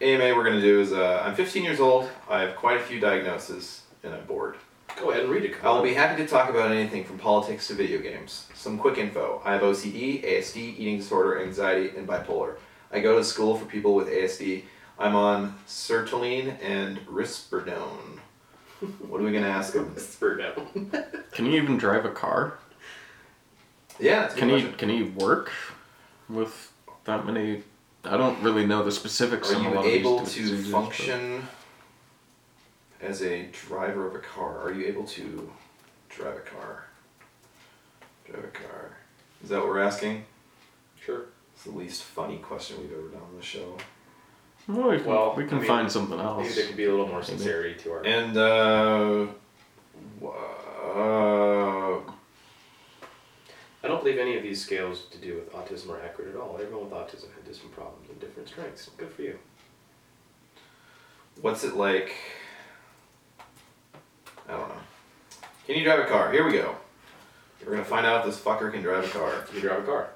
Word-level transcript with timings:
AMA 0.00 0.32
we're 0.36 0.44
gonna 0.44 0.60
do 0.60 0.80
is 0.80 0.92
uh, 0.92 1.22
I'm 1.24 1.34
15 1.34 1.64
years 1.64 1.80
old. 1.80 2.08
I 2.30 2.42
have 2.42 2.54
quite 2.54 2.76
a 2.76 2.82
few 2.82 3.00
diagnoses, 3.00 3.82
and 4.04 4.14
I'm 4.14 4.24
bored. 4.26 4.56
Go 4.96 5.10
ahead 5.10 5.24
and 5.24 5.32
read 5.32 5.44
it. 5.44 5.56
I 5.62 5.70
will 5.70 5.82
be 5.82 5.94
happy 5.94 6.22
to 6.22 6.28
talk 6.28 6.48
about 6.50 6.70
anything 6.70 7.04
from 7.04 7.18
politics 7.18 7.66
to 7.68 7.74
video 7.74 8.00
games. 8.00 8.46
Some 8.54 8.78
quick 8.78 8.96
info. 8.96 9.42
I 9.44 9.54
have 9.54 9.62
OCD, 9.62 10.24
ASD, 10.24 10.56
eating 10.56 10.98
disorder, 10.98 11.42
anxiety, 11.42 11.96
and 11.96 12.06
bipolar. 12.06 12.56
I 12.92 13.00
go 13.00 13.18
to 13.18 13.24
school 13.24 13.56
for 13.56 13.64
people 13.64 13.94
with 13.96 14.08
ASD. 14.08 14.62
I'm 15.00 15.16
on 15.16 15.56
sertraline 15.66 16.62
and 16.62 17.04
risperidone. 17.06 18.20
What 19.08 19.20
are 19.20 19.24
we 19.24 19.32
gonna 19.32 19.48
ask 19.48 19.74
him? 19.74 19.92
Whisper 19.92 20.36
down. 20.36 20.92
Can 21.32 21.46
you 21.46 21.60
even 21.60 21.76
drive 21.76 22.04
a 22.04 22.10
car? 22.10 22.58
Yeah, 23.98 24.32
a 24.32 24.34
Can 24.36 24.48
he 24.50 24.62
can 24.70 24.88
he 24.88 25.02
work 25.02 25.50
with 26.28 26.72
that 27.04 27.26
many? 27.26 27.64
I 28.08 28.16
don't 28.16 28.40
really 28.42 28.66
know 28.66 28.82
the 28.82 28.92
specifics. 28.92 29.52
Are 29.52 29.56
on 29.56 29.66
a 29.66 29.68
you 29.68 29.74
lot 29.74 29.78
of 29.78 29.84
these 29.84 29.94
able 30.00 30.18
to 30.20 30.24
diseases, 30.24 30.70
function 30.70 31.42
as 33.00 33.22
a 33.22 33.46
driver 33.52 34.06
of 34.06 34.14
a 34.14 34.18
car? 34.18 34.60
Are 34.62 34.72
you 34.72 34.86
able 34.86 35.04
to 35.04 35.50
drive 36.08 36.36
a 36.36 36.40
car? 36.40 36.84
Drive 38.30 38.44
a 38.44 38.48
car. 38.48 38.96
Is 39.42 39.50
that 39.50 39.58
what 39.58 39.68
we're 39.68 39.80
asking? 39.82 40.24
Sure. 41.00 41.22
It's 41.54 41.64
the 41.64 41.70
least 41.72 42.02
funny 42.02 42.38
question 42.38 42.80
we've 42.80 42.92
ever 42.92 43.08
done 43.08 43.22
on 43.22 43.36
the 43.36 43.42
show. 43.42 43.76
but- 44.66 44.76
Well, 44.76 44.90
we 44.90 44.96
can, 44.98 45.06
Well, 45.06 45.34
we 45.36 45.44
can 45.44 45.56
I 45.58 45.60
mean, 45.60 45.68
find 45.68 45.90
something 45.92 46.18
else. 46.18 46.36
Maybe 46.38 46.48
else. 46.48 46.56
there 46.56 46.66
could 46.66 46.76
be 46.76 46.84
a 46.84 46.90
little 46.90 47.08
more 47.08 47.22
sincerity 47.22 47.74
to 47.82 47.92
our. 47.92 48.04
And 48.06 48.36
uh, 48.36 49.26
uh, 50.24 52.00
I 52.00 52.07
don't 53.98 54.04
believe 54.04 54.20
any 54.20 54.36
of 54.36 54.44
these 54.44 54.62
scales 54.62 55.06
to 55.10 55.18
do 55.18 55.34
with 55.34 55.52
autism 55.52 55.90
are 55.90 56.00
accurate 56.00 56.32
at 56.32 56.40
all. 56.40 56.56
Everyone 56.60 56.88
with 56.88 56.92
autism 56.92 57.34
had 57.34 57.44
different 57.44 57.74
problems 57.74 58.08
and 58.08 58.20
different 58.20 58.48
strengths. 58.48 58.88
Good 58.96 59.10
for 59.10 59.22
you. 59.22 59.38
what's 61.40 61.64
it 61.64 61.74
like? 61.74 62.14
I 64.48 64.52
don't 64.52 64.68
know. 64.68 64.74
Can 65.66 65.76
you 65.76 65.82
drive 65.82 65.98
a 65.98 66.04
car? 66.04 66.30
Here 66.30 66.46
we 66.46 66.52
go. 66.52 66.76
We're 67.66 67.72
gonna 67.72 67.84
find 67.84 68.06
out 68.06 68.20
if 68.20 68.26
this 68.26 68.40
fucker 68.40 68.72
can 68.72 68.82
drive 68.82 69.04
a 69.04 69.08
car. 69.08 69.32
Can 69.46 69.56
you 69.56 69.62
drive 69.62 69.80
a 69.82 69.86
car? 69.86 70.10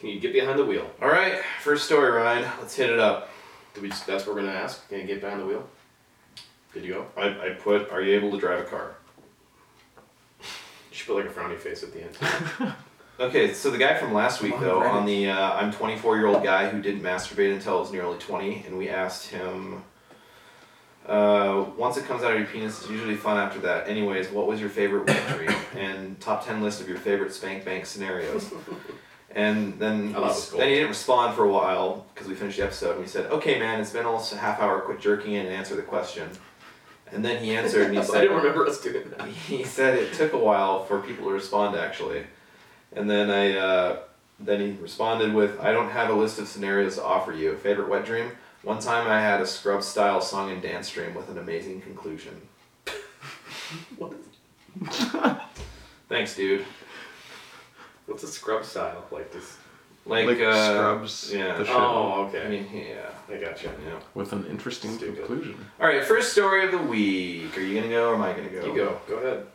Can 0.00 0.08
you 0.08 0.18
get 0.18 0.32
behind 0.32 0.58
the 0.58 0.64
wheel? 0.64 0.90
All 1.00 1.08
right, 1.08 1.40
first 1.62 1.86
story, 1.86 2.10
Ryan. 2.10 2.50
Let's 2.58 2.74
hit 2.74 2.90
it 2.90 2.98
up. 2.98 3.30
Did 3.74 3.84
we 3.84 3.90
just, 3.90 4.06
that's 4.08 4.26
what 4.26 4.34
we're 4.34 4.42
gonna 4.42 4.54
ask. 4.54 4.88
Can 4.88 4.98
you 4.98 5.06
get 5.06 5.20
behind 5.20 5.40
the 5.40 5.46
wheel? 5.46 5.68
Good 6.72 6.82
to 6.82 6.88
go. 6.88 7.06
I, 7.16 7.28
I 7.28 7.50
put, 7.50 7.90
are 7.92 8.02
you 8.02 8.16
able 8.16 8.32
to 8.32 8.38
drive 8.38 8.58
a 8.58 8.64
car? 8.64 8.96
Put 11.08 11.24
like 11.24 11.26
a 11.26 11.28
frowny 11.30 11.58
face 11.58 11.82
at 11.82 11.92
the 11.92 12.02
end. 12.02 12.74
Okay, 13.20 13.52
so 13.52 13.72
the 13.72 13.78
guy 13.78 13.98
from 13.98 14.14
last 14.14 14.42
week, 14.42 14.54
on, 14.54 14.60
though, 14.60 14.80
Reddit. 14.80 14.92
on 14.92 15.04
the 15.04 15.28
uh, 15.28 15.54
I'm 15.54 15.72
24 15.72 16.18
year 16.18 16.26
old 16.28 16.44
guy 16.44 16.68
who 16.68 16.80
didn't 16.80 17.02
masturbate 17.02 17.52
until 17.52 17.78
I 17.78 17.80
was 17.80 17.90
nearly 17.90 18.16
20, 18.16 18.62
and 18.64 18.78
we 18.78 18.88
asked 18.88 19.26
him, 19.26 19.82
uh, 21.04 21.64
once 21.76 21.96
it 21.96 22.04
comes 22.04 22.22
out 22.22 22.32
of 22.32 22.38
your 22.38 22.46
penis, 22.46 22.80
it's 22.80 22.88
usually 22.88 23.16
fun 23.16 23.36
after 23.36 23.58
that. 23.58 23.88
Anyways, 23.88 24.30
what 24.30 24.46
was 24.46 24.60
your 24.60 24.70
favorite 24.70 25.06
dream? 25.34 25.50
And 25.74 26.20
top 26.20 26.46
10 26.46 26.62
list 26.62 26.80
of 26.80 26.88
your 26.88 26.98
favorite 26.98 27.32
spank 27.32 27.64
bank 27.64 27.86
scenarios. 27.86 28.52
And 29.32 29.76
then, 29.80 30.12
was 30.12 30.50
cool. 30.50 30.60
then 30.60 30.68
he 30.68 30.76
didn't 30.76 30.90
respond 30.90 31.34
for 31.34 31.42
a 31.42 31.52
while 31.52 32.06
because 32.14 32.28
we 32.28 32.36
finished 32.36 32.58
the 32.58 32.64
episode, 32.64 32.92
and 32.92 33.00
we 33.00 33.08
said, 33.08 33.26
okay, 33.32 33.58
man, 33.58 33.80
it's 33.80 33.90
been 33.90 34.06
almost 34.06 34.32
a 34.32 34.36
half 34.36 34.60
hour, 34.60 34.80
quit 34.82 35.00
jerking 35.00 35.32
in 35.32 35.46
and 35.46 35.54
answer 35.56 35.74
the 35.74 35.82
question. 35.82 36.30
And 37.12 37.24
then 37.24 37.42
he 37.42 37.54
answered, 37.56 37.86
and 37.86 37.96
he 37.96 38.02
said, 38.04 38.16
I 38.16 38.20
didn't 38.22 38.36
remember 38.36 38.66
us 38.66 38.80
doing 38.80 39.08
that. 39.16 39.28
he 39.28 39.64
said 39.64 39.98
it 39.98 40.12
took 40.12 40.32
a 40.32 40.38
while 40.38 40.84
for 40.84 41.00
people 41.00 41.26
to 41.26 41.32
respond 41.32 41.76
actually. 41.76 42.24
And 42.92 43.08
then 43.10 43.30
i 43.30 43.56
uh, 43.56 43.98
then 44.40 44.60
he 44.60 44.70
responded 44.80 45.34
with 45.34 45.58
i 45.60 45.72
don't 45.72 45.90
have 45.90 46.10
a 46.10 46.14
list 46.14 46.38
of 46.38 46.48
scenarios 46.48 46.96
to 46.96 47.04
offer 47.04 47.32
you. 47.32 47.56
Favorite 47.56 47.88
wet 47.88 48.04
dream? 48.04 48.30
One 48.62 48.78
time 48.80 49.06
i 49.08 49.20
had 49.20 49.40
a 49.40 49.46
scrub 49.46 49.82
style 49.82 50.20
song 50.20 50.50
and 50.50 50.62
dance 50.62 50.90
dream 50.90 51.14
with 51.14 51.28
an 51.28 51.38
amazing 51.38 51.80
conclusion. 51.82 52.40
What 53.98 54.12
is, 54.12 54.88
thanks 56.08 56.34
dude. 56.34 56.64
What's 58.06 58.22
a 58.22 58.28
scrub 58.28 58.64
style? 58.64 59.04
Like 59.10 59.30
this? 59.32 59.58
Like, 60.08 60.26
Like 60.26 60.40
uh, 60.40 60.64
Scrubs, 60.74 61.32
yeah 61.34 61.56
the 61.58 61.64
show. 61.64 61.72
Oh, 61.74 62.22
i 62.24 62.36
okay. 62.36 62.48
mean 62.48 62.66
yeah 62.72 63.10
I 63.32 63.36
gotcha. 63.38 63.70
yeah 63.86 64.00
with 64.14 64.32
an 64.32 64.46
interesting 64.46 64.92
Stupid. 64.96 65.16
conclusion. 65.26 65.54
all 65.80 65.86
right 65.86 66.02
first 66.04 66.32
story 66.32 66.64
of 66.64 66.72
the 66.72 66.78
week 66.78 67.56
are 67.56 67.60
you 67.60 67.74
gonna 67.80 67.92
go 67.92 68.10
or 68.10 68.14
am 68.14 68.22
i 68.22 68.32
gonna 68.32 68.48
go 68.48 68.66
You 68.66 68.74
go. 68.74 69.00
Go 69.08 69.16
ahead. 69.16 69.46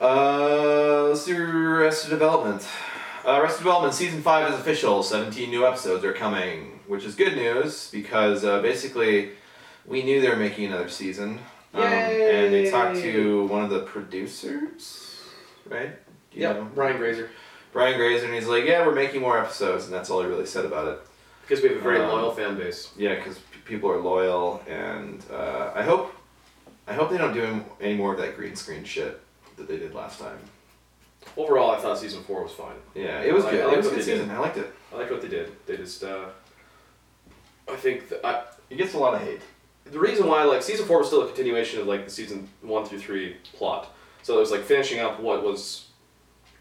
Uh, 0.00 1.04
let's 1.08 1.24
do 1.24 1.36
Arrested 1.42 2.10
Development. 2.10 2.66
Uh, 3.26 3.40
Arrested 3.40 3.60
Development 3.60 3.94
season 3.94 4.20
five 4.22 4.52
is 4.52 4.58
official. 4.58 5.02
Seventeen 5.02 5.50
new 5.50 5.66
episodes 5.66 6.04
are 6.04 6.12
coming, 6.12 6.80
which 6.86 7.04
is 7.04 7.14
good 7.14 7.36
news 7.36 7.90
because 7.90 8.44
uh, 8.44 8.60
basically 8.60 9.30
we 9.86 10.02
knew 10.02 10.20
they 10.20 10.28
were 10.28 10.36
making 10.36 10.66
another 10.66 10.88
season. 10.88 11.38
Um, 11.72 11.82
and 11.82 12.52
they 12.52 12.70
talked 12.70 12.98
to 12.98 13.46
one 13.46 13.64
of 13.64 13.70
the 13.70 13.80
producers, 13.80 15.20
right? 15.68 15.90
Do 16.30 16.38
you 16.40 16.44
know? 16.48 16.68
Brian 16.74 16.98
Grazer. 16.98 17.30
Brian 17.74 17.98
Grazer, 17.98 18.24
and 18.26 18.34
he's 18.34 18.46
like, 18.46 18.64
"Yeah, 18.64 18.86
we're 18.86 18.94
making 18.94 19.20
more 19.20 19.38
episodes," 19.38 19.84
and 19.84 19.92
that's 19.92 20.08
all 20.08 20.22
he 20.22 20.26
really 20.28 20.46
said 20.46 20.64
about 20.64 20.88
it. 20.88 20.98
Because 21.42 21.62
we 21.62 21.68
have 21.68 21.78
a 21.78 21.80
very 21.82 22.00
Um, 22.00 22.08
loyal 22.08 22.30
fan 22.32 22.56
base. 22.56 22.90
Yeah, 22.96 23.16
because 23.16 23.38
people 23.66 23.90
are 23.90 23.98
loyal, 24.00 24.62
and 24.66 25.22
uh, 25.30 25.72
I 25.74 25.82
hope, 25.82 26.14
I 26.86 26.94
hope 26.94 27.10
they 27.10 27.18
don't 27.18 27.34
do 27.34 27.62
any- 27.80 27.96
more 27.96 28.12
of 28.14 28.20
that 28.20 28.36
green 28.36 28.56
screen 28.56 28.84
shit 28.84 29.20
that 29.56 29.68
they 29.68 29.76
did 29.76 29.92
last 29.94 30.20
time. 30.20 30.38
Overall, 31.36 31.72
I 31.72 31.78
thought 31.78 31.98
season 31.98 32.22
four 32.22 32.42
was 32.44 32.52
fine. 32.52 32.76
Yeah, 32.94 33.20
it 33.20 33.34
was 33.34 33.44
I 33.44 33.50
good. 33.50 33.60
I 33.62 33.64
like 33.64 33.74
it 33.74 33.76
was 33.78 33.86
what 33.86 33.94
good 33.96 34.04
they 34.04 34.10
did. 34.12 34.18
season. 34.20 34.30
I 34.30 34.38
liked 34.38 34.56
it. 34.56 34.72
I 34.92 34.96
liked 34.98 35.10
what 35.10 35.20
they 35.22 35.28
did. 35.28 35.52
They 35.66 35.76
just, 35.76 36.04
uh, 36.04 36.26
I 37.68 37.76
think 37.76 38.08
that 38.10 38.24
I, 38.24 38.44
It 38.70 38.76
gets 38.76 38.94
a 38.94 38.98
lot 38.98 39.14
of 39.14 39.20
hate. 39.22 39.40
the 39.90 39.98
reason 39.98 40.26
why 40.28 40.44
like 40.44 40.62
season 40.62 40.86
four 40.86 40.98
was 40.98 41.08
still 41.08 41.22
a 41.22 41.26
continuation 41.26 41.80
of 41.80 41.86
like 41.86 42.04
the 42.04 42.10
season 42.10 42.48
one 42.62 42.84
through 42.84 43.00
three 43.00 43.36
plot. 43.54 43.88
So 44.22 44.36
it 44.36 44.40
was 44.40 44.50
like 44.50 44.62
finishing 44.62 45.00
up 45.00 45.18
what 45.20 45.42
was, 45.42 45.86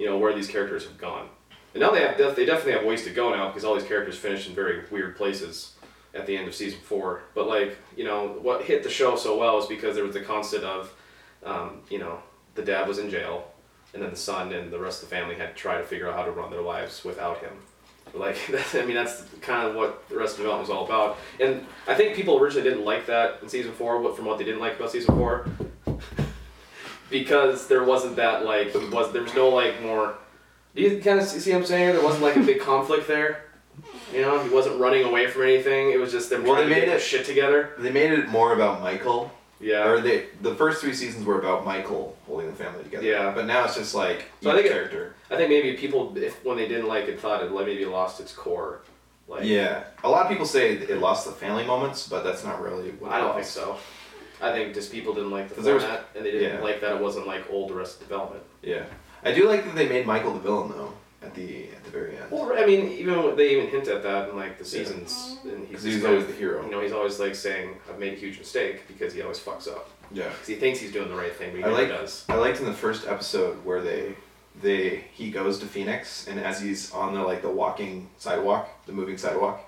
you 0.03 0.09
know, 0.09 0.17
where 0.17 0.33
these 0.33 0.49
characters 0.49 0.83
have 0.83 0.97
gone. 0.97 1.29
And 1.73 1.81
now 1.81 1.91
they 1.91 2.01
have 2.01 2.17
def- 2.17 2.35
they 2.35 2.45
definitely 2.45 2.73
have 2.73 2.83
ways 2.83 3.05
to 3.05 3.09
go 3.09 3.33
now 3.33 3.47
because 3.47 3.63
all 3.63 3.73
these 3.73 3.87
characters 3.87 4.17
finished 4.17 4.49
in 4.49 4.53
very 4.53 4.83
weird 4.91 5.15
places 5.15 5.75
at 6.13 6.25
the 6.25 6.35
end 6.35 6.45
of 6.45 6.53
season 6.53 6.79
four. 6.81 7.21
But 7.33 7.47
like 7.47 7.77
you 7.95 8.03
know 8.03 8.27
what 8.41 8.63
hit 8.63 8.83
the 8.83 8.89
show 8.89 9.15
so 9.15 9.37
well 9.37 9.59
is 9.59 9.65
because 9.65 9.95
there 9.95 10.03
was 10.03 10.13
the 10.13 10.19
constant 10.19 10.65
of, 10.65 10.93
um, 11.45 11.79
you 11.89 11.99
know, 11.99 12.19
the 12.55 12.63
dad 12.63 12.85
was 12.85 12.99
in 12.99 13.09
jail, 13.09 13.47
and 13.93 14.03
then 14.03 14.09
the 14.09 14.17
son 14.17 14.51
and 14.51 14.73
the 14.73 14.77
rest 14.77 15.01
of 15.01 15.09
the 15.09 15.15
family 15.15 15.35
had 15.35 15.55
to 15.55 15.55
try 15.55 15.77
to 15.77 15.83
figure 15.85 16.09
out 16.09 16.15
how 16.15 16.25
to 16.25 16.31
run 16.31 16.51
their 16.51 16.61
lives 16.61 17.05
without 17.05 17.37
him. 17.39 17.53
Like, 18.13 18.37
that's, 18.47 18.75
I 18.75 18.85
mean, 18.85 18.93
that's 18.93 19.23
kind 19.41 19.67
of 19.67 19.73
what 19.73 20.07
the 20.07 20.15
rest 20.15 20.33
of 20.33 20.37
the 20.37 20.43
development 20.43 20.69
was 20.69 20.77
all 20.77 20.85
about. 20.85 21.17
And 21.39 21.65
I 21.87 21.95
think 21.95 22.15
people 22.15 22.37
originally 22.37 22.69
didn't 22.69 22.85
like 22.85 23.07
that 23.07 23.39
in 23.41 23.49
season 23.49 23.71
four, 23.71 23.99
what 24.01 24.15
from 24.15 24.25
what 24.25 24.37
they 24.37 24.43
didn't 24.43 24.59
like 24.59 24.75
about 24.75 24.91
season 24.91 25.15
four, 25.15 25.47
because 27.13 27.67
there 27.67 27.83
wasn't 27.85 28.17
that 28.17 28.43
like 28.43 28.73
was 28.91 29.13
there 29.13 29.21
was 29.23 29.33
no 29.35 29.47
like 29.49 29.81
more 29.81 30.15
Do 30.75 30.81
you 30.81 30.99
kind 31.01 31.19
of 31.19 31.25
see 31.25 31.51
what 31.51 31.59
I'm 31.59 31.65
saying? 31.65 31.93
There 31.95 32.03
wasn't 32.03 32.23
like 32.23 32.35
a 32.35 32.41
big 32.41 32.59
conflict 32.71 33.07
there. 33.07 33.45
You 34.13 34.21
know, 34.21 34.43
he 34.43 34.49
wasn't 34.49 34.79
running 34.79 35.03
away 35.05 35.27
from 35.27 35.43
anything. 35.43 35.91
It 35.91 35.99
was 35.99 36.11
just 36.11 36.29
them 36.29 36.43
Well, 36.43 36.55
trying 36.55 36.67
they 36.69 36.73
to 36.75 36.75
get 36.75 36.81
made 36.81 36.89
their 36.89 36.97
it- 36.97 37.01
shit 37.03 37.25
together. 37.25 37.69
They 37.77 37.91
made 37.91 38.11
it 38.11 38.27
more 38.27 38.53
about 38.53 38.81
Michael. 38.81 39.31
Yeah. 39.59 39.87
Or 39.87 40.01
they 40.01 40.25
the 40.41 40.55
first 40.55 40.81
three 40.81 40.93
seasons 40.93 41.25
were 41.25 41.39
about 41.39 41.63
Michael 41.65 42.17
holding 42.27 42.47
the 42.47 42.53
family 42.55 42.83
together. 42.83 43.05
Yeah. 43.05 43.31
But 43.33 43.45
now 43.45 43.63
it's 43.65 43.75
just 43.75 43.95
like 43.95 44.25
So 44.41 44.49
I 44.51 44.55
think 44.55 44.65
it- 44.65 44.71
character. 44.73 45.13
I 45.31 45.37
think 45.37 45.49
maybe 45.49 45.73
people, 45.77 46.15
if 46.17 46.43
when 46.43 46.57
they 46.57 46.67
didn't 46.67 46.87
like 46.87 47.05
it, 47.07 47.19
thought 47.19 47.41
it 47.43 47.51
like, 47.51 47.65
maybe 47.67 47.85
lost 47.85 48.19
its 48.19 48.33
core. 48.33 48.81
Like, 49.27 49.45
yeah. 49.45 49.83
A 50.03 50.09
lot 50.09 50.23
of 50.25 50.29
people 50.29 50.45
say 50.45 50.73
it 50.73 50.97
lost 50.99 51.25
the 51.25 51.31
family 51.31 51.65
moments, 51.65 52.07
but 52.09 52.23
that's 52.23 52.43
not 52.43 52.61
really 52.61 52.89
what 52.99 53.11
I 53.11 53.19
it 53.19 53.21
don't 53.21 53.35
think 53.35 53.47
so. 53.47 53.77
I 54.43 54.51
think 54.51 54.73
just 54.73 54.91
people 54.91 55.13
didn't 55.13 55.31
like 55.31 55.49
the 55.49 55.61
there 55.61 55.75
was- 55.75 55.83
format, 55.83 56.05
and 56.15 56.25
they 56.25 56.31
didn't 56.31 56.57
yeah. 56.57 56.63
like 56.63 56.81
that 56.81 56.95
it 56.95 57.01
wasn't 57.01 57.27
like 57.27 57.49
old 57.49 57.71
Arrested 57.71 58.07
Development. 58.07 58.43
Yeah. 58.61 58.83
I 59.23 59.33
do 59.33 59.47
like 59.47 59.63
that 59.63 59.75
they 59.75 59.87
made 59.87 60.05
Michael 60.05 60.33
the 60.33 60.39
villain 60.39 60.69
though 60.69 60.93
at 61.21 61.33
the 61.33 61.69
at 61.69 61.83
the 61.85 61.91
very 61.91 62.17
end. 62.17 62.29
Well, 62.29 62.51
I 62.57 62.65
mean, 62.65 62.89
even 62.91 63.35
they 63.35 63.51
even 63.55 63.67
hint 63.67 63.87
at 63.87 64.03
that 64.03 64.29
in 64.29 64.35
like 64.35 64.57
the 64.57 64.65
seasons, 64.65 65.37
and 65.43 65.65
he's, 65.67 65.83
he's 65.83 66.03
always 66.03 66.27
the 66.27 66.33
hero. 66.33 66.63
You 66.65 66.71
know, 66.71 66.81
he's 66.81 66.91
always 66.91 67.19
like 67.19 67.35
saying, 67.35 67.75
"I've 67.89 67.99
made 67.99 68.13
a 68.13 68.17
huge 68.17 68.37
mistake," 68.37 68.87
because 68.87 69.13
he 69.13 69.21
always 69.21 69.39
fucks 69.39 69.67
up. 69.67 69.89
Yeah. 70.11 70.29
Because 70.29 70.47
he 70.47 70.55
thinks 70.55 70.79
he's 70.79 70.91
doing 70.91 71.09
the 71.09 71.15
right 71.15 71.33
thing, 71.33 71.51
but 71.51 71.59
he 71.59 71.63
I 71.63 71.69
never 71.69 72.01
does. 72.01 72.25
I 72.29 72.35
liked 72.35 72.59
in 72.59 72.65
the 72.65 72.73
first 72.73 73.07
episode 73.07 73.63
where 73.63 73.81
they 73.81 74.15
they 74.61 75.05
he 75.13 75.31
goes 75.31 75.57
to 75.59 75.65
Phoenix 75.65 76.27
and 76.27 76.39
as 76.39 76.61
he's 76.61 76.91
on 76.91 77.13
the 77.13 77.21
like 77.21 77.41
the 77.41 77.49
walking 77.49 78.09
sidewalk, 78.17 78.69
the 78.85 78.91
moving 78.91 79.17
sidewalk, 79.17 79.61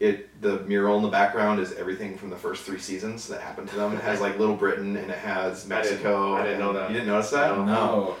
it 0.00 0.40
the 0.42 0.60
mural 0.60 0.96
in 0.96 1.02
the 1.02 1.08
background 1.08 1.60
is 1.60 1.72
everything 1.74 2.16
from 2.18 2.30
the 2.30 2.36
first 2.36 2.64
three 2.64 2.78
seasons 2.78 3.28
that 3.28 3.40
happened 3.40 3.68
to 3.70 3.76
them. 3.76 3.92
It 3.94 4.02
has 4.02 4.20
like 4.20 4.38
Little 4.38 4.56
Britain 4.56 4.96
and 4.96 5.10
it 5.10 5.18
has 5.18 5.70
I 5.70 5.82
didn't- 5.82 5.90
Mexico. 5.90 6.34
I 6.34 6.42
didn't 6.42 6.58
know 6.60 6.72
that. 6.72 6.90
You 6.90 6.94
didn't 6.96 7.08
notice 7.08 7.30
that? 7.30 7.56
No. 7.56 7.64
No. 7.64 8.16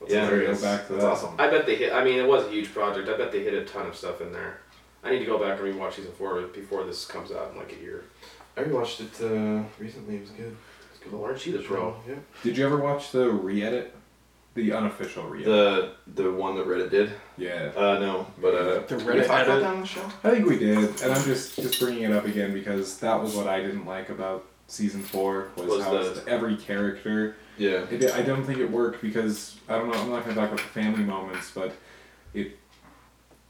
That's 0.00 0.12
Yeah, 0.14 0.24
hilarious. 0.24 0.60
go 0.62 0.66
back 0.66 0.86
to 0.86 0.92
That's 0.94 1.04
that. 1.04 1.10
awesome. 1.10 1.34
I 1.38 1.48
bet 1.50 1.66
they 1.66 1.76
hit. 1.76 1.92
I 1.92 2.02
mean, 2.02 2.18
it 2.18 2.26
was 2.26 2.46
a 2.46 2.50
huge 2.50 2.72
project. 2.72 3.08
I 3.08 3.16
bet 3.18 3.30
they 3.32 3.40
hit 3.44 3.52
a 3.54 3.64
ton 3.66 3.86
of 3.86 3.94
stuff 3.94 4.20
in 4.22 4.32
there. 4.32 4.60
I 5.04 5.10
need 5.10 5.18
to 5.20 5.26
go 5.26 5.38
back 5.38 5.60
and 5.60 5.74
rewatch 5.74 5.94
season 5.94 6.12
four 6.12 6.40
before 6.42 6.84
this 6.84 7.04
comes 7.06 7.30
out 7.32 7.52
in 7.52 7.58
like 7.58 7.72
a 7.78 7.82
year. 7.82 8.04
I 8.56 8.62
rewatched 8.62 9.00
it 9.00 9.14
uh, 9.24 9.62
recently. 9.78 10.16
It 10.16 10.22
was 10.22 10.30
good. 10.30 10.56
It 11.02 11.04
was 11.06 11.12
Well, 11.12 11.24
aren't 11.24 11.44
you 11.46 11.52
the 11.52 11.62
pro? 11.62 11.96
Yeah. 12.08 12.14
Did 12.42 12.56
you 12.56 12.64
ever 12.66 12.78
watch 12.78 13.10
the 13.12 13.30
re-edit? 13.30 13.94
The 14.54 14.72
unofficial 14.72 15.24
re-edit? 15.28 15.46
The 16.14 16.22
the 16.24 16.32
one 16.32 16.56
that 16.56 16.66
Reddit 16.66 16.90
did. 16.90 17.12
yeah. 17.36 17.70
Uh, 17.76 17.98
no, 18.00 18.26
but 18.42 18.54
uh, 18.54 18.80
The 18.80 18.96
did 18.96 19.06
we 19.06 19.12
Reddit 19.14 19.26
talk 19.26 19.42
about 19.44 19.48
edit? 19.48 19.62
that 19.62 19.70
on 19.74 19.80
the 19.80 19.86
show. 19.86 20.02
I 20.24 20.30
think 20.30 20.46
we 20.46 20.58
did, 20.58 20.78
and 21.02 21.12
I'm 21.12 21.24
just 21.24 21.54
just 21.56 21.78
bringing 21.80 22.02
it 22.02 22.12
up 22.12 22.24
again 22.26 22.52
because 22.52 22.98
that 22.98 23.20
was 23.22 23.34
what 23.36 23.46
I 23.46 23.60
didn't 23.60 23.86
like 23.86 24.08
about 24.10 24.44
season 24.66 25.02
four 25.02 25.48
was, 25.56 25.66
Was 25.66 25.84
how 25.84 25.92
the- 25.92 26.10
it's 26.12 26.26
every 26.26 26.56
character. 26.56 27.36
Yeah. 27.58 27.84
It, 27.90 28.12
I 28.12 28.22
don't 28.22 28.42
think 28.44 28.58
it 28.58 28.70
worked 28.70 29.02
because 29.02 29.56
I 29.68 29.76
don't 29.78 29.88
know. 29.92 29.98
I'm 30.00 30.10
not 30.10 30.24
going 30.24 30.34
to 30.34 30.40
talk 30.40 30.50
about 30.52 30.58
the 30.64 30.80
family 30.80 31.04
moments, 31.04 31.50
but 31.54 31.72
it 32.34 32.58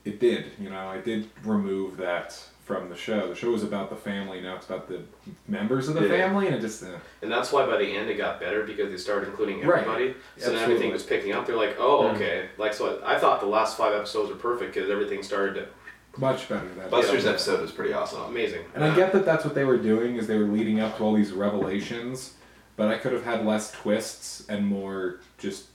it 0.04 0.18
did. 0.20 0.46
You 0.60 0.70
know, 0.70 0.88
I 0.88 0.98
did 0.98 1.28
remove 1.44 1.96
that 1.98 2.38
from 2.64 2.88
the 2.88 2.96
show. 2.96 3.28
The 3.28 3.34
show 3.34 3.50
was 3.50 3.64
about 3.64 3.90
the 3.90 3.96
family. 3.96 4.40
Now 4.40 4.54
it's 4.56 4.66
about 4.66 4.88
the 4.88 5.02
members 5.48 5.88
of 5.88 5.94
the 5.96 6.02
Yeah. 6.02 6.08
family, 6.08 6.46
and 6.46 6.54
it 6.54 6.60
just. 6.60 6.82
Uh, 6.84 6.88
And 7.20 7.30
that's 7.30 7.50
why 7.52 7.66
by 7.66 7.76
the 7.78 7.84
end 7.96 8.08
it 8.08 8.14
got 8.16 8.38
better 8.40 8.62
because 8.62 8.90
they 8.90 8.96
started 8.96 9.28
including 9.28 9.62
everybody. 9.62 10.06
Right. 10.08 10.16
So 10.36 10.44
Absolutely. 10.52 10.62
everything 10.64 10.92
was 10.92 11.02
picking 11.02 11.32
up. 11.32 11.46
They're 11.46 11.56
like, 11.56 11.76
oh, 11.80 12.04
Mm. 12.04 12.14
okay. 12.14 12.46
Like 12.58 12.72
so, 12.72 13.00
I 13.04 13.18
thought 13.18 13.40
the 13.40 13.46
last 13.46 13.76
five 13.76 13.92
episodes 13.92 14.30
were 14.30 14.36
perfect 14.36 14.74
because 14.74 14.88
everything 14.88 15.22
started 15.22 15.54
to 15.56 15.66
much 16.16 16.48
better 16.48 16.66
than 16.76 16.88
Buster's 16.90 17.24
yeah. 17.24 17.30
episode 17.30 17.60
was 17.60 17.70
pretty 17.72 17.92
awesome. 17.92 18.22
amazing. 18.22 18.64
And 18.74 18.82
I 18.84 18.94
get 18.94 19.12
that 19.12 19.24
that's 19.24 19.44
what 19.44 19.54
they 19.54 19.64
were 19.64 19.76
doing 19.78 20.16
is 20.16 20.26
they 20.26 20.38
were 20.38 20.44
leading 20.44 20.80
up 20.80 20.96
to 20.98 21.04
all 21.04 21.14
these 21.14 21.32
revelations, 21.32 22.34
but 22.76 22.88
I 22.88 22.98
could 22.98 23.12
have 23.12 23.24
had 23.24 23.46
less 23.46 23.70
twists 23.72 24.44
and 24.48 24.66
more 24.66 25.20
just 25.38 25.66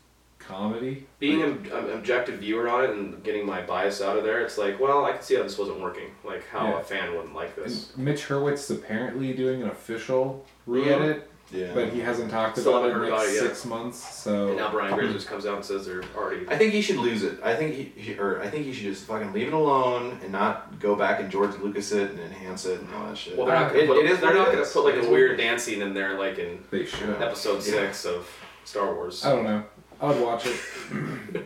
comedy. 0.48 1.06
Being 1.20 1.40
Like, 1.42 1.72
an 1.74 1.90
objective 1.92 2.40
viewer 2.40 2.70
on 2.70 2.84
it 2.84 2.90
and 2.92 3.24
getting 3.24 3.46
my 3.46 3.62
bias 3.62 4.02
out 4.02 4.18
of 4.18 4.24
there, 4.24 4.42
it's 4.42 4.58
like, 4.58 4.80
well, 4.80 5.06
I 5.06 5.14
can 5.14 5.22
see 5.22 5.36
how 5.36 5.44
this 5.44 5.58
wasn't 5.58 5.80
working. 5.80 6.10
Like 6.24 6.48
how 6.50 6.68
Yeah. 6.70 6.80
a 6.80 6.84
fan 6.84 7.16
wouldn't 7.16 7.34
like 7.36 7.56
this. 7.56 7.94
and 7.96 8.06
Mitch 8.06 8.28
Hurwitz 8.28 8.54
is 8.56 8.72
apparently 8.72 9.34
doing 9.34 9.62
an 9.64 9.70
official 9.70 10.46
re-edit, 10.68 11.30
Yeah. 11.52 11.72
but 11.74 11.90
he 11.90 12.00
hasn't 12.00 12.32
talked 12.32 12.58
Still 12.58 12.78
about 12.78 12.88
it 12.90 12.94
haven't 12.94 13.08
in 13.08 13.12
heard 13.12 13.18
like 13.20 13.28
about 13.28 13.32
it 13.36 13.42
yet. 13.42 13.50
six 13.50 13.66
months. 13.66 14.18
So 14.24 14.48
And 14.50 14.58
now 14.58 14.72
Brian 14.72 14.96
Grazer 14.96 15.14
just 15.14 15.28
comes 15.28 15.46
out 15.46 15.56
and 15.56 15.66
says 15.66 15.86
they're 15.86 16.04
already. 16.18 16.46
I 16.48 16.58
think 16.58 16.74
he 16.74 16.82
should 16.82 16.98
lose 16.98 17.24
it. 17.24 17.40
I 17.44 17.56
think 17.56 17.76
he, 17.76 17.84
he 18.02 18.18
or 18.18 18.42
I 18.42 18.48
think 18.50 18.66
he 18.66 18.74
should 18.74 18.86
just 18.86 19.06
fucking 19.06 19.32
leave 19.34 19.48
it 19.48 19.54
alone 19.54 20.20
and 20.24 20.32
not 20.32 20.80
go 20.80 20.96
back 20.96 21.20
and 21.20 21.30
George 21.32 21.56
Lucas 21.62 21.92
it 21.92 22.10
and 22.12 22.20
enhance 22.20 22.66
it 22.66 22.80
and 22.82 22.94
all 22.96 23.08
that 23.08 23.18
shit. 23.18 23.38
Well, 23.38 23.46
they're 23.46 23.56
not 23.56 23.70
gonna 23.70 23.84
It- 23.84 23.88
put, 23.88 23.98
it 23.98 24.10
is 24.10 24.20
they're 24.20 24.30
what 24.30 24.36
not 24.36 24.48
it 24.50 24.52
gonna 24.54 24.62
is. 24.64 24.74
put 24.74 24.86
like 24.86 24.96
It 24.96 25.00
is 25.02 25.08
a 25.08 25.12
weird 25.12 25.32
it 25.32 25.40
is. 25.40 25.46
dance 25.46 25.64
scene 25.64 25.82
in 25.84 25.94
there 25.94 26.18
like 26.20 26.40
in 26.40 26.64
they 26.72 26.86
should. 26.86 27.22
episode 27.22 27.56
Yeah. 27.58 27.62
six 27.62 28.06
of 28.06 28.28
Star 28.64 28.94
Wars. 28.96 29.24
I 29.24 29.30
don't 29.32 29.44
know. 29.44 29.64
I 30.02 30.08
would 30.08 30.22
watch 30.22 30.46
it. 30.46 30.60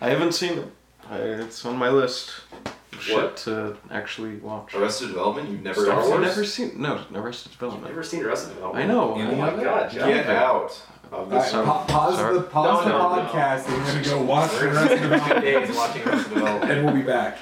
I 0.00 0.08
haven't 0.10 0.32
seen 0.32 0.58
it. 0.58 0.68
I, 1.10 1.18
it's 1.18 1.64
on 1.64 1.76
my 1.76 1.88
list. 1.88 2.32
of 2.64 3.02
Shit 3.02 3.14
What? 3.16 3.36
to 3.38 3.76
actually 3.90 4.36
watch. 4.36 4.74
Arrested 4.74 5.08
Development. 5.08 5.48
You've 5.50 5.62
never 5.62 5.84
Star 5.84 6.00
I've 6.00 6.08
Wars? 6.08 6.20
never 6.20 6.44
seen. 6.44 6.80
No, 6.80 7.00
Arrested 7.14 7.48
I've 7.52 7.58
Development. 7.58 7.84
never 7.88 8.02
seen 8.02 8.22
Arrested 8.24 8.54
Development. 8.54 8.84
I 8.84 8.92
know. 8.92 9.14
Oh 9.14 9.34
my 9.36 9.48
of 9.50 9.58
it? 9.58 9.64
god, 9.64 9.90
Jeff. 9.90 10.08
Get 10.08 10.26
out 10.28 10.82
of 11.12 11.12
Alright, 11.12 11.30
this. 11.42 11.50
Sorry. 11.50 11.64
pa- 11.66 11.84
pause 11.84 12.16
Sorry. 12.16 12.34
the 12.34 12.42
pause 12.42 12.84
No, 12.86 12.92
the 12.92 12.98
no, 12.98 13.16
no. 13.22 13.28
podcast 13.30 13.68
and 13.68 13.76
we're 13.76 13.92
gonna 13.92 14.04
go 14.04 14.22
watch 14.24 14.50
the 14.52 14.66
We're 14.66 14.72
rest 14.74 14.92
of 14.94 15.00
gonna 15.02 15.18
spend 15.24 15.44
it, 15.44 15.66
days 15.66 15.76
watching 15.76 16.02
Arrested 16.02 16.34
Development. 16.34 16.72
and 16.72 16.84
we'll 16.86 16.94
be 16.94 17.02
back. 17.02 17.38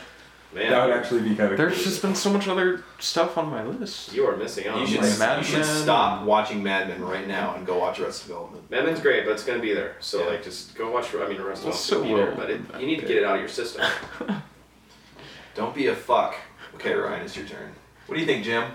Man, 0.55 0.71
That 0.71 0.87
would 0.87 0.97
actually 0.97 1.23
be 1.23 1.35
kind 1.35 1.41
of. 1.41 1.49
Cool. 1.51 1.57
There's 1.57 1.75
cool. 1.75 1.83
just 1.85 2.01
been 2.03 2.15
so 2.15 2.33
much 2.33 2.47
other 2.47 2.85
stuff 3.01 3.37
on 3.37 3.51
my 3.51 3.65
list. 3.65 4.13
you 4.13 4.25
are 4.27 4.37
missing 4.37 4.69
out. 4.69 4.79
You 4.81 4.87
should, 4.87 5.01
life. 5.01 5.19
Mad 5.19 5.39
you 5.39 5.45
should 5.45 5.65
stop 5.65 6.23
watching 6.25 6.63
Mad 6.63 6.89
Men 6.89 7.03
right 7.03 7.27
now 7.27 7.57
and 7.57 7.67
go 7.67 7.79
watch 7.79 7.99
Arrested 7.99 8.29
Development. 8.29 8.71
Mad 8.71 8.85
Men's 8.85 9.01
great, 9.01 9.25
but 9.25 9.33
it's 9.33 9.43
gonna 9.45 9.59
be 9.59 9.75
there. 9.75 9.97
So 9.99 10.21
Yeah. 10.21 10.27
like, 10.31 10.45
just 10.45 10.77
go 10.77 10.91
watch. 10.93 11.13
I 11.15 11.27
mean, 11.29 11.41
Arrested 11.41 11.67
Well, 11.67 11.77
Development's 11.77 11.81
so 11.81 12.03
gonna 12.03 12.09
be 12.09 12.15
there, 12.15 12.35
but 12.37 12.51
it, 12.51 12.61
you 12.81 12.87
need 12.87 13.01
to 13.01 13.07
get 13.07 13.17
it 13.17 13.25
out 13.25 13.35
of 13.35 13.41
your 13.41 13.49
system. 13.49 13.85
Don't 15.57 15.75
be 15.75 15.89
a 15.89 15.95
fuck. 15.97 16.37
Okay, 16.77 16.95
Ryan, 16.95 17.23
it's 17.25 17.37
your 17.37 17.47
turn. 17.47 17.73
What 18.07 18.15
do 18.15 18.21
you 18.21 18.27
think, 18.27 18.45
Jim? 18.45 18.65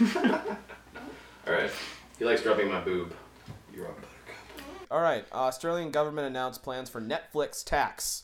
All 1.46 1.52
right, 1.52 1.70
he 2.18 2.24
likes 2.24 2.44
rubbing 2.44 2.68
my 2.68 2.80
boob. 2.80 3.14
you're 3.74 3.86
up. 3.86 3.98
All 4.94 5.00
right. 5.00 5.26
Uh, 5.32 5.46
Australian 5.46 5.90
government 5.90 6.28
announced 6.28 6.62
plans 6.62 6.88
for 6.88 7.00
Netflix 7.00 7.64
tax. 7.64 8.22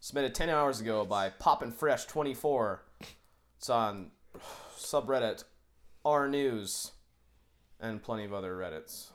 Submitted 0.00 0.34
10 0.34 0.48
hours 0.48 0.80
ago 0.80 1.04
by 1.04 1.28
Poppin' 1.28 1.70
Fresh 1.70 2.06
24. 2.06 2.82
It's 3.56 3.70
on 3.70 4.10
subreddit 4.76 5.44
R 6.04 6.28
News 6.28 6.90
and 7.78 8.02
plenty 8.02 8.24
of 8.24 8.34
other 8.34 8.56
Reddits. 8.56 9.10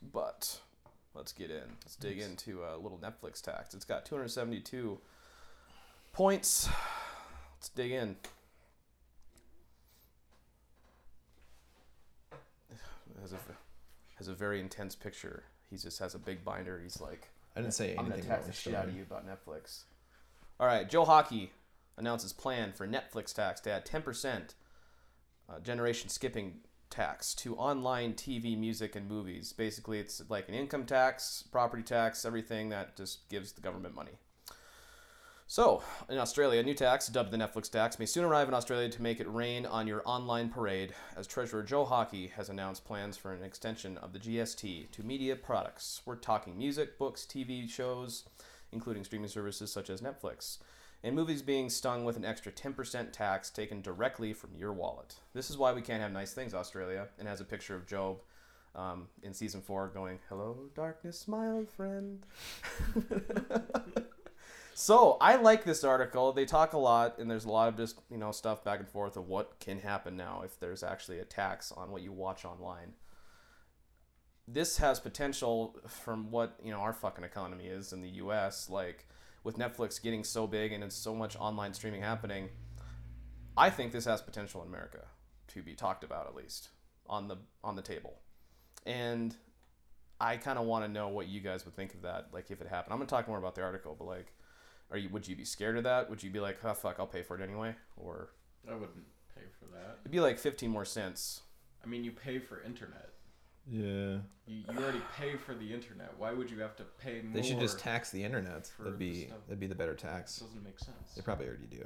But 0.00 0.60
let's 1.12 1.32
get 1.32 1.50
in. 1.50 1.74
Let's 1.84 1.96
dig 1.96 2.20
into 2.20 2.62
a 2.62 2.78
little 2.78 3.00
Netflix 3.02 3.42
tax. 3.42 3.74
It's 3.74 3.84
got 3.84 4.06
272 4.06 5.00
points. 6.12 6.68
Let's 7.56 7.68
dig 7.70 7.90
in. 7.90 8.14
It 12.30 13.20
has 13.20 13.32
a, 13.32 13.38
has 14.18 14.28
a 14.28 14.34
very 14.34 14.60
intense 14.60 14.94
picture. 14.94 15.42
He 15.70 15.76
just 15.76 15.98
has 15.98 16.14
a 16.14 16.18
big 16.18 16.44
binder. 16.44 16.80
He's 16.82 17.00
like, 17.00 17.28
I 17.56 17.60
didn't 17.60 17.74
say 17.74 17.90
I'm 17.90 18.04
gonna 18.04 18.14
anything 18.14 18.30
the 18.30 18.46
the 18.46 18.52
shit 18.52 18.74
out 18.74 18.88
of 18.88 18.96
you 18.96 19.02
about 19.02 19.24
Netflix. 19.26 19.84
All 20.58 20.66
right, 20.66 20.88
Joe 20.88 21.04
Hockey 21.04 21.52
announces 21.96 22.32
plan 22.32 22.72
for 22.72 22.86
Netflix 22.86 23.34
tax 23.34 23.60
to 23.62 23.70
add 23.70 23.86
10% 23.86 24.54
uh, 25.48 25.60
generation 25.60 26.08
skipping 26.08 26.60
tax 26.90 27.34
to 27.34 27.56
online 27.56 28.14
TV, 28.14 28.58
music, 28.58 28.96
and 28.96 29.08
movies. 29.08 29.52
Basically, 29.52 29.98
it's 29.98 30.22
like 30.28 30.48
an 30.48 30.54
income 30.54 30.84
tax, 30.84 31.44
property 31.50 31.82
tax, 31.82 32.24
everything 32.24 32.68
that 32.70 32.96
just 32.96 33.28
gives 33.28 33.52
the 33.52 33.60
government 33.60 33.94
money. 33.94 34.18
So, 35.48 35.80
in 36.08 36.18
Australia, 36.18 36.58
a 36.58 36.64
new 36.64 36.74
tax, 36.74 37.06
dubbed 37.06 37.30
the 37.30 37.36
Netflix 37.36 37.70
tax, 37.70 38.00
may 38.00 38.06
soon 38.06 38.24
arrive 38.24 38.48
in 38.48 38.54
Australia 38.54 38.88
to 38.88 39.00
make 39.00 39.20
it 39.20 39.32
rain 39.32 39.64
on 39.64 39.86
your 39.86 40.02
online 40.04 40.48
parade, 40.48 40.92
as 41.16 41.28
Treasurer 41.28 41.62
Joe 41.62 41.84
Hockey 41.84 42.26
has 42.34 42.48
announced 42.48 42.84
plans 42.84 43.16
for 43.16 43.32
an 43.32 43.44
extension 43.44 43.96
of 43.98 44.12
the 44.12 44.18
GST 44.18 44.90
to 44.90 45.02
media 45.04 45.36
products. 45.36 46.02
We're 46.04 46.16
talking 46.16 46.58
music, 46.58 46.98
books, 46.98 47.24
TV 47.24 47.70
shows, 47.70 48.24
including 48.72 49.04
streaming 49.04 49.28
services 49.28 49.70
such 49.70 49.88
as 49.88 50.00
Netflix, 50.00 50.58
and 51.04 51.14
movies 51.14 51.42
being 51.42 51.70
stung 51.70 52.04
with 52.04 52.16
an 52.16 52.24
extra 52.24 52.50
10% 52.50 53.12
tax 53.12 53.48
taken 53.48 53.80
directly 53.80 54.32
from 54.32 54.50
your 54.56 54.72
wallet. 54.72 55.14
This 55.32 55.48
is 55.48 55.56
why 55.56 55.72
we 55.72 55.80
can't 55.80 56.02
have 56.02 56.10
nice 56.10 56.32
things, 56.32 56.54
Australia, 56.54 57.06
and 57.20 57.28
has 57.28 57.40
a 57.40 57.44
picture 57.44 57.76
of 57.76 57.86
Gob 57.86 58.18
um, 58.74 59.06
in 59.22 59.32
season 59.32 59.62
four 59.62 59.92
going, 59.94 60.18
Hello, 60.28 60.58
darkness, 60.74 61.28
my 61.28 61.46
old 61.46 61.70
friend. 61.70 62.26
So 64.78 65.16
I 65.22 65.36
like 65.36 65.64
this 65.64 65.84
article. 65.84 66.34
They 66.34 66.44
talk 66.44 66.74
a 66.74 66.78
lot, 66.78 67.18
and 67.18 67.30
there's 67.30 67.46
a 67.46 67.50
lot 67.50 67.70
of 67.70 67.78
just 67.78 67.98
you 68.10 68.18
know 68.18 68.30
stuff 68.30 68.62
back 68.62 68.78
and 68.78 68.86
forth 68.86 69.16
of 69.16 69.26
what 69.26 69.58
can 69.58 69.78
happen 69.78 70.18
now 70.18 70.42
if 70.44 70.60
there's 70.60 70.82
actually 70.82 71.18
a 71.18 71.24
tax 71.24 71.72
on 71.72 71.90
what 71.90 72.02
you 72.02 72.12
watch 72.12 72.44
online. 72.44 72.92
This 74.46 74.76
has 74.76 75.00
potential 75.00 75.80
from 75.88 76.30
what 76.30 76.58
you 76.62 76.72
know 76.72 76.80
our 76.80 76.92
fucking 76.92 77.24
economy 77.24 77.64
is 77.64 77.94
in 77.94 78.02
the 78.02 78.10
U.S. 78.20 78.68
Like 78.68 79.06
with 79.44 79.56
Netflix 79.56 80.00
getting 80.00 80.22
so 80.22 80.46
big 80.46 80.72
and 80.72 80.84
it's 80.84 80.94
so 80.94 81.14
much 81.14 81.36
online 81.36 81.72
streaming 81.72 82.02
happening. 82.02 82.50
I 83.56 83.70
think 83.70 83.92
this 83.92 84.04
has 84.04 84.20
potential 84.20 84.60
in 84.60 84.68
America 84.68 85.06
to 85.54 85.62
be 85.62 85.72
talked 85.72 86.04
about 86.04 86.26
at 86.26 86.34
least 86.34 86.68
on 87.06 87.28
the 87.28 87.38
on 87.64 87.76
the 87.76 87.82
table, 87.82 88.18
and 88.84 89.34
I 90.20 90.36
kind 90.36 90.58
of 90.58 90.66
want 90.66 90.84
to 90.84 90.92
know 90.92 91.08
what 91.08 91.28
you 91.28 91.40
guys 91.40 91.64
would 91.64 91.74
think 91.74 91.94
of 91.94 92.02
that, 92.02 92.28
like 92.34 92.50
if 92.50 92.60
it 92.60 92.68
happened. 92.68 92.92
I'm 92.92 92.98
gonna 92.98 93.08
talk 93.08 93.26
more 93.26 93.38
about 93.38 93.54
the 93.54 93.62
article, 93.62 93.96
but 93.98 94.06
like, 94.06 94.34
are 94.90 94.96
you 94.98 95.08
would 95.10 95.26
you 95.26 95.36
be 95.36 95.44
scared 95.44 95.76
of 95.76 95.84
that? 95.84 96.08
Would 96.10 96.22
you 96.22 96.30
be 96.30 96.40
like, 96.40 96.58
oh 96.64 96.74
fuck, 96.74 96.96
I'll 96.98 97.06
pay 97.06 97.22
for 97.22 97.38
it 97.38 97.42
anyway, 97.42 97.74
or 97.96 98.30
I 98.68 98.74
wouldn't 98.74 99.04
pay 99.34 99.42
for 99.58 99.66
that. 99.76 99.98
it'd 100.02 100.12
be 100.12 100.20
like 100.20 100.38
15 100.38 100.70
more 100.70 100.84
cents? 100.84 101.42
I 101.84 101.88
mean, 101.88 102.04
you 102.04 102.10
pay 102.12 102.38
for 102.38 102.62
internet. 102.62 103.10
Yeah. 103.68 104.18
You, 104.46 104.62
you 104.70 104.78
already 104.78 105.02
pay 105.16 105.34
for 105.36 105.54
the 105.54 105.72
internet. 105.74 106.12
Why 106.18 106.32
would 106.32 106.50
you 106.50 106.60
have 106.60 106.76
to 106.76 106.84
pay 107.00 107.20
more? 107.22 107.32
They 107.34 107.42
should 107.42 107.58
just 107.60 107.78
tax 107.80 108.10
the 108.10 108.22
internet. 108.22 108.66
for 108.68 108.84
That'd 108.84 108.98
be 108.98 109.26
stuff. 109.26 109.38
that'd 109.48 109.60
be 109.60 109.66
the 109.66 109.74
better 109.74 109.92
It 109.92 109.98
tax. 109.98 110.36
doesn't 110.38 110.62
make 110.64 110.78
sense. 110.78 111.14
They 111.16 111.22
probably 111.22 111.46
already 111.46 111.66
do. 111.66 111.84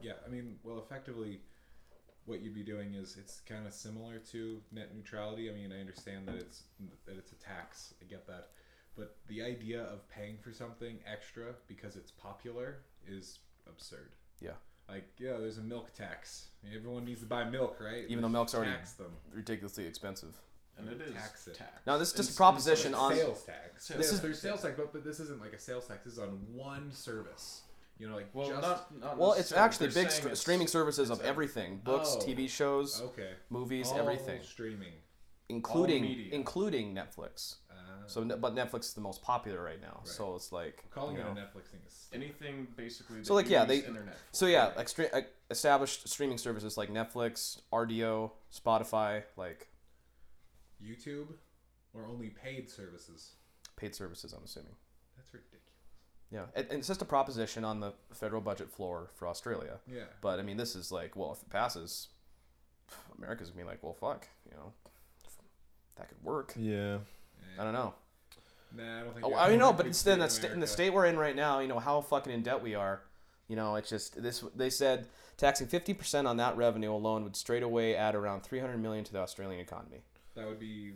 Yeah, 0.00 0.12
I 0.26 0.28
mean, 0.30 0.56
well, 0.62 0.78
effectively, 0.78 1.40
what 2.26 2.42
you'd 2.42 2.54
be 2.54 2.62
doing 2.62 2.94
is 2.94 3.16
it's 3.18 3.40
kind 3.40 3.66
of 3.66 3.72
similar 3.72 4.18
to 4.32 4.60
net 4.70 4.94
neutrality. 4.94 5.48
I 5.50 5.54
mean, 5.54 5.72
I 5.72 5.80
understand 5.80 6.28
that 6.28 6.34
it's 6.36 6.64
that 7.06 7.16
it's 7.16 7.32
a 7.32 7.36
tax. 7.36 7.94
I 8.02 8.04
get 8.04 8.26
that, 8.26 8.50
but 8.96 9.16
the 9.28 9.42
idea 9.42 9.82
of 9.82 10.08
paying 10.08 10.38
for 10.38 10.52
something 10.52 10.98
extra 11.10 11.54
because 11.68 11.96
it's 11.96 12.10
popular 12.10 12.78
is 13.06 13.38
absurd. 13.68 14.12
Yeah, 14.40 14.52
Like, 14.88 15.04
yeah, 15.18 15.36
there's 15.38 15.58
a 15.58 15.62
milk 15.62 15.92
tax. 15.94 16.48
Everyone 16.74 17.04
needs 17.04 17.20
to 17.20 17.26
buy 17.26 17.44
milk, 17.44 17.78
right? 17.80 18.04
Even 18.08 18.22
though 18.22 18.28
milk's 18.28 18.54
already- 18.54 18.72
them. 18.98 19.12
ridiculously 19.32 19.86
expensive. 19.86 20.34
and 20.78 20.88
it 20.90 21.00
is 21.00 21.14
Tax 21.14 21.46
it. 21.48 21.54
tax. 21.54 21.70
Now 21.86 21.96
this 21.96 22.08
is 22.10 22.14
just 22.14 22.28
a 22.28 22.32
Ins- 22.32 22.36
proposition 22.36 22.92
instead 22.92 23.02
on. 23.02 23.14
sales 23.16 23.42
tax. 23.44 23.86
Sales 23.86 23.98
This 23.98 24.12
is 24.12 24.20
there's 24.20 24.38
sales 24.40 24.60
tax, 24.62 24.74
but, 24.76 24.92
but 24.92 25.04
this 25.04 25.20
isn't 25.20 25.40
like 25.40 25.54
a 25.54 25.58
sales 25.58 25.86
tax. 25.86 26.04
This 26.04 26.12
is 26.14 26.18
on 26.18 26.28
one 26.52 26.92
service. 26.92 27.62
You 27.98 28.06
know, 28.10 28.14
like 28.14 28.28
Well, 28.34 28.48
just 28.50 28.60
not, 28.60 28.94
not 28.98 29.16
Well, 29.16 29.32
it's 29.32 29.52
actually 29.52 29.86
They're 29.86 30.02
big 30.02 30.10
saying 30.10 30.20
str- 30.20 30.26
it's- 30.28 30.40
streaming 30.40 30.66
services 30.66 31.08
of 31.08 31.22
everything: 31.22 31.78
books, 31.78 32.10
Oh. 32.12 32.20
TV 32.20 32.46
shows, 32.46 33.00
okay. 33.00 33.32
movies, 33.48 33.88
All 33.88 33.98
everything, 34.00 34.42
streaming. 34.42 34.92
Including 35.48 36.28
including 36.32 36.94
Netflix. 36.94 37.56
Uh, 37.70 37.74
So, 38.06 38.24
but 38.24 38.54
Netflix 38.54 38.80
is 38.80 38.94
the 38.94 39.00
most 39.00 39.22
popular 39.22 39.62
right 39.62 39.80
now. 39.80 39.98
Right. 40.04 40.08
So 40.08 40.34
it's 40.36 40.50
like 40.52 40.84
calling 40.90 41.16
you 41.16 41.22
it 41.22 41.26
a. 41.26 41.30
Netflix 41.30 41.66
thing 41.70 41.80
is 41.86 42.08
Anything 42.12 42.66
basically. 42.76 43.22
So, 43.24 43.34
that 43.34 43.42
like, 43.42 43.50
yeah, 43.50 43.64
they- 43.64 43.78
Internet 43.78 44.14
for. 44.14 44.20
So 44.32 44.46
yeah, 44.46 44.72
like 44.76 44.86
stre- 44.86 45.12
like 45.12 45.32
established 45.50 46.08
streaming 46.08 46.38
services 46.38 46.76
like 46.76 46.90
Netflix, 46.90 47.60
Rdio, 47.72 48.32
Spotify, 48.52 49.22
like 49.36 49.68
YouTube 50.84 51.28
or 51.94 52.06
only 52.06 52.28
paid 52.30 52.68
services. 52.70 53.32
paid 53.76 53.94
services. 53.94 54.32
I'm 54.32 54.44
assuming. 54.44 54.74
That's 55.16 55.32
ridiculous. 55.32 55.62
Yeah, 56.30 56.46
and, 56.54 56.66
and 56.70 56.78
it's 56.80 56.88
just 56.88 57.02
a 57.02 57.06
proposition 57.06 57.64
on 57.64 57.80
the 57.80 57.92
federal 58.12 58.40
budget 58.40 58.70
floor 58.70 59.10
for 59.14 59.28
Australia. 59.28 59.78
Yeah. 59.86 60.04
But 60.20 60.38
I 60.40 60.42
mean, 60.42 60.56
this 60.56 60.74
is 60.76 60.90
like, 60.92 61.14
well, 61.16 61.32
if 61.32 61.42
it 61.42 61.50
passes, 61.50 62.08
America's 63.16 63.50
gonna 63.50 63.62
be 63.64 63.68
like, 63.68 63.82
well, 63.82 63.94
fuck, 63.94 64.28
you 64.44 64.56
know, 64.56 64.72
that 65.96 66.08
could 66.08 66.22
work. 66.22 66.52
Yeah. 66.56 66.98
I 67.58 67.64
don't 67.64 67.72
know. 67.72 67.94
Nah, 68.76 69.00
I 69.00 69.02
don't 69.04 69.14
think. 69.14 69.26
Oh, 69.26 69.34
I 69.34 69.48
mean, 69.50 69.58
no, 69.58 69.72
but 69.72 69.86
it's 69.86 70.04
we'd 70.04 70.12
in 70.12 70.18
the, 70.18 70.28
sta- 70.28 70.52
in 70.52 70.60
the 70.60 70.66
state 70.66 70.92
we're 70.92 71.06
in 71.06 71.18
right 71.18 71.34
now. 71.36 71.60
You 71.60 71.68
know 71.68 71.78
how 71.78 72.00
fucking 72.00 72.32
in 72.32 72.42
debt 72.42 72.62
we 72.62 72.74
are. 72.74 73.00
You 73.48 73.56
know, 73.56 73.76
it's 73.76 73.88
just 73.88 74.20
this. 74.22 74.44
They 74.54 74.68
said 74.70 75.06
taxing 75.36 75.66
fifty 75.68 75.94
percent 75.94 76.26
on 76.26 76.36
that 76.38 76.56
revenue 76.56 76.92
alone 76.92 77.22
would 77.24 77.36
straight 77.36 77.62
away 77.62 77.94
add 77.96 78.14
around 78.14 78.42
three 78.42 78.58
hundred 78.58 78.78
million 78.78 79.04
to 79.04 79.12
the 79.12 79.20
Australian 79.20 79.60
economy. 79.60 80.02
That 80.34 80.46
would 80.46 80.58
be. 80.58 80.94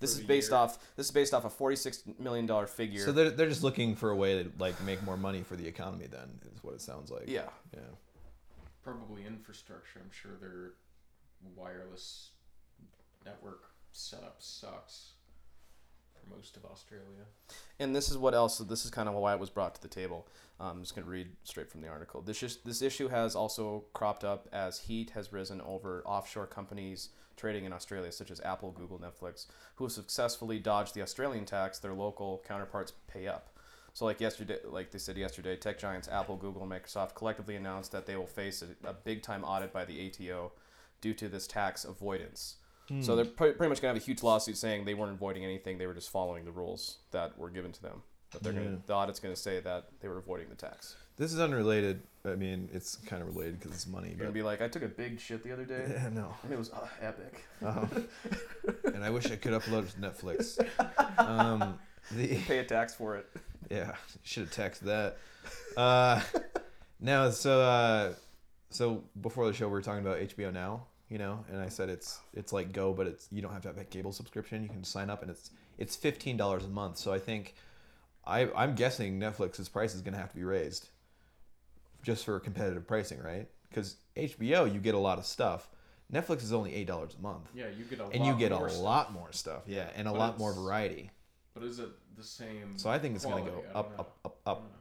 This 0.00 0.14
is 0.14 0.20
based 0.22 0.50
year. 0.50 0.58
off. 0.58 0.78
This 0.96 1.06
is 1.06 1.12
based 1.12 1.34
off 1.34 1.44
a 1.44 1.50
forty-six 1.50 2.02
million 2.18 2.46
dollar 2.46 2.66
figure. 2.66 3.04
So 3.04 3.12
they're, 3.12 3.30
they're 3.30 3.48
just 3.50 3.62
looking 3.62 3.94
for 3.94 4.10
a 4.10 4.16
way 4.16 4.42
to 4.42 4.50
like 4.58 4.82
make 4.82 5.02
more 5.04 5.18
money 5.18 5.42
for 5.42 5.56
the 5.56 5.68
economy. 5.68 6.06
Then 6.10 6.40
is 6.54 6.64
what 6.64 6.74
it 6.74 6.80
sounds 6.80 7.10
like. 7.10 7.24
yeah, 7.28 7.42
Yeah. 7.74 7.80
probably 8.82 9.26
infrastructure. 9.26 10.00
I'm 10.02 10.10
sure 10.10 10.32
their 10.40 10.72
wireless 11.54 12.30
network 13.26 13.69
setup 13.92 14.36
sucks 14.38 15.12
for 16.12 16.34
most 16.34 16.56
of 16.56 16.64
Australia. 16.64 17.26
and 17.78 17.94
this 17.94 18.10
is 18.10 18.18
what 18.18 18.34
else. 18.34 18.58
This 18.58 18.84
is 18.84 18.90
kind 18.90 19.08
of 19.08 19.14
why 19.14 19.34
it 19.34 19.40
was 19.40 19.50
brought 19.50 19.74
to 19.74 19.82
the 19.82 19.88
table. 19.88 20.26
Um, 20.58 20.76
I'm 20.76 20.80
just 20.82 20.94
going 20.94 21.04
to 21.04 21.10
read 21.10 21.28
straight 21.44 21.70
from 21.70 21.80
the 21.80 21.88
article. 21.88 22.20
This 22.20 22.42
is, 22.42 22.58
this 22.64 22.82
issue 22.82 23.08
has 23.08 23.34
also 23.34 23.84
cropped 23.94 24.24
up 24.24 24.46
as 24.52 24.80
heat 24.80 25.10
has 25.10 25.32
risen 25.32 25.60
over 25.62 26.02
offshore 26.04 26.46
companies 26.46 27.08
trading 27.36 27.64
in 27.64 27.72
Australia, 27.72 28.12
such 28.12 28.30
as 28.30 28.40
Apple, 28.42 28.70
Google, 28.70 28.98
Netflix, 28.98 29.46
who 29.76 29.84
have 29.84 29.92
successfully 29.92 30.58
dodged 30.58 30.94
the 30.94 31.00
Australian 31.00 31.46
tax 31.46 31.78
their 31.78 31.94
local 31.94 32.42
counterparts 32.46 32.92
pay 33.08 33.26
up. 33.26 33.56
So, 33.94 34.04
like 34.04 34.20
yesterday, 34.20 34.58
like 34.64 34.90
they 34.90 34.98
said 34.98 35.16
yesterday, 35.16 35.56
tech 35.56 35.78
giants 35.78 36.06
Apple, 36.08 36.36
Google, 36.36 36.62
and 36.62 36.70
Microsoft 36.70 37.14
collectively 37.14 37.56
announced 37.56 37.90
that 37.92 38.06
they 38.06 38.14
will 38.14 38.26
face 38.26 38.62
a, 38.62 38.88
a 38.88 38.92
big-time 38.92 39.42
audit 39.42 39.72
by 39.72 39.84
the 39.84 40.06
ATO 40.06 40.52
due 41.00 41.14
to 41.14 41.28
this 41.28 41.46
tax 41.46 41.84
avoidance. 41.84 42.56
So 43.02 43.14
they're 43.16 43.24
pre- 43.24 43.52
pretty 43.52 43.68
much 43.68 43.80
gonna 43.80 43.94
have 43.94 44.02
a 44.02 44.04
huge 44.04 44.22
lawsuit 44.22 44.56
saying 44.56 44.84
they 44.84 44.94
weren't 44.94 45.12
avoiding 45.12 45.44
anything; 45.44 45.78
they 45.78 45.86
were 45.86 45.94
just 45.94 46.10
following 46.10 46.44
the 46.44 46.50
rules 46.52 46.98
that 47.12 47.38
were 47.38 47.50
given 47.50 47.70
to 47.72 47.82
them. 47.82 48.02
But 48.32 48.42
they're 48.42 48.52
Yeah. 48.52 48.64
gonna, 48.64 48.82
the 48.86 48.94
audit's 48.94 49.20
gonna 49.20 49.36
say 49.36 49.60
that 49.60 49.88
they 50.00 50.08
were 50.08 50.18
avoiding 50.18 50.48
the 50.48 50.54
tax. 50.56 50.96
This 51.16 51.32
is 51.32 51.38
unrelated. 51.40 52.02
I 52.24 52.34
mean, 52.36 52.68
it's 52.72 52.96
kind 52.96 53.22
of 53.22 53.28
related 53.28 53.58
because 53.60 53.72
it's 53.72 53.86
money. 53.86 54.08
You're 54.08 54.18
gonna 54.18 54.30
be 54.32 54.42
like, 54.42 54.60
I 54.62 54.68
took 54.68 54.82
a 54.82 54.88
big 54.88 55.20
shit 55.20 55.42
the 55.44 55.52
other 55.52 55.64
day, 55.64 55.84
yeah, 55.90 56.08
no. 56.08 56.34
and 56.42 56.52
it 56.52 56.58
was 56.58 56.70
uh, 56.72 56.86
epic. 57.00 57.44
Uh, 57.64 57.86
and 58.94 59.04
I 59.04 59.10
wish 59.10 59.30
I 59.30 59.36
could 59.36 59.52
upload 59.52 59.84
it 59.84 59.90
to 59.90 59.98
Netflix. 60.00 60.58
Um, 61.18 61.78
the 62.12 62.36
Pay 62.46 62.58
a 62.58 62.64
tax 62.64 62.94
for 62.94 63.16
it. 63.16 63.26
Yeah, 63.70 63.94
should 64.22 64.44
have 64.44 64.52
taxed 64.52 64.84
that. 64.86 65.18
Uh, 65.76 66.20
now, 67.00 67.30
so 67.30 67.60
uh, 67.60 68.12
so 68.70 69.04
before 69.20 69.46
the 69.46 69.52
show, 69.52 69.66
we 69.66 69.72
were 69.72 69.82
talking 69.82 70.00
about 70.04 70.18
HBO 70.18 70.52
Now, 70.52 70.86
you 71.10 71.18
know, 71.18 71.44
and 71.50 71.60
I 71.60 71.68
said 71.68 71.88
it's 71.90 72.20
it's 72.32 72.52
like 72.52 72.72
Go, 72.72 72.92
but 72.94 73.06
it's 73.06 73.28
you 73.30 73.42
don't 73.42 73.52
have 73.52 73.62
to 73.62 73.68
have 73.68 73.76
a 73.78 73.84
cable 73.84 74.12
subscription. 74.12 74.62
You 74.62 74.68
can 74.70 74.84
sign 74.84 75.10
up, 75.10 75.20
and 75.22 75.30
it's 75.30 75.50
it's 75.76 75.96
fifteen 75.96 76.36
dollars 76.38 76.64
a 76.64 76.68
month. 76.68 76.96
So 76.96 77.12
I 77.12 77.18
think 77.18 77.54
I 78.24 78.48
I'm 78.54 78.74
guessing 78.74 79.18
Netflix's 79.20 79.68
price 79.68 79.94
is 79.94 80.00
going 80.00 80.14
to 80.14 80.20
have 80.20 80.30
to 80.30 80.36
be 80.36 80.44
raised 80.44 80.88
just 82.02 82.24
for 82.24 82.38
competitive 82.40 82.86
pricing, 82.86 83.20
right? 83.22 83.48
Because 83.68 83.96
HBO, 84.16 84.72
you 84.72 84.80
get 84.80 84.94
a 84.94 84.98
lot 84.98 85.18
of 85.18 85.26
stuff. 85.26 85.68
Netflix 86.12 86.42
is 86.42 86.52
only 86.52 86.74
eight 86.74 86.86
dollars 86.86 87.14
a 87.18 87.22
month, 87.22 87.48
Yeah, 87.54 87.66
you 87.76 87.84
get 87.84 88.00
a 88.00 88.04
and 88.06 88.22
lot 88.22 88.26
you 88.26 88.38
get 88.38 88.50
more 88.52 88.66
a 88.66 88.70
stuff. 88.70 88.82
lot 88.82 89.12
more 89.12 89.32
stuff. 89.32 89.62
Yeah, 89.66 89.88
and 89.94 90.08
a 90.08 90.12
lot 90.12 90.38
more 90.38 90.52
variety. 90.52 91.10
But 91.54 91.62
is 91.64 91.78
it 91.78 91.88
the 92.16 92.24
same? 92.24 92.76
So 92.78 92.90
I 92.90 92.98
think 92.98 93.14
it's 93.16 93.24
going 93.24 93.44
to 93.44 93.50
go 93.50 93.62
up, 93.74 93.94
up, 93.98 94.18
up, 94.24 94.36
up. 94.46 94.72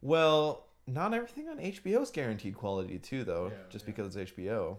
Well, 0.00 0.66
not 0.88 1.14
everything 1.14 1.48
on 1.48 1.58
HBO 1.58 2.02
is 2.02 2.10
guaranteed 2.10 2.56
quality 2.56 2.98
too, 2.98 3.22
though, 3.24 3.48
Yeah, 3.48 3.56
just 3.70 3.84
yeah. 3.84 3.92
because 3.92 4.16
it's 4.16 4.32
HBO. 4.32 4.76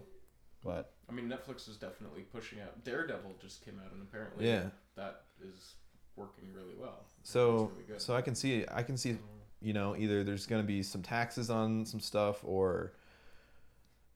But 0.62 0.92
I 1.08 1.12
mean, 1.12 1.28
Netflix 1.28 1.68
is 1.68 1.76
definitely 1.76 2.22
pushing 2.22 2.60
out. 2.60 2.82
Daredevil 2.84 3.34
just 3.40 3.64
came 3.64 3.80
out, 3.84 3.92
and 3.92 4.02
apparently, 4.02 4.46
Yeah. 4.48 4.70
that 4.96 5.24
is 5.40 5.74
working 6.16 6.52
really 6.54 6.74
well. 6.78 7.04
so, 7.22 7.72
really 7.86 7.98
so 7.98 8.14
I 8.14 8.22
can 8.22 8.34
see, 8.34 8.64
I 8.70 8.82
can 8.82 8.96
see, 8.96 9.18
you 9.60 9.72
know, 9.72 9.96
either 9.96 10.24
there's 10.24 10.46
going 10.46 10.62
to 10.62 10.66
be 10.66 10.82
some 10.82 11.02
taxes 11.02 11.50
on 11.50 11.84
some 11.86 12.00
stuff, 12.00 12.40
or 12.44 12.92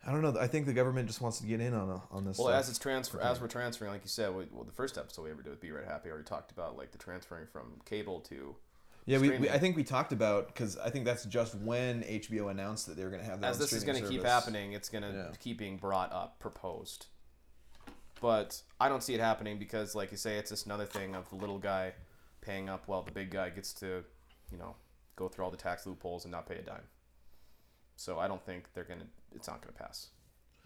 I 0.06 0.12
don't 0.12 0.22
know. 0.22 0.36
I 0.38 0.46
think 0.46 0.66
the 0.66 0.72
government 0.72 1.08
just 1.08 1.20
wants 1.20 1.38
to 1.40 1.46
get 1.46 1.60
in 1.60 1.74
on 1.74 1.90
a, 1.90 2.02
on 2.10 2.24
this. 2.24 2.38
Well, 2.38 2.48
stuff. 2.48 2.60
as 2.60 2.68
it's 2.70 2.78
transfer, 2.78 3.20
as 3.20 3.40
we're 3.40 3.48
transferring, 3.48 3.90
like 3.92 4.02
you 4.04 4.08
said, 4.08 4.34
we, 4.34 4.46
well, 4.52 4.64
the 4.64 4.72
first 4.72 4.96
episode 4.96 5.22
we 5.22 5.30
ever 5.30 5.42
did 5.42 5.50
with 5.50 5.60
Be 5.60 5.70
Right 5.72 5.84
Happy 5.84 6.08
already 6.08 6.24
talked 6.24 6.52
about 6.52 6.76
like 6.78 6.92
the 6.92 6.98
transferring 6.98 7.46
from 7.46 7.80
cable 7.84 8.20
to 8.20 8.54
yeah, 9.08 9.18
we, 9.18 9.30
we. 9.38 9.50
I 9.50 9.58
think 9.58 9.74
we 9.76 9.84
talked 9.84 10.12
about 10.12 10.48
because 10.48 10.76
I 10.76 10.90
think 10.90 11.04
that's 11.04 11.24
just 11.24 11.54
when 11.54 12.02
HBO 12.02 12.50
announced 12.50 12.86
that 12.86 12.96
they 12.96 13.04
were 13.04 13.10
going 13.10 13.22
to 13.22 13.28
have 13.28 13.40
that. 13.40 13.50
as 13.50 13.58
this 13.58 13.72
is 13.72 13.82
going 13.84 14.02
to 14.02 14.08
keep 14.08 14.22
happening, 14.22 14.72
it's 14.72 14.88
going 14.88 15.02
to 15.02 15.10
Yeah. 15.10 15.34
keep 15.40 15.58
being 15.58 15.78
brought 15.78 16.12
up, 16.12 16.38
proposed. 16.38 17.06
But 18.20 18.60
I 18.80 18.88
don't 18.88 19.02
see 19.02 19.14
it 19.14 19.20
happening 19.20 19.58
because, 19.58 19.94
like 19.94 20.10
you 20.10 20.16
say, 20.16 20.36
it's 20.36 20.50
just 20.50 20.66
another 20.66 20.84
thing 20.86 21.14
of 21.14 21.28
the 21.30 21.36
little 21.36 21.58
guy 21.58 21.94
paying 22.40 22.68
up 22.68 22.82
while 22.86 23.02
the 23.02 23.12
big 23.12 23.30
guy 23.30 23.48
gets 23.50 23.72
to, 23.74 24.04
you 24.50 24.58
know, 24.58 24.74
go 25.16 25.28
through 25.28 25.44
all 25.44 25.50
the 25.50 25.56
tax 25.56 25.86
loopholes 25.86 26.24
and 26.24 26.32
not 26.32 26.46
pay 26.48 26.56
a 26.56 26.62
dime. 26.62 26.82
So 27.96 28.18
I 28.18 28.28
don't 28.28 28.44
think 28.44 28.72
they're 28.74 28.84
gonna. 28.84 29.06
It's 29.34 29.48
not 29.48 29.60
gonna 29.62 29.72
pass. 29.72 30.08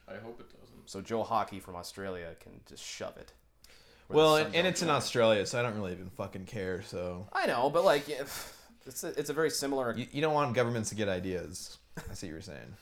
I 0.08 0.14
hope 0.16 0.40
it 0.40 0.48
doesn't. 0.50 0.90
So 0.90 1.00
Joe 1.00 1.22
Hockey 1.22 1.60
from 1.60 1.76
Australia 1.76 2.34
can 2.40 2.60
just 2.66 2.82
shove 2.84 3.16
it. 3.16 3.32
Well, 4.12 4.36
and, 4.36 4.54
and 4.54 4.66
it's 4.66 4.82
in. 4.82 4.90
Australia, 4.90 5.44
so 5.46 5.58
I 5.58 5.62
don't 5.62 5.74
really 5.76 5.92
even 5.92 6.10
fucking 6.10 6.46
care. 6.46 6.82
So 6.82 7.26
I 7.32 7.46
know, 7.46 7.70
but 7.70 7.84
like, 7.84 8.08
it's 8.86 9.04
a, 9.04 9.08
it's 9.18 9.30
a 9.30 9.32
very 9.32 9.50
similar. 9.50 9.94
you, 9.96 10.06
you 10.12 10.20
don't 10.20 10.34
want 10.34 10.54
governments 10.54 10.88
to 10.90 10.94
get 10.94 11.08
ideas. 11.08 11.78
That's 11.96 12.22
what 12.22 12.28
you 12.28 12.34
were 12.34 12.40
saying. 12.40 12.76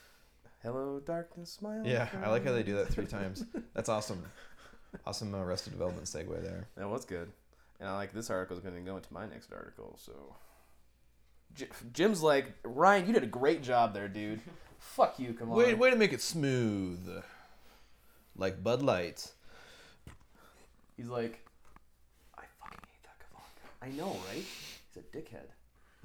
Hello, 0.62 1.00
darkness, 1.04 1.58
my 1.62 1.78
old 1.78 1.86
Yeah, 1.86 2.06
friend." 2.06 2.24
I 2.24 2.30
like 2.30 2.44
how 2.44 2.52
they 2.52 2.62
do 2.62 2.76
that 2.76 2.88
three 2.88 3.06
times. 3.06 3.44
That's 3.74 3.88
awesome. 3.88 4.22
Awesome 5.06 5.34
uh, 5.34 5.38
Arrested 5.38 5.72
Development 5.72 6.06
segue 6.06 6.42
there. 6.42 6.68
That 6.76 6.88
was 6.88 7.04
good. 7.04 7.30
And 7.78 7.88
I 7.88 7.94
like 7.96 8.12
this 8.12 8.28
article 8.28 8.56
is 8.56 8.62
going 8.62 8.74
to 8.74 8.80
go 8.82 8.96
into 8.96 9.12
my 9.12 9.24
next 9.26 9.52
article. 9.52 9.96
So 9.98 10.12
J- 11.54 11.68
Jim's 11.92 12.22
like, 12.22 12.52
Ryan, 12.64 13.06
you 13.06 13.12
did 13.14 13.22
a 13.22 13.26
great 13.28 13.62
job 13.62 13.94
there, 13.94 14.08
dude. 14.08 14.40
Fuck 14.78 15.18
you, 15.18 15.32
come 15.32 15.50
on. 15.50 15.56
Way, 15.56 15.74
way 15.74 15.90
to 15.90 15.96
make 15.96 16.12
it 16.12 16.20
smooth, 16.20 17.08
like 18.36 18.62
Bud 18.62 18.82
Light. 18.82 19.32
He's 21.00 21.08
like, 21.08 21.40
I 22.36 22.42
fucking 22.60 22.78
hate 22.86 23.02
that 23.04 23.16
Kavanka. 23.24 23.66
I 23.82 23.88
know, 23.96 24.18
right? 24.28 24.44
He's 24.92 24.96
a 24.96 25.16
dickhead. 25.16 25.46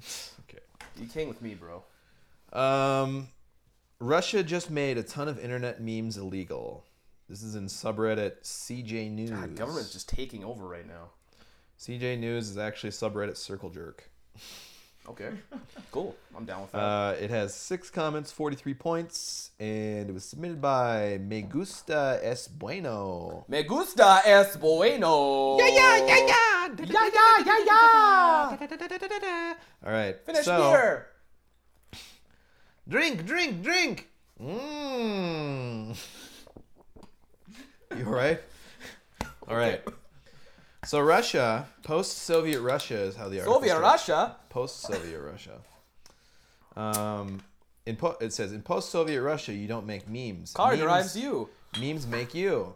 Okay. 0.48 0.62
You 1.00 1.08
came 1.08 1.26
with 1.28 1.42
me, 1.42 1.54
bro. 1.54 1.82
Um, 2.52 3.28
Russia 3.98 4.44
just 4.44 4.70
made 4.70 4.96
a 4.96 5.02
ton 5.02 5.26
of 5.26 5.38
internet 5.40 5.82
memes 5.82 6.16
illegal. 6.16 6.84
This 7.28 7.42
is 7.42 7.56
in 7.56 7.66
subreddit 7.66 8.42
CJ 8.42 9.10
News. 9.10 9.30
God, 9.30 9.56
government's 9.56 9.92
just 9.92 10.08
taking 10.08 10.44
over 10.44 10.68
right 10.68 10.86
now. 10.86 11.10
CJ 11.80 12.20
News 12.20 12.48
is 12.48 12.58
actually 12.58 12.90
subreddit 12.90 13.36
Circle 13.36 13.70
Jerk. 13.70 14.08
Okay, 15.08 15.30
cool. 15.92 16.16
I'm 16.36 16.44
down 16.44 16.62
with 16.62 16.72
that. 16.72 16.78
Uh, 16.78 17.14
it 17.20 17.30
has 17.30 17.54
six 17.54 17.90
comments, 17.90 18.32
43 18.32 18.74
points, 18.74 19.50
and 19.60 20.08
it 20.08 20.12
was 20.12 20.24
submitted 20.24 20.60
by 20.60 21.18
Me 21.18 21.42
Gusta 21.42 22.18
Es 22.22 22.48
Bueno. 22.48 23.44
Me 23.48 23.62
gusta 23.62 24.22
es 24.24 24.56
bueno. 24.56 25.56
Yeah, 25.58 25.68
yeah, 25.68 26.06
yeah, 26.06 26.26
yeah. 26.26 26.68
Yeah, 26.84 27.10
yeah, 27.14 27.44
yeah, 27.46 27.64
yeah. 27.64 29.54
All 29.84 29.92
right. 29.92 30.16
Finish 30.26 30.44
so, 30.44 30.72
beer. 30.72 31.06
Drink, 32.88 33.24
drink, 33.24 33.62
drink. 33.62 34.08
Mmm. 34.42 35.96
You 37.96 38.04
all 38.04 38.12
right? 38.12 38.40
All 39.48 39.56
right. 39.56 39.80
So 40.86 41.00
Russia, 41.00 41.66
post-Soviet 41.82 42.60
Russia 42.60 42.96
is 42.96 43.16
how 43.16 43.28
the 43.28 43.40
article 43.40 43.54
Soviet 43.54 43.70
starts. 43.70 44.08
Russia. 44.08 44.36
Post-Soviet 44.50 45.20
Russia. 45.20 45.58
Um, 46.76 47.40
in 47.86 47.96
po- 47.96 48.16
it 48.20 48.32
says 48.32 48.52
in 48.52 48.62
post-Soviet 48.62 49.20
Russia, 49.20 49.52
you 49.52 49.66
don't 49.66 49.86
make 49.86 50.08
memes. 50.08 50.52
Car 50.52 50.72
memes, 50.72 50.82
drives 50.82 51.16
you. 51.16 51.48
Memes 51.80 52.06
make 52.06 52.34
you. 52.34 52.74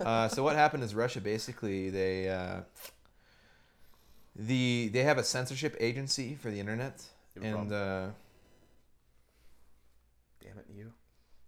Uh, 0.00 0.28
so 0.28 0.42
what 0.42 0.56
happened 0.56 0.82
is 0.82 0.94
Russia 0.94 1.20
basically 1.20 1.90
they 1.90 2.28
uh, 2.28 2.60
the 4.34 4.88
they 4.92 5.02
have 5.02 5.18
a 5.18 5.24
censorship 5.24 5.76
agency 5.78 6.34
for 6.34 6.50
the 6.50 6.58
internet 6.58 7.02
and 7.40 7.72
uh, 7.72 8.06
Damn 10.42 10.58
it, 10.58 10.66
you. 10.76 10.92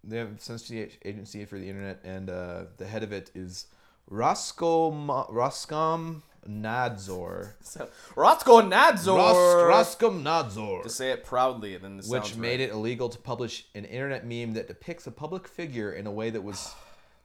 they 0.03 0.17
have 0.17 0.37
a 0.37 0.39
censorship 0.39 0.93
agency 1.03 1.43
for 1.45 1.59
the 1.59 1.69
internet 1.69 1.99
and 2.05 2.29
uh, 2.29 2.63
the 2.77 2.87
head 2.87 3.03
of 3.03 3.11
it 3.11 3.31
is 3.35 3.67
Roskom 4.07 5.09
Roskom 5.29 6.23
Nadzor. 6.47 7.53
So, 7.61 7.89
Roscoe 8.15 8.61
Nadzor. 8.61 9.17
Ros- 9.17 9.67
Roskom 9.67 10.23
Nadzor. 10.23 10.83
to 10.83 10.89
say 10.89 11.11
it 11.11 11.23
proudly, 11.25 11.75
and 11.75 11.83
then 11.83 12.01
which 12.09 12.35
made 12.35 12.59
it 12.61 12.71
illegal 12.71 13.09
to 13.09 13.17
publish 13.19 13.65
an 13.75 13.85
internet 13.85 14.25
meme 14.25 14.53
that 14.53 14.67
depicts 14.67 15.07
a 15.07 15.11
public 15.11 15.47
figure 15.47 15.91
in 15.91 16.07
a 16.07 16.11
way 16.11 16.29
that 16.29 16.41
was 16.41 16.73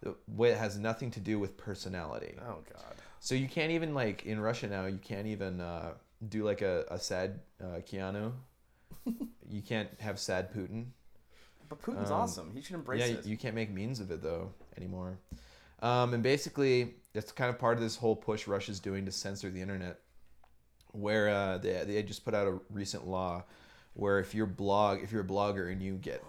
the 0.03 0.15
way 0.27 0.51
it 0.51 0.59
has 0.59 0.77
nothing 0.79 1.11
to 1.13 1.21
do 1.21 1.39
with 1.39 1.57
personality. 1.57 2.35
Oh 2.41 2.59
God. 2.73 2.95
So 3.21 3.37
you 3.37 3.47
can't 3.47 3.71
even 3.71 3.95
like 3.95 4.27
in 4.27 4.41
Russia 4.41 4.67
now. 4.67 4.87
You 4.87 4.99
can't 4.99 5.29
even 5.29 5.61
uh, 5.61 5.93
do 6.29 6.43
like 6.45 6.61
a, 6.63 6.85
a 6.91 6.99
sad 6.99 7.39
uh, 7.63 7.79
Keanu. 7.89 8.33
you 9.49 9.63
can't 9.63 9.89
have 10.01 10.19
sad 10.19 10.53
Putin. 10.53 10.87
But 11.69 11.81
Putin's 11.81 12.11
Um, 12.11 12.21
awesome. 12.23 12.51
He 12.55 12.61
should 12.63 12.75
embrace 12.75 13.01
yeah, 13.01 13.15
it. 13.19 13.27
you 13.27 13.37
can't 13.37 13.55
make 13.55 13.71
memes 13.71 14.01
of 14.01 14.11
it 14.11 14.21
though 14.23 14.53
anymore. 14.77 15.19
Um, 15.83 16.15
and 16.15 16.23
basically, 16.23 16.95
that's 17.13 17.33
kind 17.33 17.51
of 17.51 17.59
part 17.59 17.77
of 17.77 17.83
this 17.83 17.97
whole 17.97 18.17
push 18.17 18.47
Russia's 18.47 18.81
doing 18.81 19.05
to 19.07 19.13
censor 19.13 19.51
the 19.51 19.61
internet, 19.61 19.99
where 20.93 21.29
uh, 21.29 21.59
they 21.59 21.83
they 21.85 22.03
just 22.03 22.25
put 22.25 22.35
out 22.35 22.47
a 22.47 22.59
recent 22.71 23.07
law 23.07 23.43
where 23.95 24.19
if 24.21 24.35
you're 24.35 24.47
blog 24.47 25.03
if 25.03 25.13
you're 25.13 25.23
a 25.23 25.27
blogger 25.27 25.71
and 25.71 25.83
you 25.83 25.95
get 25.95 26.25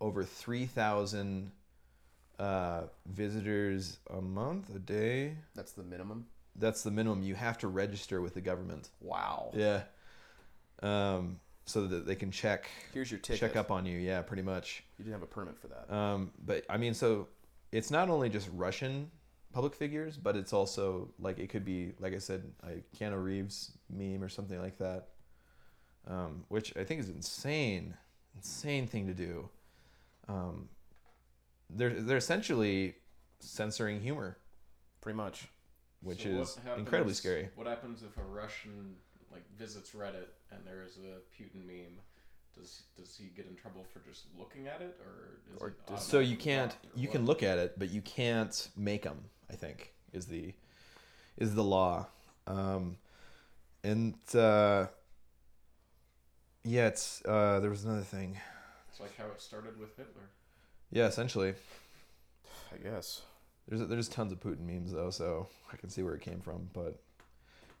over 0.00 0.24
three 0.24 0.66
thousand 0.66 1.52
uh, 2.38 2.82
visitors 3.06 3.98
a 4.10 4.20
month 4.20 4.74
a 4.74 4.78
day, 4.80 5.36
That's 5.54 5.72
the 5.72 5.84
minimum. 5.84 6.26
that's 6.56 6.82
the 6.82 6.90
minimum. 6.90 7.22
You 7.22 7.34
have 7.36 7.56
to 7.58 7.68
register 7.68 8.20
with 8.20 8.34
the 8.34 8.40
government. 8.40 8.88
Wow. 9.00 9.52
Yeah. 9.54 9.82
Um, 10.82 11.38
so 11.64 11.86
that 11.86 12.06
they 12.06 12.16
can 12.16 12.32
check 12.32 12.68
Here's 12.92 13.10
your 13.12 13.20
ticket. 13.20 13.38
check 13.40 13.54
up 13.56 13.70
on 13.70 13.86
you. 13.86 13.96
Yeah, 13.98 14.20
pretty 14.22 14.42
much. 14.42 14.82
You 14.98 15.04
didn't 15.04 15.14
have 15.14 15.22
a 15.22 15.26
permit 15.32 15.56
for 15.56 15.68
that. 15.68 15.94
Um, 15.94 16.32
but 16.44 16.64
I 16.68 16.76
mean, 16.76 16.92
so 16.94 17.28
it's 17.72 17.90
not 17.90 18.08
only 18.10 18.28
just 18.28 18.48
Russian 18.52 19.10
public 19.52 19.74
figures, 19.74 20.16
but 20.16 20.36
it's 20.36 20.52
also 20.52 21.08
like 21.18 21.38
it 21.38 21.48
could 21.48 21.64
be, 21.64 21.92
like 21.98 22.14
I 22.14 22.18
said, 22.18 22.44
a 22.62 22.82
Keanu 22.96 23.22
Reeves 23.22 23.72
meme 23.90 24.22
or 24.22 24.28
something 24.28 24.60
like 24.60 24.78
that, 24.78 25.08
um, 26.06 26.44
which 26.48 26.74
I 26.76 26.84
think 26.84 27.00
is 27.00 27.08
insane, 27.08 27.94
insane 28.36 28.86
thing 28.86 29.06
to 29.06 29.14
do. 29.14 29.48
Um, 30.28 30.68
they're 31.70 32.00
they're 32.00 32.16
essentially 32.18 32.96
censoring 33.40 34.00
humor, 34.00 34.36
Pretty 35.00 35.16
much. 35.16 35.48
which 36.02 36.22
So 36.22 36.28
is 36.28 36.54
happens- 36.56 36.78
incredibly 36.78 37.14
scary. 37.14 37.48
What 37.56 37.66
happens 37.66 38.02
if 38.02 38.16
a 38.18 38.22
Russian 38.22 38.96
like 39.32 39.42
visits 39.56 39.90
Reddit 39.92 40.28
and 40.50 40.60
there 40.66 40.82
is 40.84 40.98
a 40.98 41.20
Putin 41.34 41.66
meme? 41.66 41.98
Does 42.58 42.82
does 42.96 43.16
he 43.16 43.26
get 43.34 43.46
in 43.46 43.56
trouble 43.56 43.84
for 43.92 44.00
just 44.08 44.24
looking 44.38 44.66
at 44.66 44.80
it, 44.80 44.98
or 45.04 45.38
is 45.54 45.60
Or 45.62 45.68
it 45.94 46.00
So 46.00 46.18
you 46.20 46.36
can't 46.36 46.72
or 46.72 46.76
you 47.00 47.08
what? 47.08 47.12
can 47.16 47.24
look 47.26 47.42
at 47.42 47.58
it, 47.58 47.78
but 47.78 47.90
you 47.90 48.02
can't 48.02 48.68
make 48.76 49.02
them. 49.02 49.24
I 49.50 49.54
think 49.54 49.92
is 50.12 50.26
the 50.26 50.52
is 51.36 51.54
the 51.54 51.64
law, 51.64 52.06
um, 52.46 52.96
and 53.82 54.14
uh, 54.34 54.86
yeah, 56.64 56.86
it's 56.88 57.22
uh, 57.26 57.58
there 57.60 57.70
was 57.70 57.84
another 57.84 58.02
thing. 58.02 58.38
It's 58.90 59.00
like 59.00 59.16
how 59.16 59.24
it 59.26 59.40
started 59.40 59.78
with 59.78 59.96
Hitler. 59.96 60.28
Yeah, 60.90 61.06
essentially, 61.06 61.54
I 62.72 62.76
guess. 62.76 63.22
there's 63.68 63.86
there's 63.88 64.08
tons 64.08 64.32
of 64.32 64.40
Putin 64.40 64.60
memes 64.66 64.92
though, 64.92 65.10
so 65.10 65.48
I 65.72 65.76
can 65.76 65.88
see 65.90 66.02
where 66.02 66.14
it 66.14 66.20
came 66.22 66.40
from, 66.40 66.68
but 66.72 67.00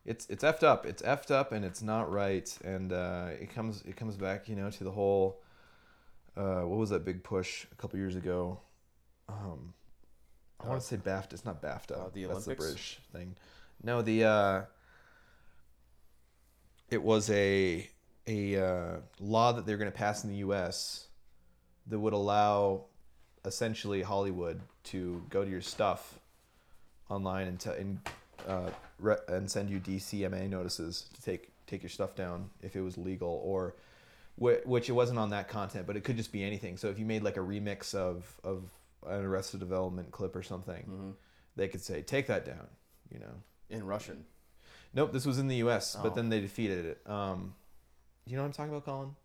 it's 0.04 0.26
it's 0.28 0.44
effed 0.44 0.62
up. 0.62 0.86
It's 0.86 1.02
effed 1.02 1.30
up, 1.30 1.52
and 1.52 1.64
it's 1.64 1.82
not 1.82 2.10
right. 2.10 2.56
And 2.64 2.92
uh, 2.92 3.28
it 3.40 3.54
comes 3.54 3.82
it 3.82 3.96
comes 3.96 4.16
back, 4.16 4.48
you 4.48 4.56
know, 4.56 4.70
to 4.70 4.84
the 4.84 4.90
whole. 4.90 5.40
Uh, 6.36 6.62
what 6.62 6.78
was 6.78 6.90
that 6.90 7.04
big 7.04 7.22
push 7.22 7.66
a 7.70 7.74
couple 7.74 7.98
years 7.98 8.16
ago? 8.16 8.58
Um, 9.28 9.74
I 10.60 10.68
want 10.68 10.80
to 10.80 10.86
say 10.86 10.96
BAFTA. 10.96 11.34
It's 11.34 11.44
not 11.44 11.60
BAFTA. 11.60 11.92
Uh, 11.92 12.08
the 12.12 12.24
That's 12.24 12.44
the 12.46 12.52
Olympics? 12.52 12.64
British 12.64 12.98
thing. 13.12 13.36
No, 13.82 14.00
the 14.02 14.24
uh, 14.24 14.62
it 16.90 17.02
was 17.02 17.30
a 17.30 17.88
a 18.26 18.56
uh, 18.56 18.96
law 19.20 19.52
that 19.52 19.66
they're 19.66 19.76
going 19.76 19.90
to 19.90 19.96
pass 19.96 20.24
in 20.24 20.30
the 20.30 20.36
U.S. 20.36 21.08
that 21.88 21.98
would 21.98 22.12
allow 22.12 22.84
essentially 23.44 24.02
Hollywood 24.02 24.60
to 24.84 25.22
go 25.28 25.44
to 25.44 25.50
your 25.50 25.60
stuff 25.60 26.20
online 27.08 27.48
and, 27.48 27.60
t- 27.60 27.70
and 27.70 27.98
uh, 28.48 28.70
re- 28.98 29.16
and 29.28 29.50
send 29.50 29.70
you 29.70 29.78
DCMA 29.80 30.48
notices 30.48 31.06
to 31.14 31.22
take 31.22 31.50
take 31.66 31.82
your 31.82 31.90
stuff 31.90 32.14
down 32.14 32.50
if 32.62 32.76
it 32.76 32.80
was 32.82 32.98
legal 32.98 33.40
or 33.44 33.74
wh- 34.40 34.66
which 34.66 34.88
it 34.88 34.92
wasn't 34.92 35.18
on 35.18 35.30
that 35.30 35.48
content, 35.48 35.86
but 35.86 35.96
it 35.96 36.04
could 36.04 36.16
just 36.16 36.32
be 36.32 36.42
anything. 36.44 36.76
So 36.76 36.88
if 36.88 36.98
you 36.98 37.04
made 37.06 37.22
like 37.22 37.36
a 37.36 37.40
remix 37.40 37.94
of 37.94 38.40
of 38.44 38.64
an 39.06 39.22
Arrested 39.24 39.60
Development 39.60 40.10
clip 40.10 40.36
or 40.36 40.42
something, 40.42 40.82
Mm-hmm. 40.82 41.10
they 41.56 41.68
could 41.68 41.80
say 41.82 42.02
take 42.02 42.26
that 42.28 42.44
down. 42.44 42.66
You 43.12 43.20
know. 43.20 43.34
In 43.70 43.84
Russian. 43.86 44.24
Nope, 44.94 45.12
this 45.12 45.24
was 45.24 45.38
in 45.38 45.48
the 45.48 45.56
U.S., 45.56 45.96
Oh. 45.98 46.02
but 46.02 46.14
then 46.14 46.28
they 46.28 46.40
defeated 46.40 46.84
it. 46.84 47.00
Um, 47.06 47.54
you 48.26 48.36
know 48.36 48.42
what 48.42 48.46
I'm 48.48 48.52
talking 48.52 48.70
about, 48.72 48.84
Colin? 48.84 49.16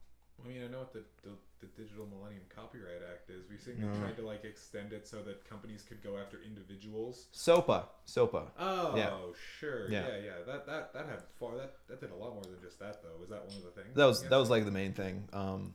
I 0.44 0.48
mean, 0.48 0.64
I 0.64 0.68
know 0.68 0.80
what 0.80 0.94
the, 0.94 1.04
the, 1.24 1.32
the 1.60 1.66
Digital 1.82 2.06
Millennium 2.06 2.44
Copyright 2.56 3.02
Act 3.12 3.30
is. 3.30 3.44
We've 3.50 3.60
seen 3.60 3.82
they 3.82 3.88
No. 3.88 4.00
tried 4.00 4.16
to 4.18 4.22
like 4.26 4.46
extend 4.46 4.94
it 4.94 5.08
so 5.08 5.22
that 5.24 5.48
companies 5.50 5.84
could 5.88 6.02
go 6.04 6.18
after 6.18 6.38
individuals. 6.46 7.28
SOPA, 7.32 7.86
SOPA. 8.06 8.44
Oh, 8.60 9.34
sure. 9.60 9.90
Yeah. 9.90 10.08
Yeah. 10.08 10.18
yeah, 10.18 10.32
That 10.46 10.66
that 10.68 10.94
that 10.94 11.06
had 11.08 11.24
far 11.40 11.56
that 11.58 11.74
that 11.88 12.00
did 12.00 12.12
a 12.12 12.16
lot 12.16 12.34
more 12.34 12.44
than 12.44 12.62
just 12.62 12.80
that 12.80 13.02
though. 13.02 13.20
Was 13.20 13.30
that 13.30 13.46
one 13.48 13.58
of 13.58 13.64
the 13.64 13.72
things? 13.82 13.96
That 13.96 14.06
was 14.06 14.22
that 14.22 14.38
was 14.38 14.50
like 14.50 14.66
the 14.66 14.72
main 14.72 14.94
thing. 14.94 15.28
Um, 15.34 15.74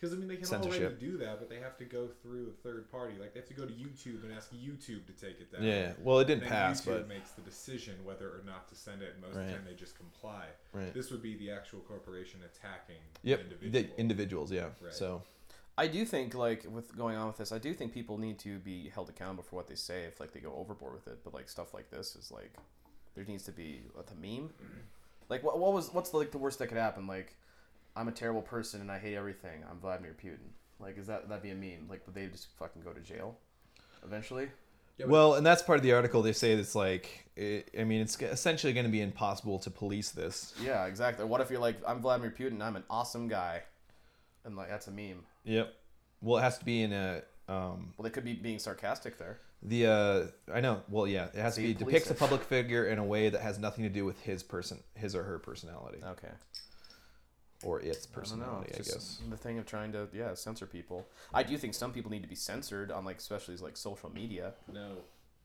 because 0.00 0.14
I 0.14 0.16
mean 0.16 0.28
they 0.28 0.36
can 0.36 0.44
censorship. 0.44 0.80
already 0.82 0.96
do 1.06 1.16
that, 1.18 1.38
but 1.40 1.48
they 1.50 1.58
have 1.58 1.76
to 1.78 1.84
go 1.84 2.08
through 2.22 2.48
a 2.48 2.62
third 2.62 2.90
party. 2.90 3.14
Like 3.20 3.34
they 3.34 3.40
have 3.40 3.48
to 3.48 3.54
go 3.54 3.64
to 3.66 3.72
YouTube 3.72 4.22
and 4.22 4.32
ask 4.32 4.50
YouTube 4.52 5.06
to 5.06 5.12
take 5.12 5.40
it 5.40 5.50
down. 5.52 5.62
yeah, 5.62 5.92
well, 6.02 6.18
it 6.18 6.22
And 6.22 6.28
didn't 6.28 6.40
then 6.42 6.50
pass, 6.50 6.80
YouTube 6.82 6.86
but 6.86 7.08
makes 7.08 7.30
the 7.32 7.42
decision 7.42 7.94
whether 8.04 8.26
or 8.28 8.42
not 8.46 8.68
to 8.68 8.74
send 8.74 9.02
it. 9.02 9.14
And 9.14 9.22
most 9.22 9.36
of 9.36 9.46
the 9.46 9.52
time 9.52 9.62
they 9.66 9.74
just 9.74 9.96
comply. 9.96 10.44
right. 10.72 10.92
This 10.94 11.10
would 11.10 11.22
be 11.22 11.36
the 11.36 11.50
actual 11.50 11.80
corporation 11.80 12.40
attacking 12.44 12.96
Yep, 13.22 13.38
the 13.40 13.44
the 13.44 13.54
individual. 13.66 13.94
individuals. 13.98 14.52
Yeah. 14.52 14.66
Right. 14.80 14.94
So 14.94 15.22
I 15.76 15.86
do 15.86 16.04
think 16.04 16.34
like 16.34 16.64
with 16.70 16.96
going 16.96 17.16
on 17.16 17.26
with 17.28 17.36
this, 17.38 17.52
I 17.52 17.58
do 17.58 17.72
think 17.74 17.92
people 17.92 18.18
need 18.18 18.38
to 18.40 18.58
be 18.60 18.88
held 18.94 19.08
accountable 19.08 19.42
for 19.44 19.56
what 19.56 19.66
they 19.68 19.74
say 19.76 20.04
if 20.04 20.20
like 20.20 20.32
they 20.32 20.40
go 20.40 20.54
overboard 20.56 20.94
with 20.94 21.06
it. 21.08 21.18
But 21.24 21.34
like 21.34 21.48
stuff 21.48 21.74
like 21.74 21.90
this 21.90 22.14
is 22.16 22.30
like 22.30 22.52
there 23.14 23.24
needs 23.24 23.42
to 23.44 23.52
be 23.52 23.82
what 23.94 24.06
the 24.06 24.14
meme. 24.14 24.50
Like 25.28 25.42
what 25.42 25.58
what 25.58 25.72
was 25.72 25.92
what's 25.92 26.14
like 26.14 26.30
the 26.30 26.38
worst 26.38 26.58
that 26.60 26.68
could 26.68 26.78
happen? 26.78 27.06
Like 27.06 27.36
I'm 27.98 28.06
a 28.06 28.12
terrible 28.12 28.42
person 28.42 28.80
and 28.80 28.92
I 28.92 28.98
hate 28.98 29.16
everything. 29.16 29.64
I'm 29.68 29.80
Vladimir 29.80 30.14
Putin. 30.22 30.52
Like 30.78 30.96
is 30.96 31.08
that 31.08 31.28
that 31.28 31.42
be 31.42 31.50
a 31.50 31.54
meme? 31.54 31.88
Like 31.90 32.06
would 32.06 32.14
they 32.14 32.26
just 32.26 32.48
fucking 32.58 32.82
go 32.82 32.92
to 32.92 33.00
jail 33.00 33.36
eventually? 34.04 34.48
Yeah, 34.98 35.06
well, 35.06 35.34
and 35.34 35.46
that's 35.46 35.62
part 35.62 35.78
of 35.78 35.84
the 35.84 35.92
article. 35.92 36.22
They 36.22 36.32
say 36.32 36.52
it's 36.52 36.74
like, 36.74 37.24
it, 37.36 37.70
I 37.78 37.84
mean, 37.84 38.00
it's 38.00 38.20
essentially 38.20 38.72
going 38.72 38.86
to 38.86 38.90
be 38.90 39.00
impossible 39.00 39.60
to 39.60 39.70
police 39.70 40.10
this. 40.10 40.52
Yeah, 40.60 40.86
exactly. 40.86 41.24
What 41.24 41.40
if 41.40 41.50
you're 41.50 41.60
like 41.60 41.76
I'm 41.86 42.00
Vladimir 42.00 42.34
Putin, 42.36 42.60
I'm 42.62 42.74
an 42.76 42.84
awesome 42.90 43.28
guy, 43.28 43.62
and 44.44 44.56
like 44.56 44.68
that's 44.68 44.86
a 44.88 44.92
meme. 44.92 45.24
Yep. 45.44 45.72
Well, 46.20 46.38
it 46.38 46.42
has 46.42 46.58
to 46.58 46.64
be 46.64 46.82
in 46.82 46.92
a 46.92 47.22
um, 47.48 47.94
Well, 47.96 48.04
they 48.04 48.10
could 48.10 48.24
be 48.24 48.34
being 48.34 48.58
sarcastic 48.58 49.18
there. 49.18 49.38
the 49.62 49.86
uh, 49.86 50.26
I 50.52 50.60
know. 50.60 50.82
Well, 50.88 51.06
yeah, 51.06 51.26
it 51.26 51.36
has 51.36 51.54
So 51.54 51.62
to 51.62 51.66
be 51.68 51.74
police 51.74 52.02
depicts 52.04 52.10
a 52.10 52.14
public 52.14 52.42
figure 52.42 52.86
in 52.86 52.98
a 52.98 53.04
way 53.04 53.28
that 53.28 53.40
has 53.40 53.58
nothing 53.58 53.84
to 53.84 53.90
do 53.90 54.04
with 54.04 54.20
his 54.22 54.42
person, 54.42 54.80
his 54.94 55.14
or 55.14 55.22
her 55.24 55.38
personality, 55.38 55.98
Okay. 56.04 56.32
Or 57.64 57.80
its 57.80 57.88
I 57.88 57.90
don't 57.92 58.10
know. 58.12 58.20
personality. 58.20 58.70
I, 58.74 58.76
It's 58.78 58.92
just 58.94 59.20
guess. 59.20 59.30
the 59.30 59.36
thing 59.36 59.58
of 59.58 59.66
trying 59.66 59.92
to 59.92 60.08
yeah 60.12 60.34
censor 60.34 60.66
people. 60.66 61.06
I 61.34 61.42
do 61.42 61.56
think 61.58 61.74
some 61.74 61.92
people 61.92 62.10
need 62.10 62.22
to 62.22 62.28
be 62.28 62.34
censored 62.36 62.90
on 62.92 63.04
like 63.04 63.18
especially 63.18 63.56
like 63.56 63.76
social 63.76 64.10
media. 64.10 64.54
no. 64.72 64.92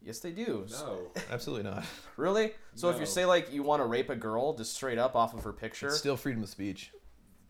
Yes, 0.05 0.19
they 0.19 0.31
do. 0.33 0.65
No. 0.69 1.07
Absolutely 1.31 1.63
not. 1.71 1.85
Really? 2.17 2.51
So 2.75 2.89
if 2.89 2.99
you 2.99 3.05
say 3.05 3.23
like 3.25 3.53
you 3.53 3.63
want 3.63 3.81
to 3.81 3.85
rape 3.85 4.09
a 4.09 4.17
girl 4.17 4.53
just 4.53 4.73
straight 4.73 4.97
up 4.97 5.15
off 5.15 5.33
of 5.33 5.43
her 5.45 5.53
picture, 5.53 5.87
It's 5.87 5.97
still 5.97 6.17
freedom 6.17 6.43
of 6.43 6.49
speech. 6.49 6.91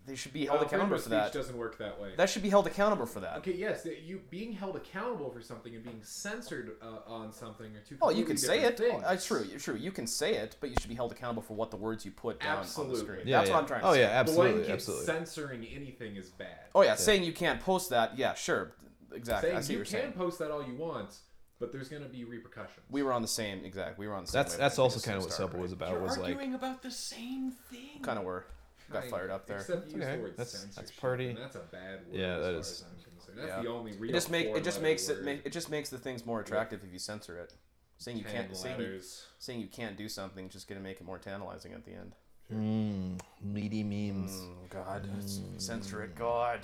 They 0.06 0.16
should 0.16 0.34
be 0.34 0.46
held 0.46 0.60
Uh, 0.62 0.66
accountable 0.66 0.96
of 0.96 1.02
for 1.02 1.10
speech 1.10 1.12
that. 1.12 1.32
doesn't 1.34 1.58
work 1.58 1.78
that 1.78 1.98
way. 2.00 2.14
That 2.18 2.30
should 2.30 2.42
be 2.44 2.50
held 2.50 2.68
accountable 2.68 3.06
for 3.06 3.22
that. 3.22 3.38
Okay, 3.38 3.54
yes, 3.54 3.88
you 4.04 4.22
being 4.30 4.52
held 4.52 4.76
accountable 4.76 5.30
for 5.32 5.40
something 5.42 5.74
and 5.74 5.82
being 5.84 6.02
censored 6.04 6.76
uh, 6.82 7.00
on 7.10 7.32
something 7.32 7.74
are 7.76 7.80
two. 7.88 7.98
Oh, 8.02 8.10
you 8.10 8.26
can 8.26 8.36
say 8.36 8.64
it. 8.64 8.76
different 8.76 9.04
Oh, 9.06 9.08
things. 9.08 9.14
it's 9.14 9.26
true. 9.26 9.46
True. 9.60 9.76
You 9.76 9.92
can 9.92 10.06
say 10.06 10.36
it, 10.36 10.58
but 10.60 10.70
you 10.70 10.76
should 10.80 10.90
be 10.90 10.96
held 10.96 11.14
accountable 11.14 11.42
for 11.42 11.54
what 11.54 11.72
the 11.72 11.78
words 11.78 12.04
you 12.04 12.12
put 12.12 12.42
down 12.42 12.66
on 12.78 12.90
the 12.90 12.98
screen. 12.98 13.22
Yeah, 13.26 13.38
That's 13.38 13.50
yeah. 13.50 13.56
what 13.56 13.62
I'm 13.62 13.68
trying 13.68 13.82
to 13.82 13.88
Oh 13.88 13.94
say. 13.94 14.02
yeah, 14.02 14.08
absolutely, 14.08 14.52
Blanket 14.54 14.72
absolutely. 14.74 15.06
censoring 15.06 15.66
anything 15.74 16.16
is 16.18 16.30
bad. 16.30 16.60
Oh 16.76 16.82
yeah, 16.82 16.96
saying 16.96 17.24
you 17.24 17.32
can't 17.34 17.62
post 17.62 17.90
that. 17.92 18.18
Yeah, 18.18 18.34
sure. 18.34 18.74
Exactly. 19.14 19.52
I 19.52 19.54
saying 19.54 19.64
see 19.64 19.74
you 19.74 19.80
what 19.80 19.88
can 19.88 19.94
you're 19.96 20.02
saying. 20.04 20.14
post 20.14 20.40
that 20.40 20.52
all 20.52 20.66
you 20.68 20.76
want, 20.76 21.16
but 21.60 21.72
there's 21.72 21.88
going 21.88 22.04
to 22.04 22.10
be 22.10 22.26
repercussions. 22.26 22.86
We 22.90 23.04
were 23.04 23.14
on 23.14 23.22
the 23.22 23.28
same 23.30 23.64
exact. 23.64 23.98
We 23.98 24.08
were 24.08 24.16
on 24.16 24.26
the 24.26 24.32
same. 24.32 24.40
That's 24.40 24.54
wavelength. 24.56 24.60
that's 24.60 24.80
also 24.80 25.00
kind 25.00 25.18
of 25.18 25.24
what 25.24 25.32
started, 25.32 25.54
SOPA 25.54 25.62
was 25.62 25.72
about. 25.72 25.92
You're 25.92 26.02
Was 26.02 26.18
like 26.18 26.34
arguing 26.34 26.56
about 26.56 26.82
the 26.82 26.92
same 26.92 27.52
thing. 27.72 28.02
Kind 28.02 28.20
of 28.20 28.26
were. 28.26 28.46
Got 28.92 29.00
Kind 29.02 29.12
fired 29.12 29.32
up 29.32 29.48
there. 29.48 29.58
Except 29.58 29.86
use 29.92 30.04
okay. 30.04 30.16
the 30.18 30.22
word 30.22 30.32
That's- 30.38 30.52
that's 30.64 30.76
censorship, 30.76 31.02
party- 31.02 31.30
and 31.30 31.38
that's 31.38 31.56
a 31.56 31.60
bad 31.60 32.06
word. 32.08 32.16
Yeah, 32.20 32.36
as 32.38 32.42
far 32.44 32.52
is- 32.56 32.72
as 32.72 32.84
I'm 32.84 33.12
concerned. 33.12 33.38
That's 33.40 33.48
Yeah. 33.50 33.62
the 33.64 33.68
only 33.70 33.92
real. 33.94 34.10
It 34.10 34.14
just 34.14 34.30
make 34.30 34.48
it 34.48 34.64
just 34.64 34.78
four-letter 34.78 34.82
makes 34.82 35.10
it 35.10 35.24
make, 35.24 35.46
it 35.46 35.50
just 35.52 35.70
makes 35.70 35.90
the 35.90 35.98
things 35.98 36.26
more 36.26 36.42
attractive 36.42 36.84
if 36.84 36.92
you 36.92 37.00
censor 37.00 37.38
it. 37.40 37.54
Saying 37.98 38.18
you 38.18 38.24
can't 38.26 38.56
saying 38.56 38.80
you, 38.80 39.02
saying 39.40 39.60
you 39.62 39.68
can't 39.68 39.96
do 39.98 40.10
something 40.10 40.50
just 40.50 40.68
gonna 40.68 40.82
make 40.82 41.00
it 41.00 41.06
more 41.06 41.18
tantalizing 41.20 41.74
at 41.74 41.86
the 41.86 41.94
end. 41.94 42.16
mm, 42.52 43.20
meaty 43.42 43.84
memes. 43.84 44.32
Mm, 44.32 44.70
God, 44.70 45.08
censor 45.62 46.04
it, 46.04 46.14
God. 46.16 46.60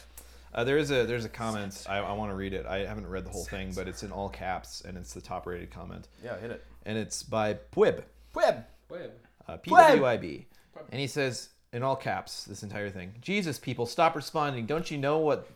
Uh, 0.53 0.63
there 0.63 0.77
is 0.77 0.91
a 0.91 1.05
there's 1.05 1.25
a 1.25 1.29
comment. 1.29 1.86
I, 1.88 1.99
I 1.99 2.12
want 2.13 2.32
to 2.32 2.36
read 2.36 2.53
it. 2.53 2.65
I 2.65 2.79
haven't 2.79 3.08
read 3.08 3.25
the 3.25 3.29
whole 3.29 3.45
thing, 3.45 3.71
but 3.73 3.88
it's 3.88 4.03
in 4.03 4.12
all 4.12 4.29
caps 4.29 4.82
and 4.82 4.97
it's 4.97 5.13
the 5.13 5.21
top 5.21 5.45
rated 5.45 5.71
comment, 5.71 6.08
Yeah, 6.23 6.38
hit 6.39 6.51
it. 6.51 6.65
and 6.86 6.97
it's 6.97 7.23
by 7.23 7.53
Pwib. 7.71 8.03
Web. 8.34 8.65
Web. 8.89 9.12
uh, 9.47 9.58
PWIB. 9.58 10.45
And 10.91 10.99
he 10.99 11.08
says, 11.08 11.49
in 11.71 11.84
all 11.84 11.95
caps, 11.95 12.45
this 12.45 12.63
entire 12.63 12.89
thing 12.89 13.13
Jesus, 13.21 13.60
people, 13.60 13.86
stop 13.86 14.15
responding. 14.15 14.65
Don't 14.65 14.89
you 14.89 14.97
know 14.97 15.19
what? 15.19 15.47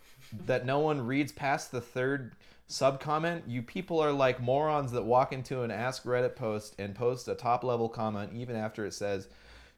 That 0.45 0.65
no 0.65 0.79
one 0.79 1.05
reads 1.05 1.31
past 1.31 1.71
the 1.71 1.81
third 1.81 2.33
sub 2.67 2.99
comment? 2.99 3.43
You 3.47 3.61
people 3.61 3.99
are 3.99 4.11
like 4.11 4.41
morons 4.41 4.91
that 4.91 5.03
walk 5.03 5.33
into 5.33 5.61
an 5.61 5.71
Ask 5.71 6.03
Reddit 6.03 6.35
post 6.35 6.75
and 6.79 6.95
post 6.95 7.27
a 7.27 7.35
top 7.35 7.63
level 7.63 7.89
comment 7.89 8.31
even 8.33 8.55
after 8.55 8.85
it 8.85 8.93
says 8.93 9.27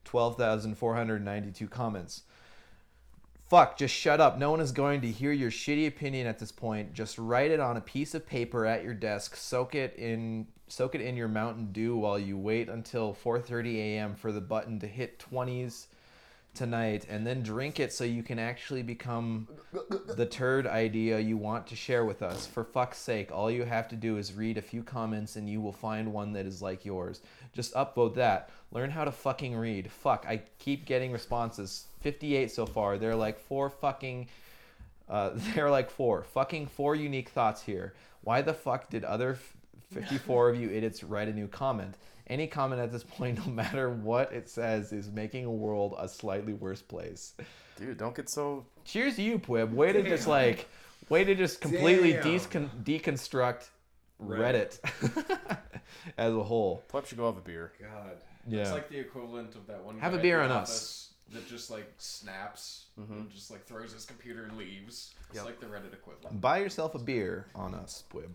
12,492 0.06 1.68
comments. 1.68 2.24
Fuck, 3.50 3.78
just 3.78 3.94
shut 3.94 4.20
up. 4.20 4.40
No 4.40 4.50
one 4.50 4.60
is 4.60 4.72
going 4.72 5.02
to 5.02 5.12
hear 5.12 5.32
your 5.32 5.52
shitty 5.52 5.88
opinion 5.88 6.26
at 6.26 6.40
this 6.40 6.52
point. 6.52 6.94
Just 6.94 7.18
write 7.18 7.52
it 7.52 7.60
on 7.60 7.78
a 7.78 7.82
piece 7.82 8.16
of 8.16 8.26
paper 8.26 8.66
at 8.66 8.84
your 8.84 8.96
desk. 8.96 9.36
Soak 9.36 9.76
it 9.76 9.96
in 9.98 10.48
soak 10.68 10.96
it 10.96 11.02
in 11.02 11.16
your 11.16 11.28
Mountain 11.28 11.72
Dew 11.72 11.96
while 11.96 12.18
you 12.18 12.38
wait 12.38 12.70
until 12.70 13.14
4:30 13.14 13.76
a.m. 13.76 14.16
for 14.16 14.32
the 14.32 14.42
button 14.42 14.80
to 14.80 14.88
hit 14.88 15.20
20s 15.20 15.88
tonight 16.56 17.06
and 17.10 17.26
then 17.26 17.44
drink 17.44 17.80
it 17.80 17.94
so 17.94 18.04
you 18.04 18.24
can 18.24 18.40
actually 18.40 18.84
become 18.84 19.48
the 20.16 20.26
turd 20.26 20.66
idea 20.66 21.20
you 21.20 21.38
want 21.38 21.68
to 21.68 21.76
share 21.76 22.06
with 22.06 22.22
us. 22.22 22.46
For 22.48 22.64
fuck's 22.64 22.98
sake, 22.98 23.32
all 23.32 23.52
you 23.52 23.64
have 23.64 23.88
to 23.90 23.96
do 23.96 24.18
is 24.18 24.34
read 24.34 24.58
a 24.58 24.62
few 24.62 24.84
comments 24.84 25.36
and 25.36 25.50
you 25.50 25.62
will 25.62 25.74
find 25.74 26.12
one 26.12 26.34
that 26.34 26.46
is 26.46 26.62
like 26.62 26.86
yours. 26.86 27.22
Just 27.54 27.74
upvote 27.74 28.16
that. 28.16 28.50
Learn 28.72 28.90
how 28.90 29.06
to 29.06 29.12
fucking 29.12 29.56
read. 29.56 29.92
Fuck, 29.92 30.26
I 30.28 30.42
keep 30.60 30.86
getting 30.86 31.12
responses. 31.12 31.86
58 32.02 32.52
so 32.52 32.66
far. 32.66 32.98
They're 32.98 33.16
like 33.16 33.40
four 33.40 33.70
fucking 33.70 34.28
uh, 35.10 35.32
they're 35.56 35.70
like 35.70 35.90
four. 35.90 36.24
Fucking 36.24 36.68
four 36.68 36.96
unique 36.96 37.30
thoughts 37.30 37.62
here. 37.62 37.94
Why 38.24 38.42
the 38.42 38.54
fuck 38.54 38.90
did 38.90 39.04
other 39.04 39.32
f- 39.32 39.58
54 39.94 40.50
of 40.50 40.60
you 40.60 40.70
idiots 40.70 41.04
write 41.04 41.28
a 41.28 41.34
new 41.34 41.48
comment? 41.48 41.96
Any 42.28 42.48
comment 42.48 42.82
at 42.82 42.92
this 42.92 43.04
point, 43.04 43.38
no 43.46 43.52
matter 43.52 43.90
what 43.90 44.32
it 44.34 44.50
says, 44.50 44.92
is 44.92 45.12
making 45.12 45.46
a 45.46 45.52
world 45.52 45.96
a 45.98 46.08
slightly 46.08 46.54
worse 46.54 46.82
place. 46.82 47.34
Dude, 47.78 47.98
don't 47.98 48.16
get 48.16 48.30
so. 48.30 48.66
Cheers 48.84 49.18
to 49.18 49.22
you, 49.22 49.40
Pwib. 49.40 49.72
Way 49.72 49.94
to 49.94 50.04
just 50.04 50.28
like, 50.28 50.68
way 51.10 51.24
to 51.24 51.36
just 51.36 51.62
completely 51.62 52.14
Damn. 52.14 52.24
decon- 52.24 52.84
deconstruct 52.84 53.70
Reddit 54.24 54.80
as 56.18 56.34
a 56.34 56.44
whole. 56.44 56.84
Pleb 56.90 57.06
should 57.06 57.18
go 57.18 57.26
have 57.26 57.38
a 57.38 57.42
beer. 57.42 57.74
God. 57.80 58.18
Yeah. 58.48 58.62
It's 58.62 58.72
like 58.72 58.90
the 58.90 59.00
equivalent 59.00 59.56
of 59.56 59.68
that 59.68 59.84
one. 59.84 60.00
Have 60.00 60.14
guy 60.14 60.20
a 60.20 60.22
beer 60.22 60.42
on 60.42 60.52
us. 60.52 61.10
That 61.32 61.48
just 61.50 61.72
like 61.72 61.92
snaps 61.98 62.86
mm-hmm. 63.00 63.12
and 63.12 63.32
just 63.32 63.50
like 63.50 63.66
throws 63.66 63.92
his 63.92 64.06
computer 64.06 64.44
and 64.44 64.58
leaves. 64.58 65.16
It's 65.30 65.38
Yep. 65.38 65.46
like 65.46 65.60
the 65.60 65.66
Reddit 65.66 65.92
equivalent. 65.94 66.40
Buy 66.40 66.60
yourself 66.60 66.94
a 66.94 67.00
beer 67.00 67.48
on 67.56 67.74
us, 67.74 68.04
Pwib. 68.14 68.30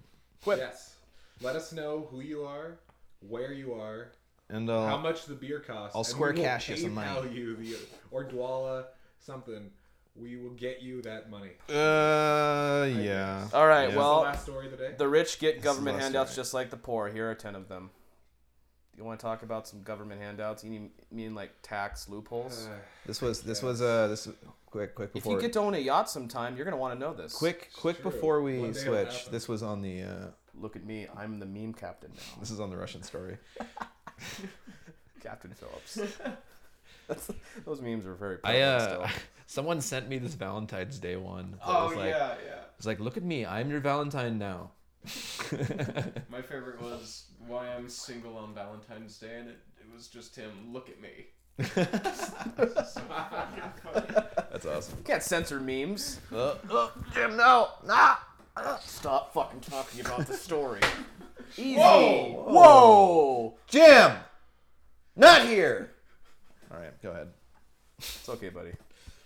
Yes. 0.59 0.97
Let 1.41 1.55
us 1.57 1.73
know 1.73 2.09
who 2.11 2.21
you 2.21 2.43
are, 2.43 2.79
where 3.21 3.53
you 3.53 3.75
are, 3.75 4.13
And 4.49 4.69
how 4.69 4.97
uh, 4.97 4.99
much 4.99 5.27
the 5.27 5.35
beer 5.35 5.61
costs. 5.61 5.95
I'll 5.97 6.05
square 6.05 6.33
cash 6.33 6.69
you 6.69 6.77
some 6.77 6.95
money. 6.95 7.31
You 7.33 7.57
the 7.57 7.77
or 8.11 8.25
Dwolla 8.25 8.87
something. 9.19 9.71
We 10.17 10.37
will 10.37 10.51
get 10.51 10.83
you 10.83 11.03
that 11.03 11.31
money. 11.31 11.51
uh, 11.69 12.85
yeah. 13.01 13.49
All 13.55 13.67
right, 13.67 13.83
Yeah. 13.83 13.87
That's 13.87 13.97
well, 13.97 14.17
the 14.17 14.23
last 14.23 14.43
story 14.43 14.67
of 14.67 14.73
the 14.73 14.77
day. 14.77 14.95
the 14.99 15.09
rich 15.09 15.39
get 15.39 15.57
is 15.57 15.63
government 15.65 16.01
handouts 16.01 16.33
story. 16.33 16.43
just 16.43 16.55
like 16.55 16.71
the 16.71 16.77
poor. 16.77 17.09
Here 17.09 17.31
are 17.31 17.35
ten 17.35 17.55
of 17.55 17.69
them. 17.69 17.91
You 18.97 19.05
want 19.05 19.19
to 19.21 19.25
talk 19.25 19.43
about 19.43 19.67
some 19.67 19.83
government 19.83 20.21
handouts? 20.21 20.63
You 20.63 20.71
mean, 20.71 20.91
mean 21.11 21.35
like 21.35 21.53
tax 21.63 22.09
loopholes? 22.09 22.67
Uh, 22.67 22.77
This 23.07 23.23
was 23.23 23.41
this 23.41 23.63
was 23.63 23.81
uh 23.81 24.09
this 24.09 24.29
quick 24.67 24.95
quick 24.95 25.11
if 25.15 25.25
you 25.25 25.41
get 25.41 25.53
to 25.55 25.61
own 25.61 25.75
a 25.75 25.79
yacht 25.79 26.11
sometime, 26.11 26.57
you're 26.57 26.65
gonna 26.65 26.77
want 26.77 26.95
to 26.95 26.99
know 26.99 27.15
this. 27.15 27.33
quick 27.33 27.71
quick 27.75 28.03
true. 28.03 28.11
before 28.11 28.43
we 28.43 28.59
One 28.59 28.73
day 28.73 28.81
it'll 28.81 29.07
switch. 29.07 29.31
This 29.31 29.49
was 29.49 29.63
on 29.63 29.81
the 29.81 30.03
uh 30.03 30.27
Look 30.55 30.77
at 30.77 30.85
me, 30.85 31.07
I'm 31.17 31.39
the 31.39 31.47
meme 31.47 31.75
captain 31.75 32.11
now, 32.15 32.41
this 32.41 32.51
is 32.51 32.61
on 32.61 32.71
the 32.71 32.77
Russian 32.77 33.03
story. 33.03 33.39
Captain 35.23 35.53
Phillips. 35.53 36.19
That's, 37.09 37.31
those 37.65 37.81
memes 37.81 38.07
are 38.07 38.15
very. 38.15 38.39
I 38.45 38.61
uh 38.61 38.81
still. 38.81 39.07
someone 39.47 39.81
sent 39.81 40.09
me 40.09 40.19
this 40.19 40.35
Valentine's 40.35 40.99
Day 40.99 41.17
one. 41.17 41.53
that 41.53 41.61
Oh 41.65 41.89
was 41.89 41.97
like, 41.97 42.11
yeah, 42.11 42.35
yeah. 42.47 42.61
It's 42.79 42.87
like 42.87 43.01
look 43.01 43.17
at 43.17 43.23
me, 43.23 43.45
I'm 43.45 43.71
your 43.71 43.81
Valentine 43.81 44.39
now. 44.39 44.71
My 46.31 46.43
favorite 46.43 46.81
was 46.81 47.25
why 47.47 47.69
I'm 47.69 47.89
single 47.89 48.37
on 48.37 48.55
Valentine's 48.55 49.19
Day, 49.19 49.39
and 49.39 49.49
it, 49.49 49.59
it 49.81 49.93
was 49.95 50.09
just 50.09 50.37
him. 50.37 50.51
Look 50.73 50.89
at 50.89 51.01
me. 51.01 51.27
That's 51.57 52.31
awesome. 54.67 54.99
You 54.99 55.05
can't 55.05 55.23
censor 55.23 55.61
memes. 55.61 56.21
Uh, 56.35 56.55
Jim, 57.15 57.37
no, 57.37 57.69
nah. 57.85 58.17
Stop 58.81 59.33
fucking 59.33 59.61
talking 59.61 60.01
about 60.01 60.27
the 60.27 60.35
story. 60.35 60.81
Easy. 61.57 61.77
Whoa! 61.77 62.45
Whoa! 62.49 63.55
Jim, 63.67 64.13
not 65.17 65.47
here. 65.47 65.91
All 66.73 66.79
right, 66.79 67.03
go 67.03 67.11
ahead. 67.11 67.29
It's 67.99 68.29
okay, 68.29 68.49
buddy. 68.51 68.73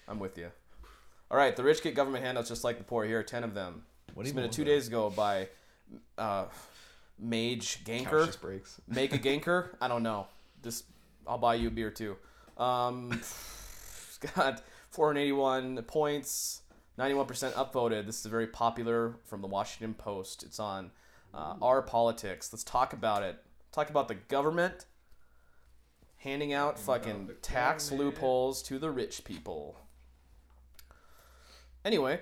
I'm 0.08 0.18
with 0.18 0.38
you. 0.38 0.48
All 1.30 1.36
right, 1.36 1.54
the 1.54 1.62
rich 1.64 1.82
get 1.82 1.94
government 1.94 2.24
handouts 2.24 2.48
just 2.48 2.64
like 2.64 2.78
the 2.78 2.84
poor. 2.84 3.04
Here 3.04 3.18
are 3.18 3.24
ten 3.24 3.44
of 3.44 3.54
them. 3.54 3.82
What 4.14 4.22
do 4.22 4.28
you 4.28 4.30
Submitted 4.30 4.52
two 4.52 4.64
days 4.64 4.88
ago 4.88 5.10
by 5.10 5.48
uh, 6.16 6.46
Mage 7.18 7.84
Couch 7.84 8.04
Ganker. 8.04 8.26
just 8.26 8.40
breaks. 8.40 8.80
Make 8.88 9.12
a 9.12 9.18
Ganker? 9.18 9.70
I 9.80 9.88
don't 9.88 10.02
know. 10.02 10.26
Just 10.62 10.84
I'll 11.26 11.38
buy 11.38 11.56
you 11.56 11.68
a 11.68 11.70
beer 11.70 11.90
too. 11.90 12.16
Um, 12.56 13.10
got 14.36 14.62
481 14.90 15.82
points, 15.82 16.62
91% 16.98 17.52
upvoted. 17.54 18.06
This 18.06 18.20
is 18.20 18.26
very 18.26 18.46
popular 18.46 19.16
from 19.24 19.40
the 19.40 19.48
Washington 19.48 19.94
Post. 19.94 20.42
It's 20.42 20.60
on 20.60 20.90
uh, 21.32 21.54
Our 21.60 21.82
Politics. 21.82 22.52
Let's 22.52 22.62
talk 22.62 22.92
about 22.92 23.22
it. 23.22 23.42
Talk 23.72 23.90
about 23.90 24.06
the 24.06 24.14
government 24.14 24.86
handing 26.18 26.52
out 26.52 26.78
fucking 26.78 27.30
tax 27.42 27.90
government. 27.90 28.14
loopholes 28.14 28.62
to 28.62 28.78
the 28.78 28.90
rich 28.90 29.24
people. 29.24 29.80
Anyway, 31.84 32.20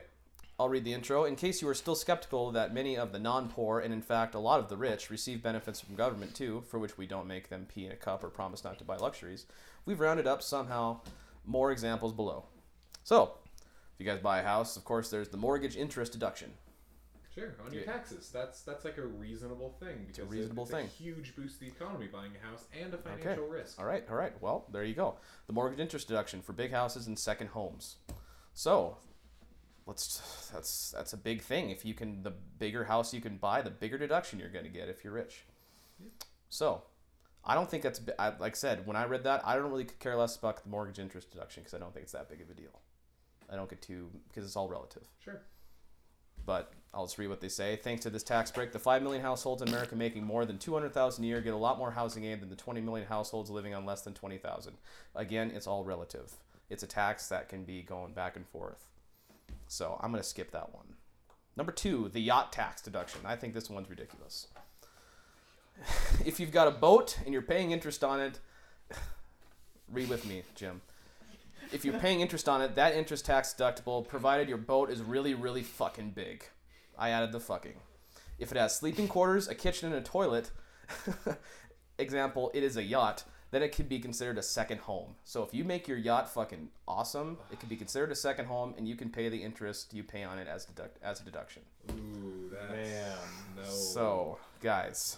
I'll 0.59 0.71
read 0.71 0.85
the 0.85 0.95
intro. 0.95 1.25
In 1.25 1.37
case 1.37 1.61
you 1.61 1.69
are 1.69 1.75
still 1.75 1.95
skeptical 1.95 2.51
that 2.53 2.73
many 2.73 2.97
of 2.97 3.13
the 3.13 3.19
non 3.19 3.49
poor, 3.49 3.79
and 3.79 3.93
in 3.93 4.01
fact 4.01 4.35
a 4.35 4.39
lot 4.39 4.59
of 4.59 4.69
the 4.69 4.77
rich, 4.77 5.11
receive 5.11 5.43
benefits 5.43 5.81
from 5.81 5.95
government 5.95 6.35
too, 6.35 6.65
for 6.69 6.79
which 6.79 6.97
we 6.97 7.07
don't 7.07 7.29
make 7.29 7.49
them 7.49 7.67
pee 7.73 7.85
in 7.85 7.93
a 7.93 7.97
cup 7.97 8.25
or 8.25 8.29
promise 8.29 8.65
not 8.65 8.79
to 8.79 8.85
buy 8.85 8.97
luxuries, 8.97 9.47
we've 9.85 10.01
rounded 10.01 10.27
up 10.27 10.43
somehow 10.43 11.01
more 11.45 11.71
examples 11.71 12.13
below. 12.13 12.47
So, 13.05 13.35
you 14.05 14.11
guys 14.11 14.21
buy 14.21 14.41
a 14.41 14.43
house, 14.43 14.77
of 14.77 14.85
course, 14.85 15.11
there's 15.11 15.29
the 15.29 15.37
mortgage 15.37 15.77
interest 15.77 16.13
deduction. 16.13 16.53
Sure, 17.35 17.55
on 17.65 17.73
your 17.73 17.83
Yeah. 17.83 17.93
taxes. 17.93 18.31
That's 18.31 18.61
that's 18.63 18.85
like 18.85 18.99
a 18.99 19.07
reasonable 19.07 19.71
thing. 19.81 20.05
Because 20.07 20.19
a 20.19 20.25
reasonable 20.27 20.65
it's 20.65 20.73
thing. 20.73 20.85
a 20.85 20.89
huge 20.89 21.35
boost 21.35 21.55
to 21.55 21.61
the 21.61 21.69
economy 21.69 22.07
buying 22.07 22.33
a 22.37 22.47
house 22.47 22.67
and 22.79 22.93
a 22.93 22.99
financial 22.99 23.47
risk. 23.47 23.79
All 23.81 23.87
right, 23.87 24.05
all 24.11 24.17
right. 24.17 24.35
Well, 24.43 24.67
there 24.71 24.85
you 24.85 24.95
go. 24.95 25.17
The 25.47 25.55
mortgage 25.55 25.81
interest 25.81 26.09
deduction 26.09 26.43
for 26.43 26.53
big 26.53 26.73
houses 26.73 27.07
and 27.07 27.19
second 27.19 27.47
homes. 27.49 27.97
So, 28.53 28.99
let's 29.87 30.51
that's 30.53 30.91
that's 30.91 31.15
a 31.15 31.17
big 31.17 31.41
thing. 31.41 31.71
If 31.71 31.87
you 31.87 31.95
can, 31.95 32.23
the 32.23 32.33
bigger 32.33 32.85
house 32.85 33.15
you 33.15 33.23
can 33.23 33.39
buy, 33.39 33.63
the 33.63 33.71
bigger 33.71 33.97
deduction 33.97 34.39
you're 34.39 34.51
going 34.51 34.67
to 34.67 34.71
get 34.71 34.91
if 34.91 35.03
you're 35.03 35.15
rich. 35.15 35.47
So, 36.51 36.83
I 37.47 37.55
don't 37.55 37.71
think 37.71 37.83
that's 37.83 38.01
I, 38.19 38.29
like 38.39 38.53
I 38.53 38.57
said 38.57 38.87
when 38.87 38.95
I 38.97 39.07
read 39.07 39.25
that. 39.25 39.41
I 39.47 39.55
don't 39.57 39.71
really 39.71 39.85
care 39.87 40.17
less 40.17 40.37
about 40.37 40.63
the 40.63 40.69
mortgage 40.69 40.99
interest 40.99 41.31
deduction 41.31 41.63
because 41.63 41.73
I 41.73 41.79
don't 41.79 41.95
think 41.95 42.05
it's 42.05 42.13
that 42.13 42.29
big 42.29 42.43
of 42.43 42.51
a 42.51 42.55
deal. 42.55 42.79
I 43.53 43.57
don't 43.57 43.69
get 43.69 43.83
too 43.83 44.09
because 44.29 44.45
it's 44.45 44.57
all 44.57 44.69
relative. 44.69 45.05
Sure. 45.23 45.43
But 46.45 46.73
I'll 46.95 47.05
just 47.07 47.19
read 47.19 47.29
what 47.29 47.41
they 47.41 47.49
say. 47.49 47.77
Thanks 47.77 48.03
to 48.03 48.11
this 48.11 48.23
tax 48.23 48.51
break, 48.51 48.73
the 48.73 48.79
5 48.79 49.03
million 49.03 49.23
households 49.23 49.63
in 49.63 49.69
America 49.69 49.95
making 49.95 50.25
more 50.25 50.45
than 50.45 50.59
200,000 50.59 51.23
a 51.23 51.27
year 51.27 51.41
get 51.41 51.55
a 51.55 51.57
lot 51.57 51.79
more 51.79 51.91
housing 51.91 52.25
aid 52.25 52.41
than 52.41 52.49
the 52.49 52.57
20 52.57 52.81
million 52.81 53.07
households 53.07 53.51
living 53.51 53.75
on 53.75 53.85
less 53.85 54.03
than 54.03 54.15
20,000. 54.15 54.75
Again, 55.15 55.53
it's 55.55 55.67
all 55.67 55.85
relative. 55.85 56.33
It's 56.69 56.83
a 56.83 56.87
tax 56.87 57.29
that 57.29 57.49
can 57.49 57.65
be 57.65 57.83
going 57.83 58.13
back 58.13 58.37
and 58.37 58.47
forth. 58.47 58.89
So 59.69 59.99
I'm 60.03 60.11
going 60.11 60.23
to 60.23 60.29
skip 60.29 60.51
that 60.53 60.75
one. 60.75 60.95
Number 61.57 61.73
two, 61.73 62.11
the 62.13 62.21
yacht 62.21 62.53
tax 62.53 62.83
deduction. 62.83 63.21
I 63.25 63.37
think 63.37 63.55
this 63.55 63.71
one's 63.71 63.91
ridiculous. 63.91 64.49
if 66.25 66.41
you've 66.41 66.53
got 66.53 66.69
a 66.69 66.73
boat 66.73 67.19
and 67.25 67.33
you're 67.33 67.43
paying 67.43 67.71
interest 67.71 68.03
on 68.03 68.21
it, 68.21 68.41
read 69.89 70.09
with 70.09 70.27
me, 70.27 70.43
Jim. 70.55 70.81
If 71.73 71.85
you're 71.87 71.99
paying 71.99 72.21
interest 72.21 72.49
on 72.49 72.61
it, 72.61 72.75
that 72.75 72.95
interest 72.95 73.25
tax 73.25 73.55
deductible, 73.59 74.07
provided 74.07 74.49
your 74.49 74.59
boat 74.59 74.91
is 74.91 75.01
really, 75.01 75.35
really 75.35 75.63
fucking 75.63 76.11
big. 76.11 76.45
I 76.99 77.11
added 77.11 77.33
the 77.33 77.41
fucking. 77.41 77.77
If 78.39 78.53
it 78.53 78.59
has 78.59 78.77
sleeping 78.77 79.09
quarters, 79.09 79.49
a 79.49 79.55
kitchen, 79.55 79.93
and 79.93 79.97
a 79.97 80.07
toilet, 80.07 80.51
example, 81.99 82.51
it 82.53 82.63
is 82.63 82.77
a 82.77 82.83
yacht, 82.83 83.25
then 83.53 83.63
it 83.63 83.75
could 83.75 83.89
be 83.89 83.99
considered 83.99 84.37
a 84.37 84.43
second 84.43 84.81
home. 84.81 85.15
So 85.25 85.43
if 85.43 85.55
you 85.55 85.65
make 85.65 85.89
your 85.89 85.97
yacht 85.97 86.29
fucking 86.29 86.69
awesome, 86.87 87.39
it 87.51 87.59
can 87.59 87.69
be 87.69 87.77
considered 87.77 88.13
a 88.13 88.17
second 88.17 88.47
home, 88.47 88.75
and 88.77 88.87
you 88.87 88.97
can 88.97 89.09
pay 89.09 89.29
the 89.29 89.43
interest 89.43 89.95
you 89.95 90.03
pay 90.03 90.25
on 90.25 90.39
it 90.39 90.49
as 90.49 90.67
deduct 90.67 90.99
as 91.03 91.21
a 91.21 91.25
deduction. 91.25 91.63
Ooh, 91.91 92.51
that's 92.51 92.73
Man. 92.73 93.17
no. 93.57 93.65
So 93.65 94.39
guys, 94.61 95.17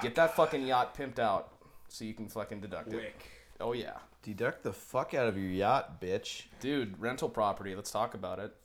get 0.00 0.14
that 0.14 0.36
fucking 0.36 0.66
yacht 0.66 0.96
pimped 0.96 1.18
out 1.18 1.52
so 1.88 2.04
you 2.04 2.14
can 2.14 2.28
fucking 2.28 2.60
deduct 2.60 2.92
it. 2.92 3.14
Oh 3.60 3.72
yeah. 3.72 3.98
Deduct 4.24 4.62
the 4.62 4.72
fuck 4.72 5.12
out 5.12 5.28
of 5.28 5.36
your 5.36 5.50
yacht, 5.50 6.00
bitch. 6.00 6.44
Dude, 6.58 6.98
rental 6.98 7.28
property, 7.28 7.76
let's 7.76 7.90
talk 7.90 8.14
about 8.14 8.38
it. 8.38 8.56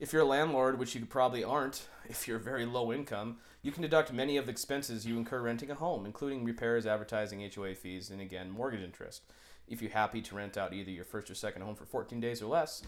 If 0.00 0.10
you're 0.10 0.22
a 0.22 0.24
landlord, 0.26 0.78
which 0.78 0.94
you 0.94 1.04
probably 1.04 1.44
aren't, 1.44 1.86
if 2.08 2.26
you're 2.26 2.38
very 2.38 2.64
low 2.64 2.90
income, 2.94 3.36
you 3.60 3.72
can 3.72 3.82
deduct 3.82 4.10
many 4.10 4.38
of 4.38 4.46
the 4.46 4.52
expenses 4.52 5.04
you 5.04 5.18
incur 5.18 5.42
renting 5.42 5.70
a 5.70 5.74
home, 5.74 6.06
including 6.06 6.44
repairs, 6.44 6.86
advertising, 6.86 7.46
HOA 7.54 7.74
fees, 7.74 8.08
and 8.08 8.22
again, 8.22 8.50
mortgage 8.50 8.80
interest. 8.80 9.24
If 9.68 9.82
you're 9.82 9.90
happy 9.90 10.22
to 10.22 10.34
rent 10.34 10.56
out 10.56 10.72
either 10.72 10.90
your 10.90 11.04
first 11.04 11.30
or 11.30 11.34
second 11.34 11.60
home 11.60 11.74
for 11.74 11.84
14 11.84 12.18
days 12.18 12.40
or 12.40 12.46
less, 12.46 12.80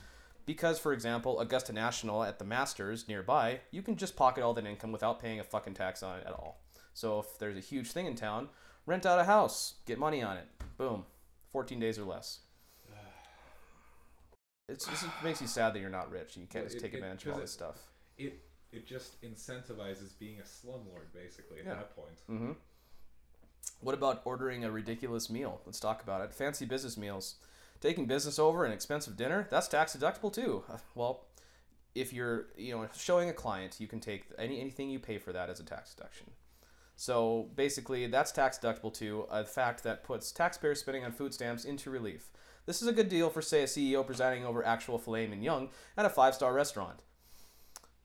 because, 0.46 0.78
for 0.78 0.94
example, 0.94 1.40
Augusta 1.40 1.74
National 1.74 2.24
at 2.24 2.38
the 2.38 2.44
Masters 2.46 3.06
nearby, 3.06 3.60
you 3.70 3.82
can 3.82 3.96
just 3.96 4.16
pocket 4.16 4.42
all 4.42 4.54
that 4.54 4.64
income 4.64 4.92
without 4.92 5.20
paying 5.20 5.40
a 5.40 5.44
fucking 5.44 5.74
tax 5.74 6.02
on 6.02 6.20
it 6.20 6.26
at 6.26 6.32
all. 6.32 6.62
So 6.94 7.18
if 7.18 7.38
there's 7.38 7.58
a 7.58 7.60
huge 7.60 7.92
thing 7.92 8.06
in 8.06 8.14
town, 8.14 8.48
rent 8.86 9.04
out 9.04 9.18
a 9.18 9.24
house, 9.24 9.74
get 9.84 9.98
money 9.98 10.22
on 10.22 10.38
it. 10.38 10.48
Boom. 10.78 11.04
14 11.54 11.78
days 11.78 11.98
or 12.00 12.04
less. 12.04 12.40
It's 14.68 14.86
just, 14.86 15.04
it 15.04 15.10
makes 15.22 15.40
you 15.42 15.46
sad 15.46 15.74
that 15.74 15.80
you're 15.80 15.90
not 15.90 16.10
rich 16.10 16.36
and 16.36 16.42
you 16.42 16.48
can't 16.48 16.64
Well, 16.64 16.72
just 16.72 16.82
take 16.82 16.94
it- 16.94 16.96
advantage 16.96 17.26
of 17.26 17.34
all 17.34 17.40
this 17.40 17.52
stuff. 17.52 17.76
It 18.18 18.40
it 18.72 18.86
just 18.88 19.22
incentivizes 19.22 20.18
being 20.18 20.40
a 20.40 20.42
slumlord 20.42 21.12
basically 21.14 21.60
at 21.60 21.64
Yeah. 21.66 21.74
that 21.74 21.94
point. 21.94 22.18
Mm-hmm. 22.28 22.52
What 23.80 23.94
about 23.94 24.22
ordering 24.24 24.64
a 24.64 24.70
ridiculous 24.70 25.30
meal? 25.30 25.60
Let's 25.64 25.78
talk 25.78 26.02
about 26.02 26.22
it. 26.22 26.34
Fancy 26.34 26.64
business 26.64 26.96
meals. 26.96 27.36
Taking 27.80 28.06
business 28.06 28.36
over 28.38 28.64
an 28.64 28.72
expensive 28.72 29.16
dinner, 29.16 29.46
that's 29.48 29.68
tax 29.68 29.94
deductible 29.96 30.32
too. 30.32 30.64
Well, 30.96 31.26
if 31.94 32.12
you're, 32.12 32.46
you 32.56 32.74
know, 32.74 32.88
showing 32.96 33.28
a 33.28 33.32
client, 33.32 33.76
you 33.78 33.86
can 33.86 34.00
take 34.00 34.24
any 34.38 34.60
anything 34.60 34.90
you 34.90 34.98
pay 34.98 35.18
for 35.18 35.32
that 35.32 35.48
as 35.50 35.60
a 35.60 35.64
tax 35.64 35.94
deduction. 35.94 36.30
So 36.96 37.50
basically, 37.54 38.06
that's 38.06 38.32
tax 38.32 38.58
deductible 38.58 38.92
too. 38.92 39.26
A 39.30 39.44
fact 39.44 39.82
that 39.82 40.04
puts 40.04 40.32
taxpayers 40.32 40.80
spending 40.80 41.04
on 41.04 41.12
food 41.12 41.34
stamps 41.34 41.64
into 41.64 41.90
relief. 41.90 42.30
This 42.66 42.80
is 42.80 42.88
a 42.88 42.92
good 42.92 43.08
deal 43.08 43.28
for, 43.28 43.42
say, 43.42 43.62
a 43.62 43.66
CEO 43.66 44.06
presiding 44.06 44.46
over 44.46 44.64
actual 44.64 44.98
filet 44.98 45.26
mignon 45.26 45.42
young 45.42 45.68
at 45.96 46.06
a 46.06 46.10
five-star 46.10 46.54
restaurant. 46.54 47.00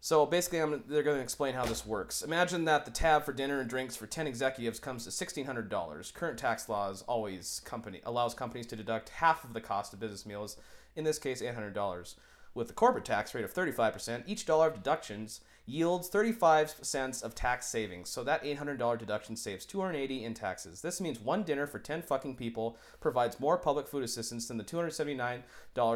So 0.02 0.25
basically, 0.25 0.60
I'm, 0.60 0.84
they're 0.88 1.04
going 1.04 1.17
to 1.17 1.23
explain 1.23 1.54
how 1.54 1.65
this 1.65 1.86
works. 1.86 2.21
Imagine 2.21 2.65
that 2.65 2.86
the 2.86 2.91
tab 2.91 3.25
for 3.25 3.34
dinner 3.34 3.60
and 3.60 3.69
drinks 3.69 3.95
for 3.95 4.08
10 4.08 4.28
executives 4.28 4.80
comes 4.80 5.04
to 5.04 5.10
$1,600. 5.10 6.13
Current 6.13 6.39
tax 6.39 6.69
laws 6.69 7.04
always 7.04 7.62
company 7.65 8.02
allows 8.06 8.34
companies 8.34 8.67
to 8.67 8.78
deduct 8.78 9.10
half 9.10 9.43
of 9.43 9.54
the 9.54 9.62
cost 9.62 9.93
of 9.93 9.99
business 9.99 10.25
meals, 10.25 10.58
in 10.95 11.04
this 11.04 11.19
case 11.19 11.41
$800. 11.41 12.15
With 12.54 12.67
the 12.67 12.73
corporate 12.73 13.06
tax 13.06 13.36
rate 13.36 13.43
of 13.43 13.54
35%, 13.54 14.23
each 14.25 14.45
dollar 14.45 14.67
of 14.67 14.75
deductions 14.75 15.41
yields 15.69 16.10
35 16.10 16.75
cents 16.82 17.21
of 17.21 17.36
tax 17.36 17.67
savings. 17.67 18.10
So 18.10 18.23
that 18.23 18.43
$800 18.43 18.97
deduction 18.97 19.36
saves 19.36 19.65
280 19.65 20.25
in 20.25 20.34
taxes. 20.34 20.82
This 20.82 20.99
means 20.99 21.19
one 21.19 21.43
dinner 21.43 21.67
for 21.67 21.79
10 21.79 22.01
fucking 22.01 22.36
people 22.36 22.77
provides 22.99 23.39
more 23.39 23.58
public 23.58 23.88
food 23.88 24.03
assistance 24.03 24.47
than 24.47 24.58
the 24.58 24.63
$279 24.63 25.43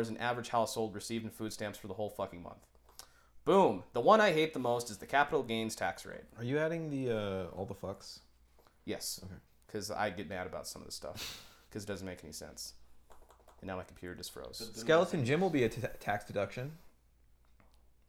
an 0.10 0.18
average 0.18 0.50
household 0.50 0.94
received 0.94 1.26
in 1.26 1.32
food 1.32 1.52
stamps 1.52 1.80
for 1.80 1.88
the 1.88 1.96
whole 1.96 2.10
fucking 2.10 2.44
month. 2.44 2.68
Boom. 3.46 3.84
The 3.94 4.02
one 4.02 4.22
I 4.22 4.32
hate 4.32 4.54
the 4.54 4.60
most 4.60 4.90
is 4.90 4.98
the 4.98 5.06
capital 5.06 5.44
gains 5.44 5.76
tax 5.76 6.06
rate. 6.06 6.24
Are 6.38 6.46
you 6.46 6.60
adding 6.60 6.90
the 6.90 7.12
uh, 7.12 7.46
all 7.56 7.66
the 7.66 7.76
fucks? 7.76 8.20
Yes. 8.86 9.20
Okay. 9.24 9.34
Because 9.68 9.92
I 9.92 10.12
get 10.12 10.30
mad 10.30 10.48
about 10.48 10.68
some 10.68 10.82
of 10.82 10.88
this 10.88 10.96
stuff 10.96 11.46
because 11.70 11.84
it 11.84 11.88
doesn't 11.88 12.06
make 12.06 12.24
any 12.24 12.32
sense. 12.32 12.74
And 13.60 13.68
now 13.68 13.76
my 13.76 13.84
computer 13.84 14.16
just 14.16 14.32
froze. 14.32 14.70
Skeleton 14.76 15.26
Jim 15.26 15.42
will 15.42 15.50
be 15.50 15.64
a 15.64 15.70
t- 15.70 15.82
tax 16.00 16.26
deduction. 16.26 16.72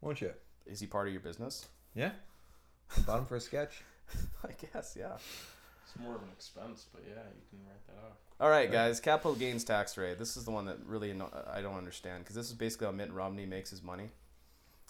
Won't 0.01 0.21
you? 0.21 0.33
Is 0.67 0.81
he 0.81 0.87
part 0.87 1.07
of 1.07 1.13
your 1.13 1.23
business? 1.23 1.67
Yeah. 1.95 2.11
Bottom 3.07 3.27
for 3.27 3.37
a 3.37 3.41
sketch. 3.41 3.83
I 4.45 4.51
guess, 4.73 4.97
yeah. 4.99 5.15
It's 5.15 6.03
more 6.03 6.15
of 6.17 6.23
an 6.23 6.29
expense, 6.33 6.87
but 6.93 7.03
yeah, 7.07 7.23
you 7.35 7.43
can 7.51 7.59
write 7.67 7.87
that 7.87 8.07
off. 8.07 8.17
All 8.41 8.51
right, 8.51 8.71
guys. 8.71 9.01
Capital 9.01 9.35
gains 9.35 9.65
tax 9.65 9.97
rate. 9.97 10.19
This 10.19 10.37
is 10.37 10.45
the 10.45 10.51
one 10.51 10.67
that 10.67 10.79
really 10.87 11.11
anno- 11.11 11.31
I 11.53 11.61
don't 11.61 11.77
understand 11.77 12.25
because 12.25 12.37
this 12.37 12.47
is 12.47 12.55
basically 12.55 12.87
how 12.87 12.93
Mitt 12.93 13.13
Romney 13.13 13.47
makes 13.47 13.71
his 13.71 13.83
money. 13.83 14.11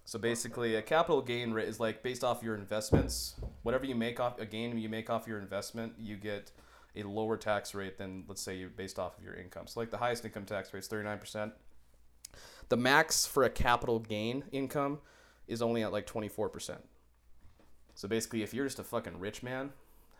So 0.06 0.18
basically, 0.18 0.74
a 0.74 0.82
capital 0.82 1.22
gain 1.22 1.52
rate 1.52 1.68
is 1.68 1.80
like 1.80 2.02
based 2.02 2.24
off 2.24 2.42
your 2.42 2.54
investments. 2.54 3.34
Whatever 3.62 3.86
you 3.86 3.94
make 3.94 4.20
off 4.20 4.38
a 4.38 4.46
gain 4.46 4.76
you 4.76 4.88
make 4.88 5.10
off 5.10 5.26
your 5.26 5.38
investment, 5.38 5.94
you 5.98 6.16
get 6.16 6.50
a 6.96 7.02
lower 7.02 7.36
tax 7.36 7.74
rate 7.74 7.98
than 7.98 8.24
let's 8.28 8.40
say 8.40 8.56
you 8.56 8.70
based 8.74 8.98
off 8.98 9.18
of 9.18 9.24
your 9.24 9.34
income. 9.34 9.66
So 9.66 9.80
like 9.80 9.90
the 9.90 9.98
highest 9.98 10.24
income 10.24 10.44
tax 10.44 10.72
rate 10.72 10.80
is 10.80 10.86
thirty 10.88 11.04
nine 11.04 11.18
percent. 11.18 11.52
The 12.68 12.76
max 12.76 13.26
for 13.26 13.44
a 13.44 13.50
capital 13.50 13.98
gain 13.98 14.44
income 14.52 15.00
is 15.46 15.62
only 15.62 15.82
at 15.82 15.92
like 15.92 16.06
twenty 16.06 16.28
four 16.28 16.48
percent. 16.48 16.80
So 17.94 18.08
basically, 18.08 18.42
if 18.42 18.52
you're 18.52 18.66
just 18.66 18.78
a 18.78 18.84
fucking 18.84 19.18
rich 19.18 19.42
man, 19.42 19.70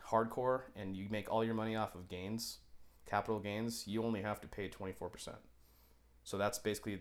hardcore, 0.09 0.63
and 0.77 0.97
you 0.97 1.09
make 1.11 1.31
all 1.31 1.45
your 1.45 1.55
money 1.55 1.75
off 1.77 1.95
of 1.95 2.09
gains, 2.09 2.59
capital 3.07 3.41
gains, 3.41 3.87
you 3.87 4.03
only 4.03 4.23
have 4.23 4.41
to 4.43 4.49
pay 4.49 4.69
24%. 4.69 5.35
So 6.23 6.39
that's 6.39 6.59
basically 6.59 7.01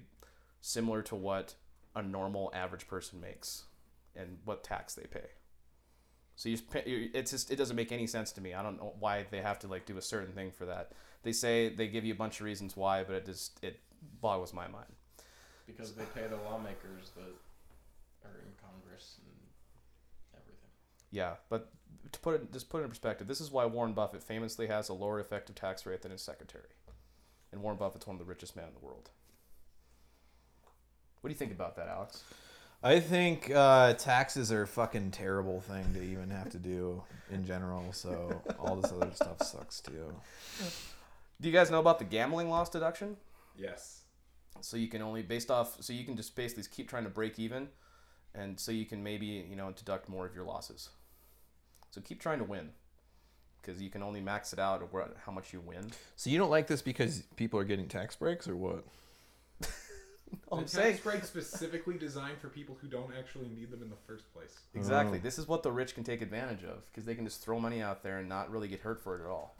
similar 0.62 1.01
to 1.03 1.15
what 1.15 1.55
a 1.95 2.01
normal 2.01 2.51
average 2.53 2.88
person 2.88 3.21
makes 3.21 3.65
and 4.15 4.39
what 4.45 4.63
tax 4.63 4.95
they 4.95 5.03
pay. 5.03 5.27
So 6.36 6.49
you 6.49 6.57
it's 7.13 7.29
just 7.29 7.51
it 7.51 7.57
doesn't 7.57 7.75
make 7.75 7.91
any 7.91 8.07
sense 8.07 8.31
to 8.33 8.41
me. 8.41 8.55
I 8.55 8.63
don't 8.63 8.77
know 8.77 8.95
why 8.99 9.27
they 9.29 9.41
have 9.41 9.59
to 9.59 9.67
like 9.67 9.86
do 9.86 9.97
a 9.97 10.01
certain 10.01 10.33
thing 10.33 10.51
for 10.51 10.65
that. 10.65 10.91
They 11.21 11.31
say 11.31 11.69
they 11.69 11.88
give 11.88 12.05
you 12.05 12.13
a 12.13 12.17
bunch 12.17 12.39
of 12.39 12.45
reasons 12.45 12.75
why, 12.75 13.03
but 13.03 13.15
it 13.15 13.25
just 13.25 13.63
it 13.63 13.79
boggles 14.19 14.51
my 14.51 14.67
mind. 14.67 14.91
Because 15.67 15.93
they 15.93 16.05
pay 16.05 16.25
the 16.27 16.38
lawmakers 16.38 17.12
that 17.15 17.31
are 18.25 18.39
in 18.39 18.53
Congress 18.62 19.17
and 19.25 20.41
everything. 20.41 20.69
Yeah, 21.12 21.33
but 21.49 21.71
to 22.12 22.19
put 22.19 22.36
it 22.36 22.51
just 22.53 22.69
put 22.69 22.81
it 22.81 22.83
in 22.83 22.89
perspective, 22.89 23.27
this 23.27 23.41
is 23.41 23.51
why 23.51 23.65
Warren 23.65 23.93
Buffett 23.93 24.23
famously 24.23 24.67
has 24.67 24.89
a 24.89 24.93
lower 24.93 25.19
effective 25.19 25.55
tax 25.55 25.86
rate 25.86 26.01
than 26.01 26.12
his 26.12 26.21
secretary. 26.21 26.69
And 27.51 27.62
Warren 27.62 27.77
Buffett's 27.77 28.07
one 28.07 28.15
of 28.15 28.19
the 28.19 28.25
richest 28.25 28.55
men 28.55 28.65
in 28.65 28.73
the 28.73 28.86
world. 28.86 29.09
What 31.21 31.29
do 31.29 31.33
you 31.33 31.38
think 31.38 31.51
about 31.51 31.75
that, 31.75 31.88
Alex? 31.88 32.23
I 32.83 32.99
think 32.99 33.49
uh, 33.49 33.93
taxes 33.93 34.51
are 34.51 34.63
a 34.63 34.67
fucking 34.67 35.12
terrible 35.12 35.62
thing 35.62 35.86
to 35.93 36.03
even 36.03 36.29
have 36.31 36.49
to 36.49 36.57
do 36.57 37.01
in 37.31 37.45
general. 37.45 37.93
So 37.93 38.41
all 38.59 38.75
this 38.75 38.91
other 38.91 39.12
stuff 39.13 39.41
sucks 39.41 39.79
too. 39.79 40.13
Do 41.39 41.47
you 41.47 41.53
guys 41.53 41.71
know 41.71 41.79
about 41.79 41.99
the 41.99 42.05
gambling 42.05 42.49
loss 42.49 42.69
deduction? 42.69 43.15
Yes. 43.55 44.01
So 44.59 44.75
you 44.75 44.89
can 44.89 45.01
only 45.01 45.21
based 45.21 45.49
off 45.49 45.77
so 45.81 45.93
you 45.93 46.03
can 46.03 46.17
just 46.17 46.36
basically 46.36 46.63
keep 46.69 46.89
trying 46.89 47.05
to 47.05 47.09
break 47.09 47.39
even 47.39 47.69
and 48.36 48.60
so 48.60 48.72
you 48.72 48.86
can 48.86 49.04
maybe, 49.04 49.26
you 49.26 49.56
know, 49.56 49.72
deduct 49.72 50.10
more 50.10 50.26
of 50.26 50.36
your 50.36 50.43
losses. 50.43 50.89
So 51.91 52.02
keep 52.02 52.19
trying 52.19 52.39
to 52.39 52.46
win. 52.46 52.69
Because 53.62 53.82
you 53.82 53.89
can 53.89 54.04
only 54.04 54.19
max 54.19 54.52
it 54.52 54.60
out 54.60 54.82
of 54.82 54.89
how 55.26 55.32
much 55.32 55.54
you 55.54 55.62
win. 55.62 55.91
So 56.17 56.30
you 56.30 56.38
don't 56.38 56.50
like 56.50 56.67
this 56.67 56.82
because 56.82 57.24
people 57.38 57.60
are 57.60 57.63
getting 57.63 57.88
tax 57.88 58.15
breaks 58.15 58.48
or 58.48 58.58
what? 58.58 58.84
All 60.50 60.58
I'm 60.58 60.63
the 60.65 60.69
saying 60.69 60.93
tax 60.93 61.04
break 61.04 61.24
specifically 61.24 61.98
designed 61.98 62.39
for 62.39 62.50
people 62.50 62.76
who 62.82 62.88
don't 62.88 63.12
actually 63.17 63.48
need 63.48 63.72
them 63.72 63.82
in 63.82 63.89
the 63.89 63.96
first 64.06 64.34
place. 64.34 64.60
Exactly. 64.76 65.17
This 65.17 65.38
is 65.38 65.48
what 65.48 65.63
the 65.63 65.72
rich 65.72 65.96
can 65.96 66.04
take 66.04 66.22
advantage 66.22 66.63
of 66.63 66.86
because 66.91 67.06
they 67.06 67.15
can 67.15 67.24
just 67.24 67.41
throw 67.41 67.58
money 67.58 67.82
out 67.82 68.04
there 68.04 68.17
and 68.17 68.28
not 68.28 68.52
really 68.52 68.67
get 68.67 68.82
hurt 68.82 69.00
for 69.02 69.15
it 69.17 69.22
at 69.22 69.30
all. 69.30 69.56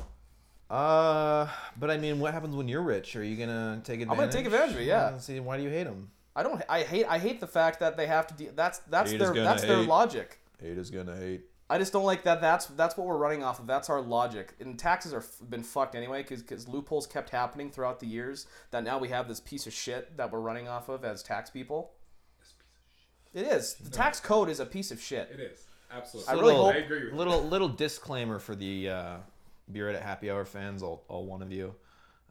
Uh, 0.70 1.48
but 1.80 1.92
I 1.92 1.98
mean, 1.98 2.20
what 2.20 2.34
happens 2.34 2.56
when 2.56 2.68
you're 2.68 2.82
rich? 2.82 3.16
Are 3.16 3.24
you 3.24 3.38
gonna 3.38 3.82
take 3.84 4.02
advantage? 4.02 4.12
I'm 4.12 4.18
gonna 4.18 4.32
take 4.32 4.46
advantage 4.46 4.76
of 4.76 4.82
it, 4.82 4.86
yeah. 4.86 5.18
See, 5.20 5.40
why 5.40 5.58
do 5.58 5.64
you 5.64 5.70
hate 5.70 5.84
them? 5.84 6.10
I 6.36 6.44
don't. 6.44 6.62
I 6.68 6.82
hate. 6.84 7.06
I 7.08 7.20
hate 7.20 7.40
the 7.40 7.48
fact 7.48 7.80
that 7.80 7.96
they 7.98 8.08
have 8.08 8.28
to. 8.28 8.34
De- 8.34 8.52
that's 8.52 8.80
that's 8.90 9.12
Hate 9.12 9.20
their 9.20 9.30
gonna 9.34 9.44
that's 9.44 9.62
their 9.64 9.78
logic. 9.78 10.40
Hate 10.60 10.78
is 10.78 10.90
gonna 10.90 11.16
hate. 11.16 11.42
I 11.70 11.78
just 11.78 11.94
don't 11.94 12.04
like 12.06 12.24
that. 12.24 12.42
That's 12.42 12.66
that's 12.68 12.98
what 12.98 13.08
we're 13.08 13.18
running 13.18 13.44
off 13.44 13.60
of. 13.60 13.68
That's 13.68 13.90
our 13.90 14.02
logic. 14.02 14.54
And 14.60 14.78
taxes 14.78 15.14
are 15.14 15.20
f- 15.20 15.38
been 15.50 15.64
fucked 15.64 15.96
anyway 15.96 16.24
because 16.28 16.68
loopholes 16.68 17.08
kept 17.08 17.30
happening 17.30 17.72
throughout 17.72 18.00
the 18.00 18.08
years. 18.08 18.48
That 18.72 18.84
now 18.84 18.98
we 18.98 19.10
have 19.10 19.28
this 19.28 19.40
piece 19.40 19.66
of 19.68 19.74
shit 19.74 20.18
that 20.18 20.32
we're 20.32 20.40
running 20.42 20.68
off 20.68 20.90
of 20.90 21.06
as 21.06 21.24
tax 21.24 21.50
people. 21.50 21.92
It 23.34 23.48
is. 23.48 23.76
The 23.76 23.90
tax 23.90 24.20
code 24.20 24.50
is 24.50 24.60
a 24.60 24.66
piece 24.66 24.92
of 24.92 25.02
shit. 25.02 25.30
It 25.34 25.40
is 25.40 25.66
absolutely. 25.92 26.30
I 26.30 26.34
really 26.34 26.46
little, 26.48 26.66
hope- 26.66 26.76
I 26.76 26.78
agree 26.80 27.04
with 27.06 27.14
you. 27.14 27.18
little 27.18 27.42
little 27.44 27.70
disclaimer 27.70 28.40
for 28.40 28.56
the 28.56 28.90
uh, 28.90 29.18
Be 29.72 29.82
Right 29.82 29.96
at 29.96 30.02
Happy 30.04 30.30
Hour 30.30 30.46
fans, 30.46 30.84
all, 30.84 31.04
all 31.08 31.26
one 31.26 31.42
of 31.42 31.52
you. 31.52 31.74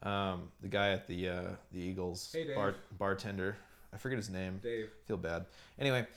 Um, 0.03 0.49
the 0.61 0.67
guy 0.67 0.89
at 0.91 1.07
the 1.07 1.29
uh, 1.29 1.41
the 1.71 1.79
Eagles 1.81 2.29
Hey, 2.33 2.53
bar, 2.53 2.75
bartender, 2.97 3.57
I 3.93 3.97
forget 3.97 4.17
his 4.17 4.29
name. 4.29 4.59
Dave. 4.63 4.89
Feel 5.05 5.17
bad. 5.17 5.45
Anyway, 5.79 6.07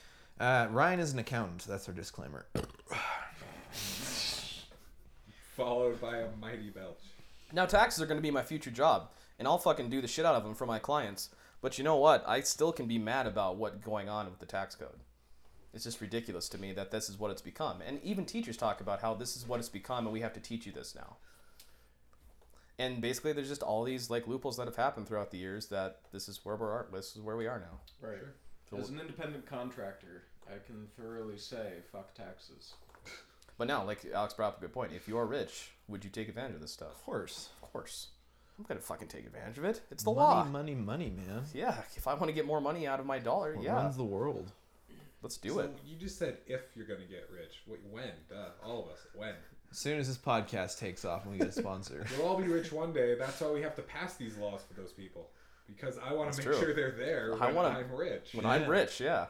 uh, 0.41 0.69
Ryan 0.71 1.01
is 1.01 1.13
an 1.13 1.19
accountant. 1.19 1.67
That's 1.69 1.89
our 1.89 1.95
disclaimer. 1.95 2.47
Followed 5.57 6.01
by 6.01 6.19
a 6.19 6.29
mighty 6.41 6.71
belch. 6.71 7.01
Now 7.53 7.67
taxes 7.67 8.03
are 8.03 8.07
going 8.07 8.19
to 8.19 8.23
be 8.23 8.31
my 8.31 8.43
future 8.43 8.71
job, 8.71 9.11
and 9.39 9.47
I'll 9.47 9.59
fucking 9.59 9.91
do 9.91 10.01
the 10.01 10.09
shit 10.09 10.25
out 10.25 10.35
of 10.35 10.45
them 10.45 10.55
for 10.55 10.67
my 10.67 10.79
clients. 10.79 11.31
But 11.61 11.79
you 11.79 11.85
know 11.85 11.97
what? 11.97 12.25
I 12.27 12.41
still 12.41 12.73
can 12.73 12.87
be 12.87 12.99
mad 12.99 13.27
about 13.27 13.57
what's 13.57 13.79
going 13.79 14.09
on 14.09 14.27
with 14.27 14.39
the 14.39 14.47
tax 14.47 14.75
code. 14.75 15.01
It's 15.77 15.85
just 15.85 16.01
ridiculous 16.01 16.49
to 16.51 16.59
me 16.59 16.73
that 16.73 16.91
this 16.91 17.09
is 17.11 17.19
what 17.19 17.31
it's 17.31 17.43
become. 17.43 17.83
And 17.87 18.01
even 18.03 18.25
teachers 18.25 18.57
talk 18.57 18.81
about 18.81 19.01
how 19.01 19.15
this 19.15 19.37
is 19.37 19.47
what 19.47 19.61
it's 19.61 19.69
become 19.69 20.07
and 20.07 20.13
we 20.13 20.21
have 20.21 20.33
to 20.33 20.41
teach 20.41 20.65
you 20.65 20.73
this 20.73 20.95
now. 20.95 21.17
And 22.79 23.01
basically 23.01 23.33
there's 23.33 23.49
just 23.49 23.63
all 23.63 23.85
these 23.85 24.11
like 24.11 24.27
loopholes 24.27 24.57
that 24.59 24.67
have 24.67 24.77
happened 24.77 25.09
throughout 25.09 25.31
the 25.31 25.39
years 25.39 25.67
that 25.69 26.01
this 26.13 26.29
is 26.29 26.45
where 26.45 26.57
we 26.57 26.65
are 26.67 26.81
at. 26.81 26.93
this 26.93 27.17
is 27.17 27.23
where 27.23 27.37
we 27.37 27.47
are 27.47 27.59
now. 27.59 28.07
Right. 28.07 28.19
As 28.79 28.91
an 28.91 29.01
independent 29.01 29.47
contractor, 29.47 30.25
I 30.47 30.59
can 30.67 30.87
thoroughly 30.99 31.39
say 31.39 31.75
fuck 31.91 32.13
taxes. 32.15 32.75
But 33.59 33.69
now, 33.69 33.85
like 33.85 34.05
Alex 34.13 34.35
brought 34.35 34.49
up 34.49 34.59
a 34.59 34.61
good 34.61 34.73
point. 34.73 34.93
If 34.95 35.09
you 35.09 35.17
are 35.17 35.25
rich, 35.25 35.71
would 35.89 36.05
you 36.05 36.11
take 36.11 36.29
advantage 36.29 36.57
of 36.57 36.61
this 36.61 36.73
stuff? 36.73 36.89
Of 36.91 37.03
course. 37.05 37.49
Of 37.63 37.73
course. 37.73 38.09
I'm 38.59 38.65
gonna 38.67 38.81
fucking 38.81 39.09
take 39.09 39.25
advantage 39.27 39.57
of 39.59 39.65
it. 39.65 39.81
It's 39.91 40.03
the 40.05 40.11
money, 40.13 40.21
law. 40.21 40.45
money, 40.45 40.75
money, 40.75 41.11
man. 41.11 41.45
Yeah, 41.55 41.77
if 41.97 42.07
I 42.07 42.15
want 42.15 42.27
to 42.27 42.33
get 42.33 42.47
more 42.47 42.61
money 42.61 42.87
out 42.87 43.01
of 43.01 43.07
my 43.07 43.19
dollar, 43.19 43.55
What 43.55 43.65
yeah, 43.65 43.75
runs 43.75 43.97
the 43.97 44.05
world? 44.05 44.53
let's 45.23 45.37
do 45.39 45.51
so 45.51 45.61
it. 45.61 45.79
You 45.87 45.97
just 45.97 46.19
said 46.19 46.39
if 46.47 46.63
you're 46.75 46.87
gonna 46.87 47.07
get 47.09 47.29
rich. 47.33 47.63
Wait, 47.67 47.81
when? 47.91 48.11
Duh. 48.29 48.49
All 48.65 48.85
of 48.85 48.91
us. 48.91 48.99
When? 49.15 49.35
As 49.71 49.79
soon 49.79 49.99
as 49.99 50.09
this 50.09 50.17
podcast 50.19 50.79
takes 50.79 51.05
off 51.05 51.25
and 51.25 51.33
we 51.33 51.39
get 51.39 51.49
a 51.49 51.53
sponsor. 51.53 52.07
We'll 52.19 52.29
all 52.29 52.39
be 52.39 52.49
rich 52.49 52.73
one 52.73 52.93
day. 52.93 53.15
That's 53.19 53.41
why 53.41 53.51
we 53.51 53.63
have 53.63 53.75
to 53.77 53.83
pass 53.83 54.15
these 54.15 54.37
laws 54.39 54.63
for 54.67 54.81
those 54.81 54.93
people. 54.93 55.29
Because 55.67 55.99
I 55.99 56.13
want 56.13 56.33
to 56.33 56.39
make 56.39 56.47
true. 56.47 56.59
sure 56.59 56.75
they're 56.75 56.93
there 56.93 57.35
I 57.41 57.51
wanna, 57.53 57.69
I'm 57.71 57.91
rich. 57.93 58.31
When 58.33 58.47
I'm 58.47 58.63
Yeah. 58.63 58.69
rich, 58.69 59.01
yeah. 59.01 59.27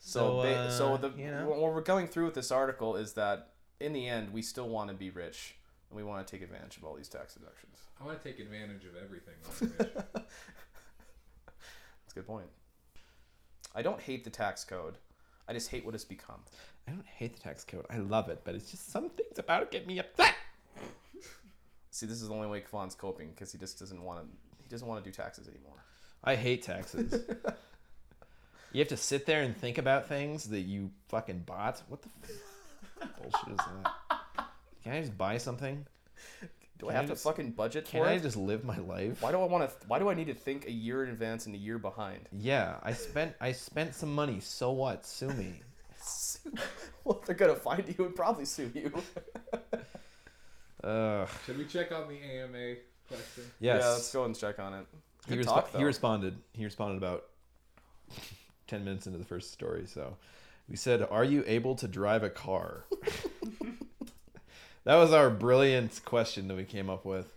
So, 0.00 0.42
So, 0.42 0.42
ba- 0.42 0.70
so 0.72 0.94
uh, 0.94 0.96
the 0.96 1.10
you 1.16 1.30
know. 1.30 1.48
what 1.48 1.60
we're 1.72 1.80
going 1.80 2.08
through 2.08 2.24
with 2.24 2.34
this 2.34 2.50
article 2.50 2.96
is 2.96 3.12
that 3.14 3.52
in 3.78 3.92
the 3.92 4.08
end, 4.08 4.32
we 4.32 4.42
still 4.42 4.68
want 4.68 4.90
to 4.90 4.94
be 4.96 5.10
rich 5.10 5.54
and 5.88 5.96
we 5.96 6.02
want 6.02 6.26
to 6.26 6.30
take 6.30 6.42
advantage 6.42 6.76
of 6.76 6.84
all 6.84 6.94
these 6.94 7.08
tax 7.08 7.34
deductions. 7.34 7.78
I 8.00 8.04
want 8.04 8.20
to 8.20 8.28
take 8.28 8.40
advantage 8.40 8.84
of 8.84 8.96
everything. 8.96 9.34
when 9.58 9.70
I'm 9.70 9.76
rich. 9.78 10.04
That's 10.14 12.12
a 12.12 12.14
good 12.14 12.26
point. 12.26 12.46
I 13.74 13.82
don't 13.82 14.00
hate 14.00 14.24
the 14.24 14.30
tax 14.30 14.64
code. 14.64 14.98
I 15.48 15.52
just 15.52 15.70
hate 15.70 15.84
what 15.84 15.94
it's 15.94 16.04
become. 16.04 16.40
I 16.86 16.92
don't 16.92 17.06
hate 17.06 17.34
the 17.34 17.40
tax 17.40 17.64
code. 17.64 17.86
I 17.90 17.98
love 17.98 18.28
it, 18.28 18.40
but 18.44 18.54
it's 18.54 18.70
just 18.70 18.90
some 18.90 19.10
things 19.10 19.38
about 19.38 19.62
it 19.62 19.70
get 19.70 19.86
me 19.86 19.98
upset. 19.98 20.34
See, 21.90 22.06
this 22.06 22.22
is 22.22 22.28
the 22.28 22.34
only 22.34 22.48
way 22.48 22.60
Kavan's 22.60 22.94
coping 22.94 23.30
because 23.30 23.52
he 23.52 23.58
just 23.58 23.78
doesn't 23.78 24.02
want 24.02 24.20
to. 24.20 24.26
He 24.62 24.68
doesn't 24.68 24.86
want 24.86 25.04
to 25.04 25.10
do 25.10 25.14
taxes 25.14 25.48
anymore. 25.48 25.76
I 26.24 26.36
hate 26.36 26.62
taxes. 26.62 27.12
you 28.72 28.78
have 28.78 28.88
to 28.88 28.96
sit 28.96 29.26
there 29.26 29.42
and 29.42 29.56
think 29.56 29.78
about 29.78 30.08
things 30.08 30.44
that 30.44 30.60
you 30.60 30.90
fucking 31.08 31.40
bought. 31.40 31.82
What 31.88 32.00
the 32.02 32.08
f- 32.24 33.08
bullshit 33.20 33.50
is 33.50 33.56
that? 33.58 33.92
Can 34.82 34.94
I 34.94 35.00
just 35.00 35.18
buy 35.18 35.36
something? 35.38 35.86
Do 36.82 36.88
Can 36.88 36.96
I 36.96 36.98
I 36.98 37.00
have 37.02 37.10
just- 37.10 37.22
to 37.22 37.28
fucking 37.28 37.52
budget 37.52 37.86
for? 37.86 37.92
Can 37.92 38.00
for 38.02 38.08
I 38.08 38.18
just 38.18 38.36
live 38.36 38.64
my 38.64 38.76
life? 38.78 39.22
Why 39.22 39.30
do 39.30 39.40
I 39.40 39.44
want 39.44 39.70
to? 39.70 39.86
Why 39.86 40.00
do 40.00 40.08
I 40.08 40.14
need 40.14 40.26
to 40.26 40.34
think 40.34 40.66
a 40.66 40.70
year 40.72 41.04
in 41.04 41.10
advance 41.10 41.46
and 41.46 41.54
a 41.54 41.58
year 41.58 41.78
behind? 41.78 42.28
Yeah, 42.36 42.78
I 42.82 42.92
spent 42.92 43.36
I 43.40 43.52
spent 43.52 43.94
some 43.94 44.12
money. 44.12 44.40
So 44.40 44.72
what? 44.72 45.06
Sue 45.06 45.28
me. 45.28 45.60
well, 47.04 47.22
they're 47.24 47.36
gonna 47.36 47.54
find 47.54 47.84
you 47.96 48.04
and 48.06 48.16
probably 48.16 48.44
sue 48.46 48.68
you. 48.74 48.92
Ugh. 50.82 51.28
Should 51.46 51.56
we 51.58 51.66
check 51.66 51.92
on 51.92 52.08
the 52.08 52.18
AMA 52.20 52.74
question? 53.06 53.44
Yes. 53.60 53.82
Yeah, 53.82 53.88
let's 53.90 54.12
go 54.12 54.24
and 54.24 54.36
check 54.36 54.58
on 54.58 54.74
it. 54.74 54.86
he, 55.28 55.36
Good 55.36 55.46
respo- 55.46 55.54
talk, 55.54 55.76
he 55.76 55.84
responded. 55.84 56.36
He 56.52 56.64
responded 56.64 56.96
about 56.96 57.26
ten 58.66 58.84
minutes 58.84 59.06
into 59.06 59.20
the 59.20 59.24
first 59.24 59.52
story. 59.52 59.86
So 59.86 60.16
we 60.68 60.74
said, 60.74 61.06
"Are 61.08 61.22
you 61.22 61.44
able 61.46 61.76
to 61.76 61.86
drive 61.86 62.24
a 62.24 62.30
car?" 62.30 62.86
that 64.84 64.96
was 64.96 65.12
our 65.12 65.30
brilliant 65.30 66.00
question 66.04 66.48
that 66.48 66.56
we 66.56 66.64
came 66.64 66.88
up 66.90 67.04
with, 67.04 67.32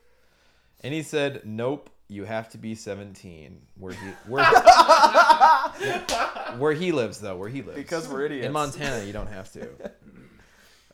and 0.82 0.94
he 0.94 1.02
said, 1.04 1.42
"Nope. 1.46 1.90
You 2.08 2.26
have 2.26 2.50
to 2.50 2.60
be 2.60 2.76
17." 2.76 3.62
Where 3.80 3.94
he 3.94 4.08
where 4.28 4.44
where 6.60 6.74
he 6.74 6.92
lives 6.92 7.20
though, 7.20 7.36
where 7.38 7.50
he 7.50 7.62
lives 7.62 7.78
Because 7.78 8.08
we're 8.08 8.26
idiots. 8.26 8.46
in 8.46 8.52
Montana, 8.52 9.04
you 9.06 9.14
don't 9.14 9.30
have 9.32 9.52
to. 9.54 9.70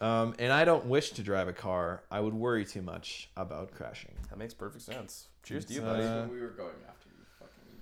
Um, 0.01 0.33
and 0.39 0.51
I 0.51 0.65
don't 0.65 0.87
wish 0.87 1.11
to 1.11 1.21
drive 1.21 1.47
a 1.47 1.53
car. 1.53 2.01
I 2.09 2.19
would 2.21 2.33
worry 2.33 2.65
too 2.65 2.81
much 2.81 3.29
about 3.37 3.71
crashing. 3.75 4.15
That 4.31 4.39
makes 4.39 4.51
perfect 4.55 4.83
sense. 4.83 5.27
Cheers 5.43 5.65
to 5.65 5.73
you, 5.75 5.81
buddy. 5.81 6.01
uh, 6.01 6.25
we 6.25 6.41
were 6.41 6.47
going 6.47 6.73
after 6.89 7.07
you 7.09 7.23
fucking 7.37 7.77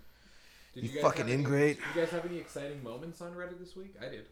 Did 0.76 0.84
You 0.84 0.90
guys 0.96 1.02
fucking 1.02 1.18
have 1.20 1.28
any- 1.30 1.36
ingrate. 1.36 1.78
Did 1.78 1.86
you 1.96 2.02
guys 2.02 2.12
have 2.12 2.26
any 2.26 2.38
exciting 2.38 2.84
moments 2.84 3.22
on 3.22 3.32
Reddit 3.36 3.58
this 3.58 3.74
week? 3.78 3.96
I 4.02 4.10
did. 4.10 4.26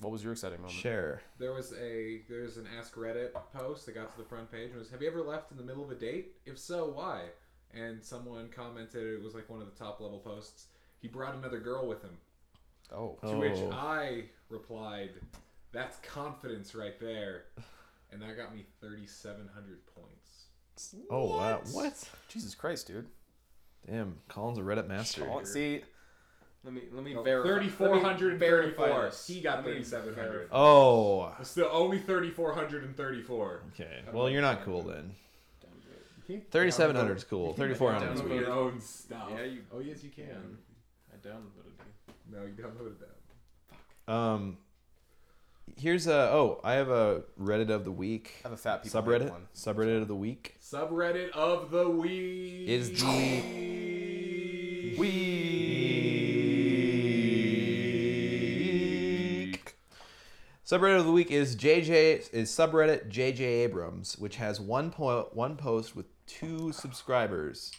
What 0.00 0.10
was 0.12 0.22
your 0.24 0.32
exciting 0.32 0.58
moment? 0.58 0.78
Share. 0.78 1.22
There 1.38 1.52
was 1.52 1.72
a 1.74 2.22
there's 2.28 2.56
an 2.56 2.66
Ask 2.78 2.94
Reddit 2.94 3.30
post 3.52 3.86
that 3.86 3.94
got 3.94 4.10
to 4.12 4.18
the 4.18 4.28
front 4.28 4.50
page 4.50 4.70
and 4.70 4.78
was 4.78 4.90
Have 4.90 5.02
you 5.02 5.08
ever 5.08 5.22
left 5.22 5.50
in 5.50 5.56
the 5.56 5.62
middle 5.62 5.84
of 5.84 5.90
a 5.90 5.94
date? 5.94 6.34
If 6.46 6.58
so, 6.58 6.90
why? 6.94 7.22
And 7.72 8.02
someone 8.02 8.48
commented 8.54 9.14
it 9.14 9.22
was 9.22 9.34
like 9.34 9.48
one 9.50 9.60
of 9.60 9.66
the 9.66 9.78
top 9.84 10.00
level 10.00 10.18
posts. 10.18 10.66
He 11.00 11.08
brought 11.08 11.34
another 11.34 11.58
girl 11.60 11.86
with 11.86 12.02
him. 12.02 12.16
Oh, 12.92 13.18
To 13.26 13.36
which 13.36 13.56
Oh. 13.56 13.70
I 13.72 14.24
replied, 14.48 15.10
"That's 15.72 15.98
confidence 16.00 16.74
right 16.74 16.98
there," 17.00 17.46
and 18.12 18.20
that 18.22 18.36
got 18.36 18.54
me 18.54 18.66
3,700 18.80 19.86
points. 19.86 20.46
Oh 21.10 21.36
wow! 21.36 21.62
What? 21.72 22.08
Jesus 22.28 22.54
Christ, 22.54 22.86
dude. 22.88 23.06
Damn, 23.86 24.16
Colin's 24.28 24.58
a 24.58 24.62
Reddit 24.62 24.86
master. 24.88 25.28
Oh, 25.30 25.44
see, 25.44 25.82
Let 26.64 26.72
me 26.72 26.80
let 26.92 27.04
me 27.04 27.12
No, 27.14 27.22
verify. 27.22 27.48
let 27.50 27.62
3,434. 27.62 29.10
He 29.26 29.40
got 29.42 29.64
3,700. 29.64 30.48
Oh. 30.50 31.34
It's 31.38 31.50
still 31.50 31.68
only 31.70 31.98
3,434. 31.98 33.62
Okay. 33.74 34.00
Well, 34.12 34.30
you're 34.30 34.40
not 34.42 34.64
cool 34.64 34.82
then. 34.82 35.12
Thirty-seven 36.50 36.96
hundred 36.96 37.18
is 37.18 37.24
cool. 37.24 37.48
You 37.48 37.54
Thirty-four 37.54 37.90
can 37.92 37.98
hundred 38.00 38.14
is 38.14 38.20
download 38.22 38.28
weird. 38.30 38.40
your 38.46 38.52
own 38.52 38.80
stuff. 38.80 39.28
Yeah, 39.30 39.44
you. 39.44 39.60
Oh 39.70 39.80
yes, 39.80 40.02
you 40.02 40.08
can. 40.08 40.24
can. 40.24 40.58
I 41.12 41.16
downloaded 41.16 41.66
it. 41.68 42.14
No, 42.32 42.44
you 42.44 42.54
downloaded 42.54 42.94
that. 44.06 44.10
Um. 44.10 44.56
Here's 45.76 46.06
a. 46.06 46.14
Oh, 46.32 46.62
I 46.64 46.72
have 46.76 46.88
a 46.88 47.24
Reddit 47.38 47.68
of 47.68 47.84
the 47.84 47.92
week. 47.92 48.36
I 48.42 48.48
have 48.48 48.52
a 48.52 48.56
fat 48.56 48.82
people 48.82 49.02
Subreddit. 49.02 49.30
one. 49.32 49.48
Subreddit 49.54 50.00
of 50.00 50.08
the 50.08 50.14
week 50.16 50.54
Subreddit 50.62 51.28
of 51.32 51.70
the 51.70 51.90
week 51.90 52.68
is 52.68 52.98
the 53.02 53.06
week. 54.98 54.98
Subreddit 60.66 60.98
of 60.98 61.04
the 61.04 61.12
week 61.12 61.30
is 61.30 61.56
JJ 61.56 62.32
is 62.32 62.50
subreddit 62.50 63.10
JJ 63.10 63.40
Abrams, 63.40 64.16
which 64.18 64.36
has 64.36 64.58
one 64.60 64.90
po- 64.90 65.28
one 65.32 65.56
post 65.56 65.94
with 65.94 66.06
two 66.26 66.72
subscribers, 66.72 67.70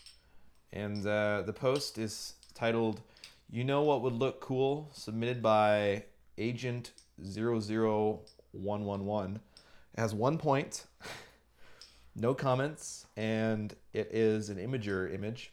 and 0.72 1.06
uh, 1.08 1.42
the 1.44 1.54
post 1.54 1.98
is 1.98 2.34
titled 2.54 3.02
"You 3.50 3.64
know 3.64 3.82
what 3.82 4.04
would 4.04 4.14
look 4.14 4.40
cool?" 4.40 4.92
submitted 4.94 5.42
by 5.42 6.04
Agent 6.38 6.92
00111. 7.20 9.36
It 9.36 10.00
has 10.00 10.14
one 10.14 10.38
point, 10.38 10.86
no 12.16 12.36
comments, 12.36 13.08
and 13.18 13.74
it 13.94 14.10
is 14.12 14.50
an 14.50 14.58
Imgur 14.58 15.12
image, 15.12 15.52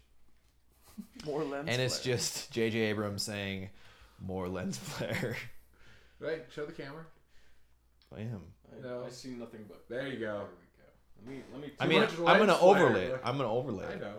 More 1.25 1.45
lens. 1.45 1.69
and 1.71 1.81
it's 1.81 1.99
flare. 2.01 2.17
just 2.17 2.53
JJ 2.53 2.75
Abrams 2.75 3.23
saying, 3.23 3.71
"More 4.21 4.49
lens 4.49 4.77
flare." 4.77 5.39
Right, 6.21 6.45
show 6.55 6.67
the 6.67 6.73
camera. 6.73 7.07
I 8.17 8.21
am. 8.23 8.41
I, 8.71 8.83
No. 8.83 9.05
I 9.07 9.11
see 9.11 9.31
nothing 9.31 9.65
but. 9.69 9.89
There 9.89 10.07
you 10.07 10.19
go. 10.19 10.47
There 11.25 11.29
we 11.29 11.35
go. 11.35 11.35
Let 11.35 11.35
me. 11.37 11.43
Let 11.53 11.63
me. 11.63 11.73
I 11.81 11.87
mean, 11.87 12.03
I'm 12.27 12.39
gonna 12.39 12.53
lens 12.53 12.59
overlay. 12.63 13.07
it. 13.07 13.21
I'm 13.25 13.37
gonna 13.37 13.53
overlay. 13.53 13.87
I 13.87 13.95
know, 13.97 14.07
I 14.07 14.09
know. 14.09 14.17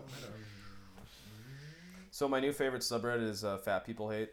So 2.11 2.28
my 2.28 2.39
new 2.39 2.51
favorite 2.51 2.82
subreddit 2.84 3.28
is 3.28 3.43
uh, 3.43 3.57
Fat 3.57 3.86
People 3.86 4.09
Hate, 4.11 4.30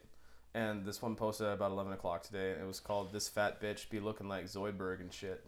and 0.54 0.84
this 0.84 1.00
one 1.00 1.14
posted 1.16 1.46
at 1.46 1.54
about 1.54 1.70
eleven 1.72 1.92
o'clock 1.92 2.22
today. 2.22 2.50
It 2.50 2.66
was 2.66 2.78
called 2.80 3.12
"This 3.12 3.28
Fat 3.28 3.60
Bitch 3.60 3.88
Be 3.88 4.00
Looking 4.00 4.28
Like 4.28 4.44
Zoidberg 4.44 5.00
and 5.00 5.12
Shit," 5.12 5.46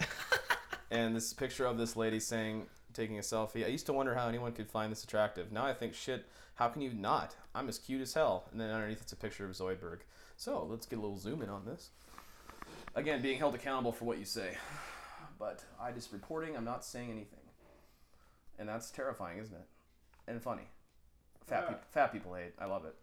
and 0.90 1.14
this 1.14 1.32
picture 1.32 1.66
of 1.66 1.78
this 1.78 1.94
lady 1.96 2.18
saying, 2.18 2.66
taking 2.92 3.18
a 3.18 3.22
selfie. 3.22 3.64
I 3.64 3.68
used 3.68 3.86
to 3.86 3.92
wonder 3.92 4.14
how 4.14 4.28
anyone 4.28 4.52
could 4.52 4.68
find 4.68 4.90
this 4.90 5.04
attractive. 5.04 5.52
Now 5.52 5.64
I 5.64 5.72
think, 5.72 5.94
shit, 5.94 6.26
how 6.56 6.68
can 6.68 6.82
you 6.82 6.92
not? 6.92 7.36
I'm 7.54 7.68
as 7.68 7.78
cute 7.78 8.02
as 8.02 8.12
hell. 8.14 8.48
And 8.50 8.60
then 8.60 8.70
underneath 8.70 9.00
it's 9.00 9.12
a 9.12 9.16
picture 9.16 9.44
of 9.44 9.52
Zoidberg. 9.52 10.00
So 10.36 10.66
let's 10.68 10.86
get 10.86 10.98
a 10.98 11.02
little 11.02 11.18
zoom 11.18 11.42
in 11.42 11.48
on 11.48 11.64
this. 11.64 11.90
Again, 12.98 13.22
being 13.22 13.38
held 13.38 13.54
accountable 13.54 13.92
for 13.92 14.04
what 14.06 14.18
you 14.18 14.24
say, 14.24 14.56
but 15.38 15.64
I 15.80 15.92
just 15.92 16.12
reporting. 16.12 16.56
I'm 16.56 16.64
not 16.64 16.84
saying 16.84 17.10
anything, 17.10 17.38
and 18.58 18.68
that's 18.68 18.90
terrifying, 18.90 19.38
isn't 19.38 19.54
it? 19.54 19.66
And 20.26 20.42
funny. 20.42 20.64
Fat, 21.46 21.62
Yeah. 21.62 21.68
peop 21.68 21.84
fat 21.90 22.12
people 22.12 22.34
hate. 22.34 22.54
I 22.58 22.64
love 22.66 22.84
it. 22.84 22.94